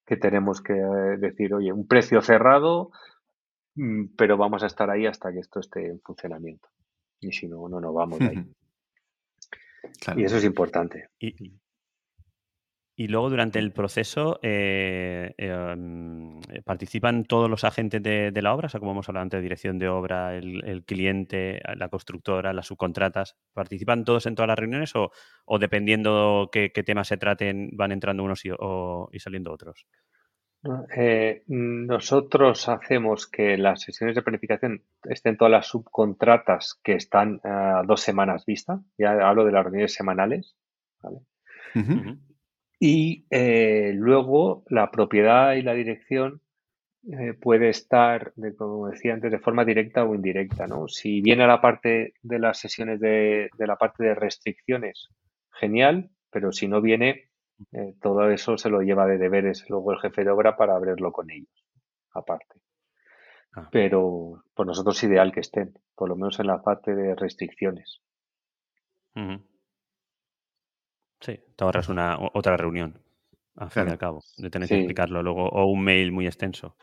[0.05, 2.91] tenemos que eh, decir, oye, un precio cerrado,
[3.75, 6.69] mm, pero vamos a estar ahí hasta que esto esté en funcionamiento.
[7.19, 8.35] Y si no, no nos vamos de ahí.
[10.17, 11.09] Y eso es importante.
[11.19, 11.53] Y,
[12.97, 18.67] Y luego durante el proceso eh, em, participan todos los agentes de, de la obra,
[18.67, 22.67] o sea, como hemos hablado antes, dirección de obra, el, el cliente, la constructora, las
[22.67, 25.11] subcontratas, ¿participan todos en todas las reuniones o,
[25.45, 29.85] o dependiendo qué, qué temas se traten van entrando unos y, o- y saliendo otros?
[30.97, 37.83] Eh, nosotros hacemos que las sesiones de planificación estén todas las subcontratas que están a
[37.85, 38.79] dos semanas vista.
[38.97, 40.55] Ya hablo de las reuniones semanales.
[41.03, 41.19] ¿vale?
[42.79, 46.41] Y eh, luego la propiedad y la dirección
[47.11, 50.67] eh, puede estar, de, como decía antes, de forma directa o indirecta.
[50.67, 50.87] ¿no?
[50.87, 55.09] Si viene a la parte de las sesiones de, de la parte de restricciones,
[55.51, 57.29] genial, pero si no viene,
[57.71, 61.11] eh, todo eso se lo lleva de deberes luego el jefe de obra para abrirlo
[61.11, 61.65] con ellos,
[62.11, 62.59] aparte.
[63.53, 63.69] Ah.
[63.71, 68.01] Pero por nosotros es ideal que estén, por lo menos en la parte de restricciones.
[71.21, 72.99] Sí, te ahorras una, otra reunión,
[73.55, 73.91] al fin y Claro.
[73.91, 76.75] al cabo, de tener que explicarlo luego, o un mail muy extenso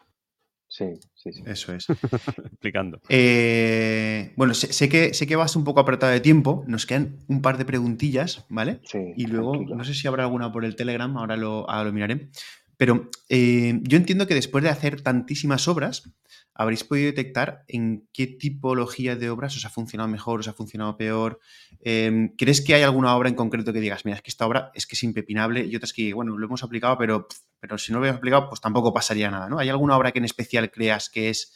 [0.69, 1.43] Sí, sí, sí.
[1.45, 1.85] Eso es.
[2.47, 2.99] explicando.
[3.11, 6.65] Eh, bueno, sé, sé que, sé que vas un poco apretado de tiempo.
[6.67, 8.81] Nos quedan un par de preguntillas, ¿vale?
[8.85, 9.77] Sí, Y luego, tranquilo.
[9.77, 12.31] no sé si habrá alguna por el Telegram, ahora lo, ahora lo miraré.
[12.79, 16.11] Pero eh, yo entiendo que después de hacer tantísimas obras,
[16.55, 20.97] habréis podido detectar en qué tipología de obras os ha funcionado mejor, os ha funcionado
[20.97, 21.41] peor.
[21.81, 24.71] Eh, ¿Crees que hay alguna obra en concreto que digas, mira, es que esta obra
[24.75, 27.27] es que es impepinable y otras que, bueno, lo hemos aplicado, pero,
[27.59, 29.59] pero si no lo hubiéramos aplicado, pues tampoco pasaría nada, ¿no?
[29.59, 31.53] ¿Hay alguna obra que en especial creas que es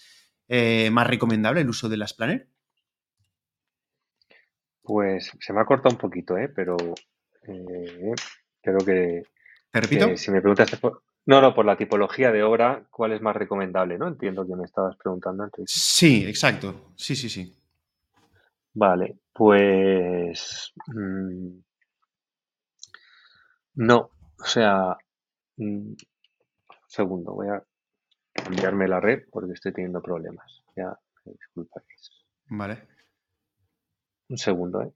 [0.49, 2.49] eh, más recomendable el uso de las Planner?
[4.83, 6.49] Pues se me ha cortado un poquito, ¿eh?
[6.49, 6.77] Pero
[7.43, 8.15] eh,
[8.63, 9.25] creo que,
[9.71, 10.17] ¿Te repito?
[10.17, 11.03] si me preguntas por...
[11.27, 13.99] No, no, por la tipología de obra, ¿cuál es más recomendable?
[13.99, 14.07] ¿No?
[14.07, 15.65] Entiendo que me estabas preguntando antes.
[15.67, 16.93] Sí, exacto.
[16.95, 17.53] Sí, sí, sí.
[18.75, 21.59] Vale, pues mm,
[23.77, 24.97] no, o sea,
[25.57, 25.95] mm,
[26.87, 27.63] segundo, voy a
[28.33, 30.63] cambiarme la red porque estoy teniendo problemas.
[30.77, 32.11] Ya, disculparéis.
[32.51, 32.87] Vale.
[34.29, 34.93] Un segundo, ¿eh?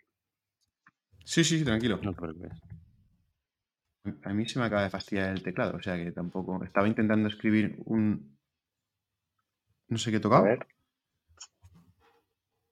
[1.25, 1.99] Sí, sí, sí, tranquilo.
[2.03, 2.53] No te preocupes.
[4.25, 6.63] A mí se me acaba de fastidiar el teclado, o sea que tampoco.
[6.65, 8.39] Estaba intentando escribir un.
[9.89, 10.67] No sé qué he A tocado, ver,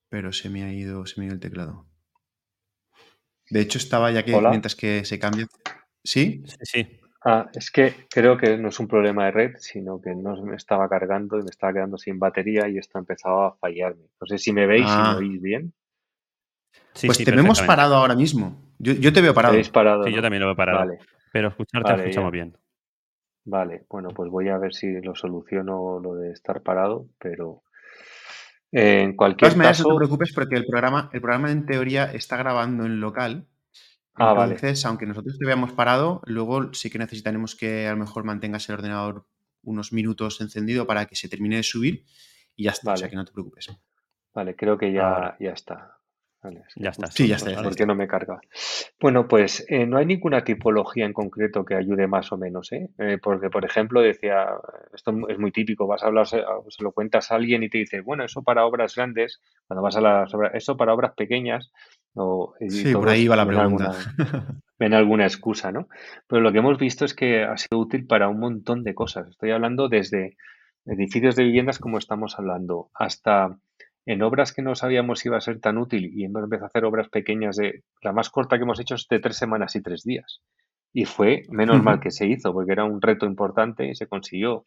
[0.09, 1.87] pero se me ha ido, se me ha ido el teclado.
[3.51, 4.51] De hecho, estaba ya que Hola.
[4.51, 5.47] mientras que se cambia.
[6.05, 6.43] ¿Sí?
[6.47, 7.01] Sí, sí.
[7.25, 10.57] ah, es que creo que no es un problema de red, sino que no me
[10.57, 14.05] estaba cargando y me estaba quedando sin batería y esto ha empezado a fallarme.
[14.21, 15.13] No sé si me veis, si Ah.
[15.13, 15.73] me oís bien.
[16.95, 18.75] Sí, pues sí, te vemos parado ahora mismo.
[18.79, 19.55] Yo, yo te veo parado.
[19.55, 20.05] ¿Habéis parado?
[20.05, 20.79] Sí, yo también lo he parado.
[20.81, 20.99] Vale.
[21.33, 22.33] Pero escucharte Vale, lo escuchamos ya.
[22.33, 22.57] bien.
[23.45, 27.63] Vale, bueno, pues voy a ver si lo soluciono lo de estar parado, pero
[28.73, 32.13] eh, en cualquier maneras, no caso, te preocupes porque el programa, el programa en teoría
[32.13, 33.47] está grabando en local.
[34.15, 34.55] Ah, vale.
[34.55, 38.69] Entonces, aunque nosotros te veamos parado, luego sí que necesitaremos que a lo mejor mantengas
[38.69, 39.27] el ordenador
[39.63, 42.05] unos minutos encendido para que se termine de subir
[42.57, 42.93] y ya está.
[42.93, 43.71] O sea que no te preocupes.
[44.35, 45.98] vale, creo que ya, ya está.
[46.43, 48.41] Vale, es que Ya está, Sí, ya no está, ¿Por qué no me carga?
[49.01, 52.91] Bueno, pues eh, no hay ninguna tipología en concreto que ayude más o menos, ¿eh?
[52.99, 54.47] Eh, porque, por ejemplo, decía,
[54.95, 56.43] esto es muy típico, vas a hablar, se,
[56.81, 60.01] lo cuentas a alguien y te dice, bueno, eso para obras grandes, cuando vas a
[60.01, 61.73] las obras, eso para obras pequeñas,
[62.15, 63.91] o, Sí, por ahí va la ven pregunta.
[63.91, 64.07] alguna,
[64.79, 65.89] ven alguna excusa, ¿no?
[66.29, 69.29] Pero lo que hemos visto es que ha sido útil para un montón de cosas.
[69.29, 70.37] Estoy hablando desde
[70.87, 73.59] edificios de viviendas como estamos hablando, hasta
[74.09, 76.69] en obras que no sabíamos si iba a ser tan útil y hemos empezado a
[76.69, 79.83] hacer obras pequeñas de la más corta que hemos hecho es de tres semanas y
[79.83, 80.41] tres días.
[80.95, 84.65] Y fue menos mal que se hizo, porque era un reto importante y se consiguió.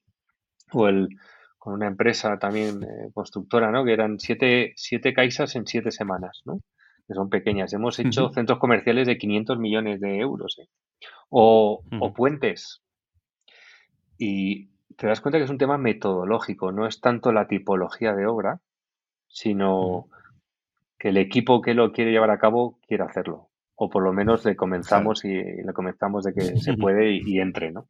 [0.72, 1.10] O el
[1.58, 3.84] con una empresa también eh, constructora, ¿no?
[3.84, 6.60] Que eran siete, siete caisas en siete semanas, ¿no?
[7.08, 7.74] Que son pequeñas.
[7.74, 10.68] Hemos hecho centros comerciales de 500 millones de euros, ¿eh?
[11.30, 11.84] O,
[12.16, 12.84] puentes.
[14.20, 18.28] Y te das cuenta que es un tema metodológico, no es tanto la tipología de
[18.28, 18.62] obra,
[19.32, 20.08] sino
[20.98, 23.50] que el equipo que lo quiere llevar a cabo quiere hacerlo.
[23.76, 27.22] O por lo menos le comenzamos y, y le comenzamos de que se puede y,
[27.26, 27.88] y entre, ¿no?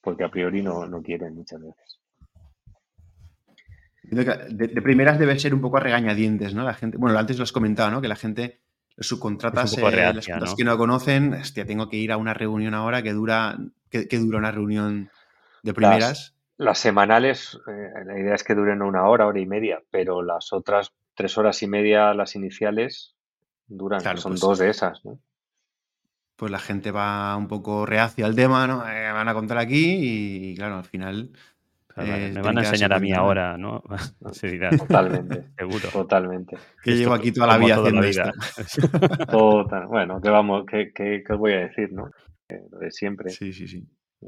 [0.00, 2.00] Porque a priori no, no quieren muchas veces.
[4.02, 6.64] De, de primeras debe ser un poco a regañadientes, ¿no?
[6.64, 8.00] La gente, bueno, antes lo has comentado, ¿no?
[8.00, 8.60] Que la gente,
[8.98, 10.56] subcontratas, eh, reacia, las ¿no?
[10.56, 13.56] que no conocen, hostia, tengo que ir a una reunión ahora que dura,
[13.88, 15.10] que, que dura una reunión
[15.62, 16.34] de primeras.
[16.60, 20.52] Las, semanales, eh, la idea es que duren una hora, hora y media, pero las
[20.52, 23.14] otras tres horas y media, las iniciales,
[23.66, 25.18] duran, Claro, son pues- dos de esas, ¿no?
[26.36, 28.86] Pues la gente va un poco reacia al tema, ¿no?
[28.88, 31.30] Eh, van a contar aquí y, claro, al final.
[31.86, 33.82] Claro, eh, me van a enseñar a mí ahora, ¿no?
[34.78, 35.88] Totalmente, seguro.
[35.90, 36.56] totalmente.
[36.82, 38.32] Que llevo aquí toda la vida toda haciendo la vida.
[38.56, 38.88] esto.
[39.30, 39.86] Total.
[39.86, 40.64] Bueno, ¿qué vamos?
[40.66, 42.10] ¿Qué, qué, qué os voy a decir, no?
[42.70, 43.30] lo de siempre.
[43.30, 43.86] Sí, sí, sí.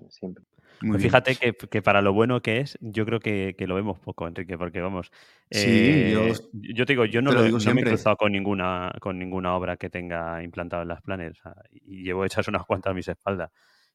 [0.08, 0.44] Siempre.
[0.86, 4.58] Pues fíjate que, para lo bueno que es, yo creo que, lo vemos poco, Enrique,
[4.58, 5.10] porque vamos.
[5.50, 9.18] Sí, yo, eh, yo, te digo, yo no, lo, me he cruzado con ninguna, con
[9.18, 11.38] ninguna obra que tenga implantado en las planes.
[11.72, 13.50] y llevo hechas unas cuantas a mis espaldas.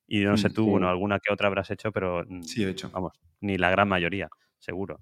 [0.07, 2.23] Y no sé mm, tú, bueno, alguna que otra habrás hecho, pero.
[2.27, 2.89] Mm, sí, he hecho.
[2.91, 5.01] Vamos, ni la gran mayoría, seguro.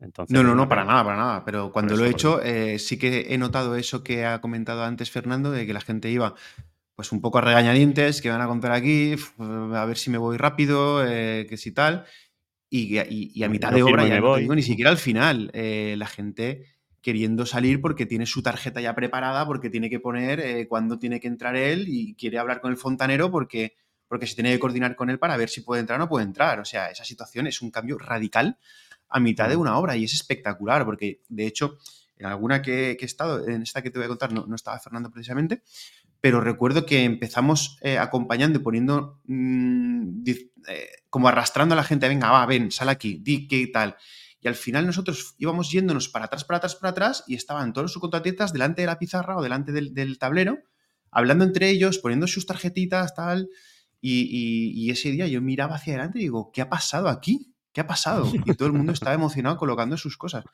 [0.00, 1.44] Entonces, no, no, no, para nada, para nada.
[1.44, 5.10] Pero cuando lo he hecho, eh, sí que he notado eso que ha comentado antes
[5.10, 6.34] Fernando, de que la gente iba
[7.00, 10.36] pues un poco a regañadientes, que van a comprar aquí, a ver si me voy
[10.36, 12.04] rápido, eh, que si tal.
[12.68, 12.98] Y,
[13.42, 16.66] a mitad de obra, ya no digo ni siquiera al final, eh, la gente
[17.00, 21.20] queriendo salir porque tiene su tarjeta ya preparada, porque tiene que poner eh, cuándo tiene
[21.20, 24.94] que entrar él y quiere hablar con el fontanero porque, porque se tiene que coordinar
[24.94, 26.60] con él para ver si puede entrar o no puede entrar.
[26.60, 28.58] O sea, esa situación es un cambio radical
[29.08, 31.78] a mitad de una obra y es espectacular porque, de hecho,
[32.18, 34.78] en alguna que, he estado, en esta que te voy a contar, no, no estaba
[34.78, 35.62] Fernando precisamente,
[36.20, 40.22] pero recuerdo que empezamos eh, acompañando y poniendo, mm,
[40.68, 43.96] eh, como arrastrando a la gente, venga, va, ven, sal aquí, di qué tal.
[44.40, 47.84] Y al final nosotros íbamos yéndonos para atrás, para atrás, para atrás, y estaban todos
[47.84, 50.58] los subcontratistas delante de la pizarra o delante del, tablero,
[51.10, 53.48] hablando entre ellos, poniendo sus tarjetitas, tal.
[54.00, 57.54] Y, y, ese día yo miraba hacia adelante y digo, ¿qué ha pasado aquí?
[57.72, 58.30] ¿Qué ha pasado?
[58.32, 60.44] Y todo el mundo estaba emocionado colocando sus cosas.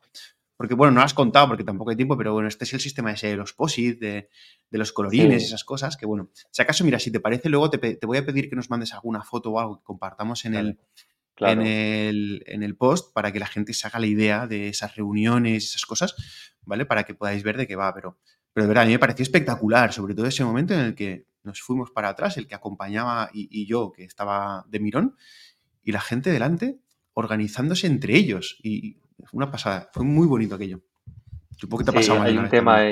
[0.56, 2.80] Porque, bueno, no lo has contado porque tampoco hay tiempo, pero bueno, este es el
[2.80, 4.28] sistema ese de los POSIT, de,
[4.70, 8.18] los colorines, esas cosas, que bueno, si acaso, mira, si te parece, luego te, voy
[8.18, 10.78] a pedir que nos mandes alguna foto o algo que compartamos en, el,
[11.36, 14.96] En, el, en el post para que la gente se haga la idea de esas
[14.96, 16.14] reuniones, esas cosas,
[16.62, 16.86] ¿vale?
[16.86, 18.18] Para que podáis ver de qué va, pero,
[18.54, 21.26] pero de verdad, a mí me pareció espectacular, sobre todo ese momento en el que
[21.42, 25.16] nos fuimos para atrás, el que acompañaba y yo, que estaba de mirón,
[25.86, 26.80] y la gente delante
[27.14, 28.58] organizándose entre ellos.
[28.62, 30.80] Y fue una pasada, fue muy bonito aquello.
[31.56, 32.82] Supongo que te ha pasado Hay un tema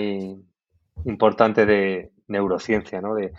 [1.05, 3.15] importante de neurociencia, ¿no?
[3.15, 3.33] De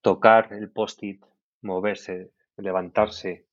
[0.00, 1.24] tocar el post-it,
[1.62, 3.46] moverse, levantarse,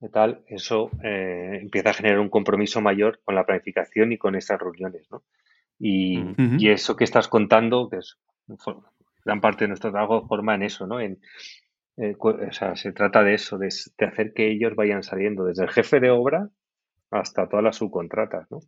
[0.00, 4.34] y tal, eso eh, empieza a generar un compromiso mayor con la planificación y con
[4.34, 5.22] esas reuniones, ¿no?
[5.78, 8.18] Y, eso que estás contando, que es
[9.24, 11.00] gran parte de nuestro trabajo, forma en eso, ¿no?
[11.00, 11.20] En,
[11.96, 15.70] eh, o sea, se trata de eso, de, hacer que ellos vayan saliendo desde el
[15.70, 16.50] jefe de obra
[17.10, 18.60] hasta todas las subcontratas, ¿no?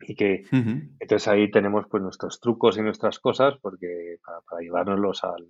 [0.00, 5.22] Y que entonces ahí tenemos pues nuestros trucos y nuestras cosas porque para, para llevárnoslos
[5.22, 5.46] al,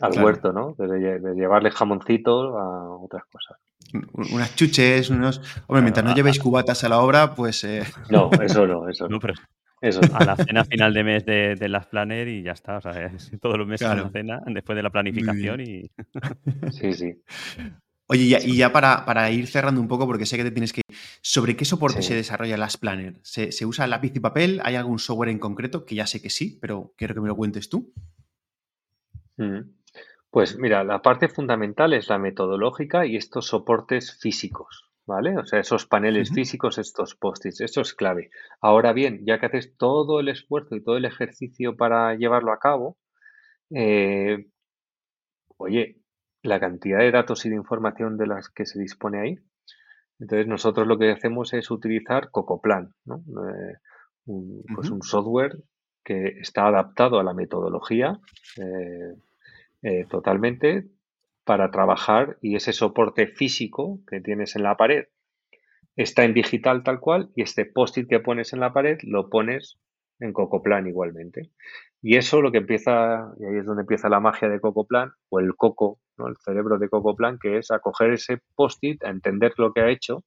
[0.00, 0.74] al huerto, ¿no?
[0.78, 3.58] De, llevarle jamoncito a otras cosas.
[4.12, 5.40] Unas chuches, unos...
[5.66, 7.64] Hombre, mientras no llevéis cubatas a la obra, pues...
[7.64, 7.82] Eh...
[8.08, 9.18] No, eso no, eso no.
[9.18, 9.34] pero
[9.80, 10.00] eso.
[10.14, 12.78] A la cena final de mes de, las planner y ya está.
[12.78, 12.92] O sea,
[13.40, 15.90] todos los meses la cena, después de la planificación y...
[16.70, 17.22] Sí, sí.
[18.12, 20.96] Oye, y ya, para, ir cerrando un poco, porque sé que te tienes que ir,
[21.22, 23.20] ¿sobre qué soporte se desarrolla las Planner?
[23.22, 24.60] ¿Se, usa lápiz y papel?
[24.64, 25.86] ¿Hay algún software en concreto?
[25.86, 27.92] Que ya sé que sí, pero quiero que me lo cuentes tú.
[29.36, 29.60] Mm.
[30.28, 35.38] Pues mira, la parte fundamental es la metodológica y estos soportes físicos, ¿vale?
[35.38, 38.32] O sea, esos paneles físicos, estos post-its, esto es clave.
[38.60, 42.58] Ahora bien, ya que haces todo el esfuerzo y todo el ejercicio para llevarlo a
[42.58, 42.98] cabo,
[43.72, 44.48] eh,
[45.58, 45.99] oye,
[46.42, 49.38] la cantidad de datos y de información de las que se dispone ahí.
[50.18, 53.16] Entonces nosotros lo que hacemos es utilizar Cocoplan, ¿no?
[53.18, 53.74] Eh,
[54.26, 55.56] un, pues un software
[56.04, 58.20] que está adaptado a la metodología
[58.58, 59.14] eh,
[59.82, 60.88] eh, totalmente
[61.44, 65.06] para trabajar y ese soporte físico que tienes en la pared
[65.96, 69.78] está en digital tal cual y este post-it que pones en la pared lo pones
[70.20, 71.50] en Cocoplan igualmente.
[72.02, 75.40] Y eso lo que empieza, y ahí es donde empieza la magia de Cocoplan, o
[75.40, 76.28] el coco, ¿no?
[76.28, 80.24] el cerebro de Cocoplan, que es acoger ese post-it, a entender lo que ha hecho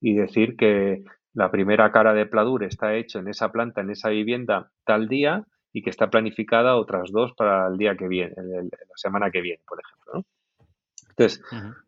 [0.00, 4.08] y decir que la primera cara de Pladur está hecho en esa planta, en esa
[4.08, 8.96] vivienda, tal día, y que está planificada otras dos para el día que viene, la
[8.96, 10.24] semana que viene, por ejemplo.
[11.16, 11.42] Entonces,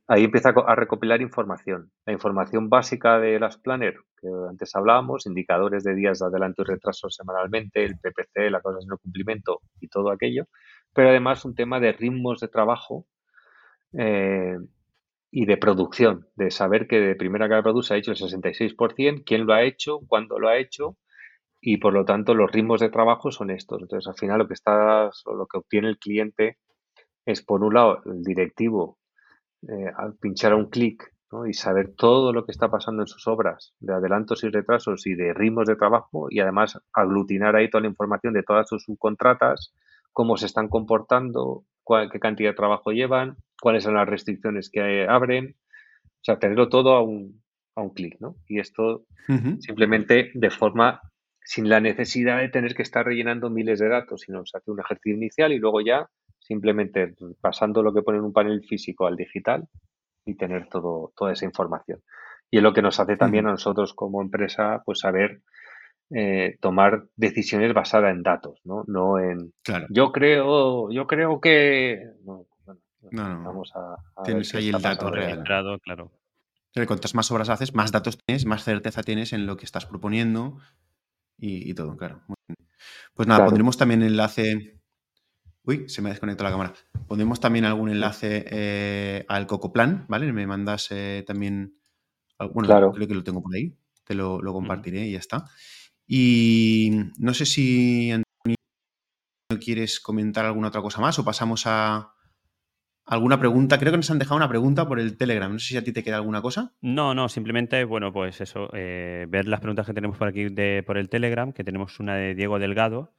[0.06, 1.90] ahí empieza a recopilar información.
[2.06, 6.64] La información básica de las planner, que antes hablábamos, indicadores de días de adelanto y
[6.64, 10.46] retraso semanalmente, el PPC, las cosas de no cumplimiento y todo aquello,
[10.94, 13.06] pero además un tema de ritmos de trabajo
[13.92, 14.56] eh,
[15.30, 19.46] y de producción, de saber que de primera cara produce ha hecho el 66%, quién
[19.46, 20.96] lo ha hecho, cuándo lo ha hecho
[21.60, 23.82] y por lo tanto los ritmos de trabajo son estos.
[23.82, 26.56] Entonces al final lo que está, lo que obtiene el cliente
[27.26, 28.97] es por un lado el directivo
[29.62, 31.12] eh, al pinchar a un clic
[31.46, 35.14] y saber todo lo que está pasando en sus obras, de adelantos y retrasos y
[35.14, 39.74] de ritmos de trabajo, y además aglutinar ahí toda la información de todas sus subcontratas,
[40.12, 41.64] cómo se están comportando,
[42.10, 45.56] qué cantidad de trabajo llevan, cuáles son las restricciones que abren,
[46.02, 47.42] o sea, tenerlo todo a un,
[47.76, 48.36] a un clic, ¿no?
[48.46, 49.04] Y esto
[49.60, 51.02] simplemente de forma
[51.44, 54.80] sin la necesidad de tener que estar rellenando miles de datos, sino se hace un
[54.80, 56.08] ejercicio inicial y luego ya
[56.48, 59.68] simplemente pasando lo que pone en un panel físico al digital
[60.24, 62.00] y tener todo, toda esa información.
[62.50, 65.42] Y es lo que nos hace también a nosotros como empresa, pues saber
[66.10, 68.82] eh, tomar decisiones basadas en datos, ¿no?
[68.86, 69.52] No en
[69.90, 72.46] yo creo, yo creo que no,
[73.12, 75.44] vamos a, tienes ahí el dato real.
[75.44, 76.12] Claro.
[76.86, 80.58] Cuantas más obras haces, más datos tienes, más certeza tienes en lo que estás proponiendo
[81.36, 82.22] y, todo, claro.
[83.14, 84.77] Pues nada, pondremos también enlace.
[85.68, 86.72] Uy, se me desconectó la cámara.
[87.06, 90.32] Pondremos también algún enlace eh, al Cocoplan, ¿vale?
[90.32, 91.78] Me mandas eh, también.
[92.54, 93.76] Bueno, creo que lo tengo por ahí.
[94.02, 95.44] Te lo, compartiré y ya está.
[96.06, 98.56] Y no sé si Antonio
[99.62, 102.14] quieres comentar alguna otra cosa más o pasamos a
[103.04, 103.78] alguna pregunta.
[103.78, 105.52] Creo que nos han dejado una pregunta por el Telegram.
[105.52, 106.72] No sé si a ti te queda alguna cosa.
[106.80, 110.82] No, no, simplemente, bueno, pues eso, eh, ver las preguntas que tenemos por aquí de,
[110.86, 113.12] por el Telegram, que tenemos una de Diego Delgado.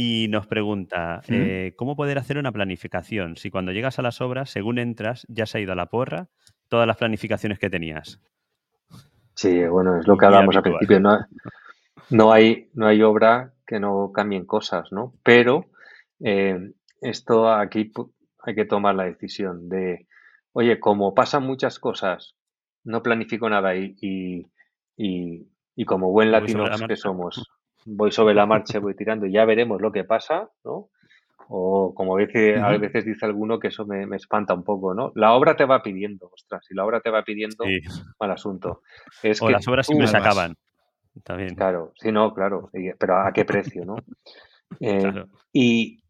[0.00, 4.48] Y nos pregunta, eh, ¿cómo poder hacer una planificación si cuando llegas a las obras,
[4.48, 6.28] según entras, ya se ha ido a la porra
[6.68, 8.20] todas las planificaciones que tenías?
[9.34, 11.00] Sí, bueno, es lo que hablábamos al principio.
[11.00, 11.18] ¿no?
[12.10, 15.14] no hay, no hay obra que no cambien cosas, ¿no?
[15.24, 15.64] Pero
[16.20, 17.90] eh, esto aquí
[18.44, 20.06] hay que tomar la decisión de,
[20.52, 22.36] oye, como pasan muchas cosas,
[22.84, 24.46] no planifico nada y, y,
[25.74, 27.47] y, como buen latino que somos,
[27.96, 30.90] voy sobre la marcha, voy tirando y ya veremos lo que pasa, ¿no?
[31.50, 35.12] O como a veces, a veces dice alguno que eso me, espanta un poco, ¿no?
[35.14, 37.64] La obra te va pidiendo, ostras, si la obra te va pidiendo,
[38.20, 38.82] mal asunto.
[39.22, 40.56] Es o las obras siempre se acaban.
[41.56, 43.96] Claro, sí, no, claro, pero ¿a qué precio, no?
[44.80, 46.02] Eh, y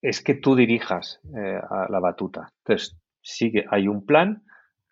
[0.00, 2.48] es que tú dirijas eh, a la batuta.
[2.64, 4.42] Entonces, sí que hay un plan.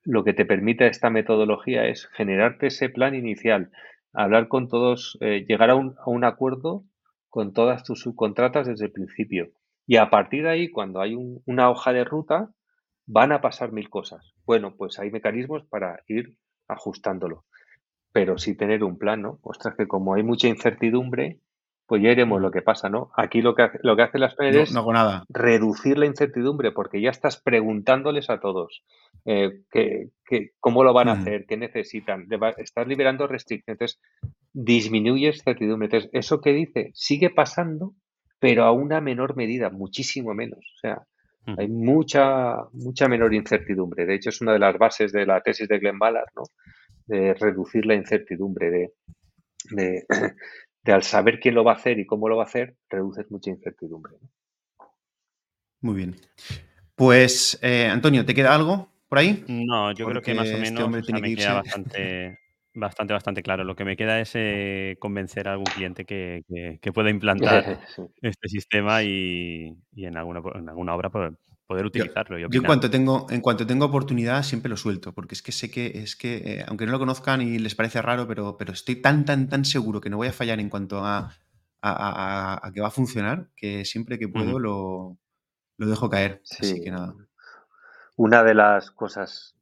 [0.04, 3.70] Lo que te permite esta metodología es generarte ese plan inicial,
[4.22, 6.84] hablar con todos, eh, llegar a un, a un, acuerdo
[7.28, 9.50] con todas tus subcontratas desde el principio.
[9.86, 12.50] Y a partir de ahí, cuando hay una hoja de ruta,
[13.06, 14.34] van a pasar mil cosas.
[14.44, 16.36] Bueno, pues hay mecanismos para ir
[16.66, 17.44] ajustándolo
[18.12, 19.38] pero sí tener un plan, ¿no?
[19.42, 21.40] Ostras, que como hay mucha incertidumbre,
[21.88, 23.10] pues ya iremos lo que pasa, ¿no?
[23.16, 27.08] Aquí lo que lo que hace las PNL no, es reducir la incertidumbre, porque ya
[27.08, 28.84] estás preguntándoles a todos
[29.24, 30.10] eh, que,
[30.60, 32.26] cómo lo van a hacer, qué necesitan,
[32.58, 33.98] estás liberando restricciones,
[34.52, 35.86] disminuyes incertidumbre.
[35.86, 37.94] Entonces, eso que dice sigue pasando,
[38.38, 40.58] pero a una menor medida, muchísimo menos.
[40.58, 41.06] O sea,
[41.56, 44.04] hay mucha, mucha menor incertidumbre.
[44.04, 46.42] De hecho, es una de las bases de la tesis de Glenn Ballard, ¿no?
[47.06, 48.92] de reducir la incertidumbre, de,
[49.70, 50.04] de,
[50.84, 53.50] al saber quién lo va a hacer y cómo lo va a hacer, reduces mucha
[53.50, 54.14] incertidumbre.
[55.80, 56.16] Muy bien.
[56.94, 59.44] Pues, eh, Antonio, ¿te queda algo por ahí?
[59.48, 62.38] No, yo creo que más o este menos me queda bastante,
[62.74, 63.64] bastante, bastante claro.
[63.64, 66.42] Lo que me queda es eh, convencer a algún cliente que,
[66.92, 67.80] pueda implantar
[68.20, 71.32] este sistema y, en, alguna, en alguna obra pues,
[71.68, 72.38] poder utilizarlo.
[72.38, 75.70] Yo, en cuanto tengo, en cuanto tengo oportunidad siempre lo suelto, porque es que sé
[75.70, 78.96] que es que, eh, aunque no lo conozcan y les parece raro, pero, pero estoy
[78.96, 81.30] tan, tan, tan seguro que no voy a fallar en cuanto a,
[81.82, 85.18] a, que va a funcionar, que siempre que puedo lo,
[85.76, 86.40] lo, dejo caer.
[86.58, 87.14] Así que nada.
[88.16, 89.57] Una de las cosas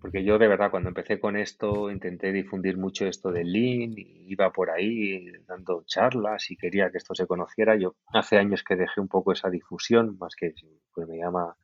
[0.00, 4.50] porque yo de verdad cuando empecé con esto intenté difundir mucho esto del Lean, iba
[4.50, 7.76] por ahí dando charlas y quería que esto se conociera.
[7.76, 10.54] Yo hace años que dejé un poco esa difusión, más que
[10.92, 11.56] pues me llama,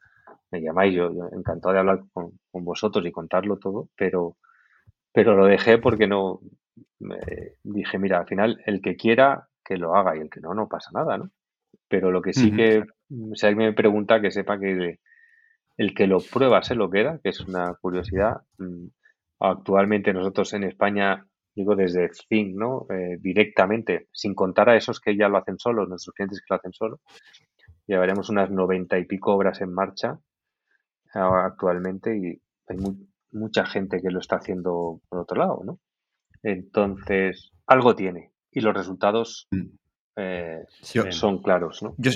[0.53, 4.37] me llamáis, yo, encantado de hablar con, vosotros y contarlo todo, pero,
[5.13, 6.41] pero lo dejé porque no
[7.01, 7.19] me
[7.63, 10.69] dije, mira, al final el que quiera que lo haga y el que no, no
[10.69, 11.31] pasa nada, ¿no?
[11.89, 12.85] Pero lo que sí que,
[13.35, 14.99] si alguien me pregunta, que sepa que
[15.79, 18.43] el que lo prueba se lo queda, que es una curiosidad.
[18.59, 18.89] Mm,
[19.41, 22.87] actualmente nosotros en España, digo desde Think, ¿no?
[22.91, 26.57] Eh, directamente, sin contar a esos que ya lo hacen solos, nuestros clientes que lo
[26.57, 27.01] hacen solo,
[27.87, 30.19] llevaremos unas noventa y pico obras en marcha
[31.15, 32.77] actualmente y hay
[33.33, 35.81] mucha gente que lo está haciendo por otro lado, ¿no?
[36.43, 39.67] Entonces, algo tiene y los resultados mm.
[40.17, 40.65] eh,
[41.11, 41.95] son claros, ¿no?
[41.99, 42.11] Yo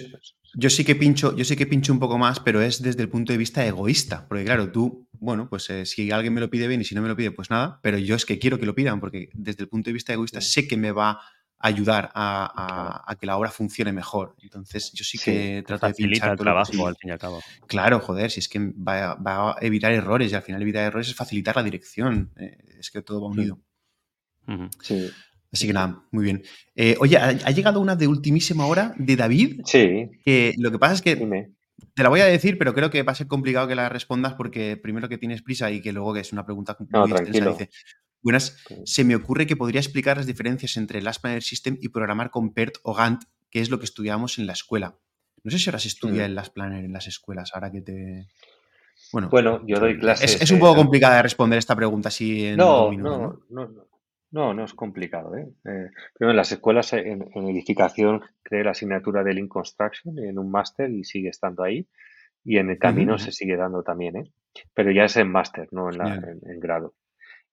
[0.70, 3.32] sí que pincho, yo sí que pincho un poco más, pero es desde el punto
[3.32, 4.26] de vista egoísta.
[4.28, 7.02] Porque claro, tú, bueno, pues eh, si alguien me lo pide bien y si no
[7.02, 7.80] me lo pide, pues nada.
[7.82, 10.40] Pero yo es que quiero que lo pidan, porque desde el punto de vista egoísta
[10.40, 14.34] sé que me va a ayudar a, que la obra funcione mejor.
[14.42, 17.40] Entonces, yo sí que trato de pinchar el trabajo, al fin y al cabo.
[17.66, 21.14] Claro, joder, si es que va, a evitar errores y al final evitar errores es
[21.14, 22.32] facilitar la dirección.
[22.36, 23.60] Eh, es que todo va unido.
[24.80, 25.10] Sí.
[25.52, 26.42] Así que nada, muy bien.
[26.74, 29.60] Eh, oye, ha, llegado una de ultimísima hora de David.
[29.66, 30.10] Sí.
[30.24, 31.16] Que lo que pasa es que
[31.94, 34.34] te la voy a decir, pero creo que va a ser complicado que la respondas
[34.34, 37.50] porque primero que tienes prisa y que luego que es una pregunta muy extensa.
[37.50, 37.70] Dice,
[38.22, 42.30] buenas, se me ocurre que podría explicar las diferencias entre el Last System y programar
[42.30, 44.96] con PERT o Gantt, que es lo que estudiamos en la escuela.
[45.44, 46.26] No sé si ahora se estudia Mm.
[46.26, 48.28] en las planner en las escuelas, ahora que te...
[49.12, 50.40] Bueno, Bueno, yo doy es, clases.
[50.40, 53.40] es un eh, poco complicada de responder esta pregunta así en No, un minuto, ¿no?
[53.50, 53.84] no, no,
[54.32, 55.36] no, no, es complicado.
[55.36, 55.46] ¿eh?
[55.64, 60.18] Eh, primero, en las escuelas, eh, en, en edificación, creé la asignatura de Lean Construction
[60.18, 61.86] en un máster y sigue estando ahí.
[62.44, 64.32] Y en el camino se sigue dando también, ¿eh?
[64.74, 66.94] Pero ya es en máster, no en, la, en, en grado.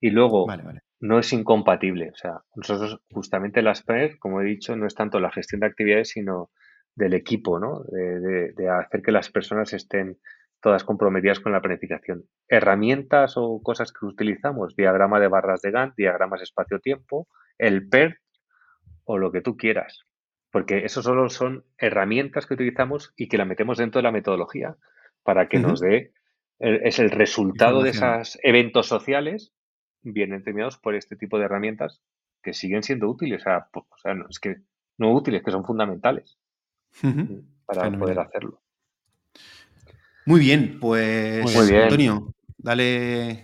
[0.02, 0.80] Y luego, Vale, vale.
[1.02, 2.10] no es incompatible.
[2.12, 5.68] O sea, nosotros, justamente las PRER, como he dicho, no es tanto la gestión de
[5.68, 6.50] actividades, sino
[6.96, 7.84] del equipo, ¿no?
[7.84, 10.18] De, de- de hacer que las personas estén
[10.62, 12.26] todas comprometidas con la planificación.
[12.48, 17.28] Herramientas o cosas que utilizamos, diagrama de barras de Gantt, diagramas espacio-tiempo,
[17.58, 18.18] el PERT
[19.06, 20.06] o lo que tú quieras.
[20.52, 24.76] Porque eso solo son herramientas que utilizamos y que la metemos dentro de la metodología
[25.24, 26.12] para que nos dé,
[26.60, 29.54] es el resultado de esos eventos sociales
[30.02, 32.02] bien determinados por este tipo de herramientas
[32.42, 33.42] que siguen siendo útiles.
[33.42, 34.58] O sea, po- o sea, no, es que
[34.98, 36.38] no útiles, que son fundamentales
[37.66, 38.62] para poder hacerlo.
[40.30, 41.82] Muy bien, pues Muy bien.
[41.82, 43.44] Antonio, dale.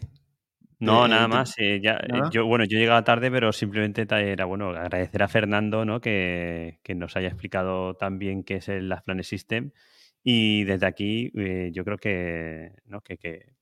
[0.77, 1.55] No, nada más.
[1.57, 2.29] eh, ya, eh, ¿Nada?
[2.31, 5.99] yo, bueno, yo llegaba tarde, pero simplemente era bueno agradecer a Fernando, ¿no?
[5.99, 9.71] Que, que nos haya explicado tan bien qué es el Las Planet System.
[10.23, 13.01] Y desde aquí, eh, yo creo que, ¿no?
[13.01, 13.54] que, que,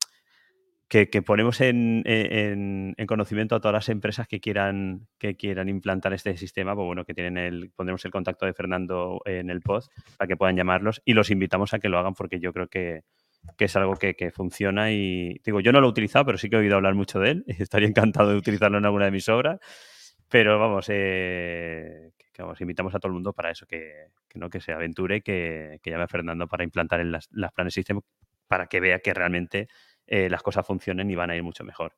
[0.87, 5.69] que- que ponemos en, en- en conocimiento a todas las empresas que quieran, que quieran
[5.69, 9.61] implantar este sistema, pues bueno, que tienen el, pondremos el contacto de Fernando en el
[9.61, 12.67] post para que puedan llamarlos y los invitamos a que lo hagan porque yo creo
[12.67, 13.01] que,
[13.57, 16.49] que es algo que, que funciona y digo, yo no lo he utilizado, pero sí
[16.49, 19.27] que he oído hablar mucho de él estaría encantado de utilizarlo en alguna de mis
[19.29, 19.59] obras.
[20.29, 24.49] Pero vamos, eh, que, vamos, invitamos a todo el mundo para eso, que, que no
[24.49, 28.01] que se aventure, que, llame a Fernando para implantar en las, las planes System
[28.47, 29.67] para que vea que realmente
[30.07, 31.93] eh, las cosas funcionen y van a ir mucho mejor.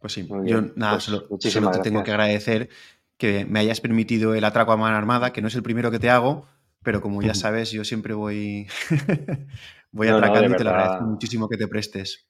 [0.00, 2.68] Pues sí, yo nada, pues solo, solo te tengo que agradecer
[3.16, 6.00] que me hayas permitido el atraco a mano armada, que no es el primero que
[6.00, 6.46] te hago,
[6.82, 8.66] pero como ya sabes, yo siempre voy,
[9.92, 12.26] voy No, no, de atracando y te lo agradezco muchísimo que te prestes.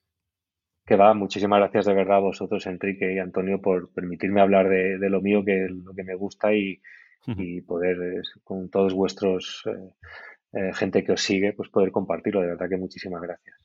[0.85, 4.99] Que va, muchísimas gracias de verdad a vosotros, Enrique y Antonio, por permitirme hablar de,
[4.99, 6.81] de lo mío, que es lo que me gusta, y,
[7.25, 12.41] y poder, con todos vuestros, eh, eh, gente que os sigue, pues poder compartirlo.
[12.41, 13.62] De verdad que muchísimas gracias.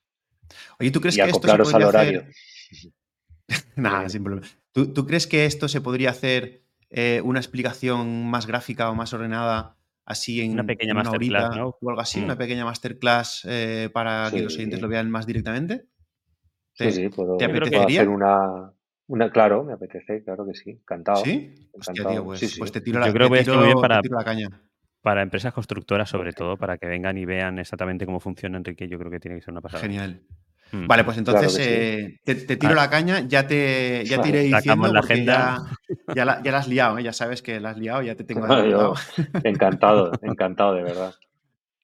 [0.80, 2.20] Oye, ¿tú crees Y que esto se al podría horario.
[3.48, 3.68] hacer?
[3.76, 4.46] Nada, sin problema.
[4.72, 9.12] ¿Tú, tú crees que esto se podría hacer eh, una explicación más gráfica o más
[9.12, 11.76] ordenada, así en Una pequeña una masterclass, horita ¿no?
[11.80, 12.20] o algo así?
[12.20, 12.24] Mm.
[12.24, 14.82] ¿Una pequeña masterclass eh, para que los oyentes Sí.
[14.82, 15.86] lo vean más directamente?
[16.74, 17.50] Sí, ¿Te, sí, puedo, te Yo
[17.86, 18.72] hacer una,
[19.08, 21.24] una, claro, me apetece, claro que sí, encantado.
[21.24, 21.68] ¿Sí?
[21.72, 22.58] Hostia, tío, pues, Sí, sí.
[22.58, 24.48] pues te tiro Yo la, creo que voy a para- la caña.
[25.09, 28.98] Para empresas constructoras, sobre todo, para que vengan y vean exactamente cómo funciona Enrique, yo
[28.98, 29.80] creo que tiene que ser una pasada.
[29.82, 30.20] Genial.
[30.70, 30.86] Mm.
[30.86, 31.70] Vale, pues entonces Claro que sí.
[31.72, 32.76] eh, te, te tiro Ah.
[32.76, 35.62] la caña, ya te, ya te iré Sacamos diciendo la porque agenda.
[36.06, 37.02] ya, ya, la, ya la has liado, ¿eh?
[37.05, 38.93] ya sabes que la has liado, ya te tengo Yo,
[39.44, 41.14] encantado, encantado, de verdad.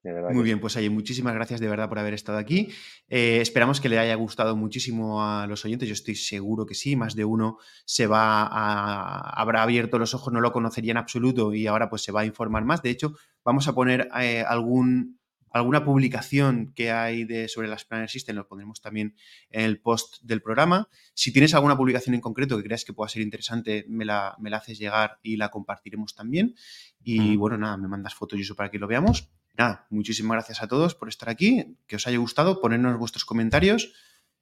[0.05, 2.69] De verdad Muy que bien, pues oye, muchísimas gracias de verdad por haber estado aquí.
[3.09, 6.95] Eh, esperamos que le haya gustado muchísimo a los oyentes, yo estoy seguro que sí,
[6.95, 7.57] más de uno
[7.87, 12.03] se va a, habrá abierto los ojos, no lo conocería en absoluto y ahora pues
[12.03, 12.83] se va a informar más.
[12.83, 15.19] De hecho, vamos a poner eh, algún,
[15.51, 19.15] alguna publicación que hay de, sobre las Planner System, lo pondremos también
[19.49, 20.91] en el post del programa.
[21.15, 24.51] Si tienes alguna publicación en concreto que creas que pueda ser interesante, me la, me
[24.51, 26.55] la haces llegar y la compartiremos también.
[27.03, 27.39] Y Mm.
[27.39, 29.31] bueno, nada, me mandas fotos y eso para que lo veamos.
[29.57, 33.93] Nada, muchísimas gracias a todos por estar aquí, que os haya gustado, ponernos vuestros comentarios,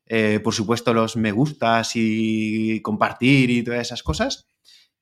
[0.07, 4.49] eh, por supuesto los me gustas y compartir y todas esas cosas.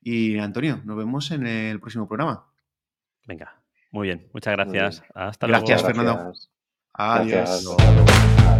[0.01, 2.47] Y Antonio, nos vemos en el próximo programa.
[3.25, 3.61] Venga,
[3.91, 4.29] muy bien.
[4.33, 4.69] Muchas bien.
[4.69, 5.03] gracias.
[5.13, 5.95] Hasta Gracias, luego.
[5.95, 6.23] Fernando.
[6.23, 6.49] Gracias.
[6.93, 7.29] Adiós.
[7.29, 7.67] Gracias.
[7.67, 8.50] Hasta luego.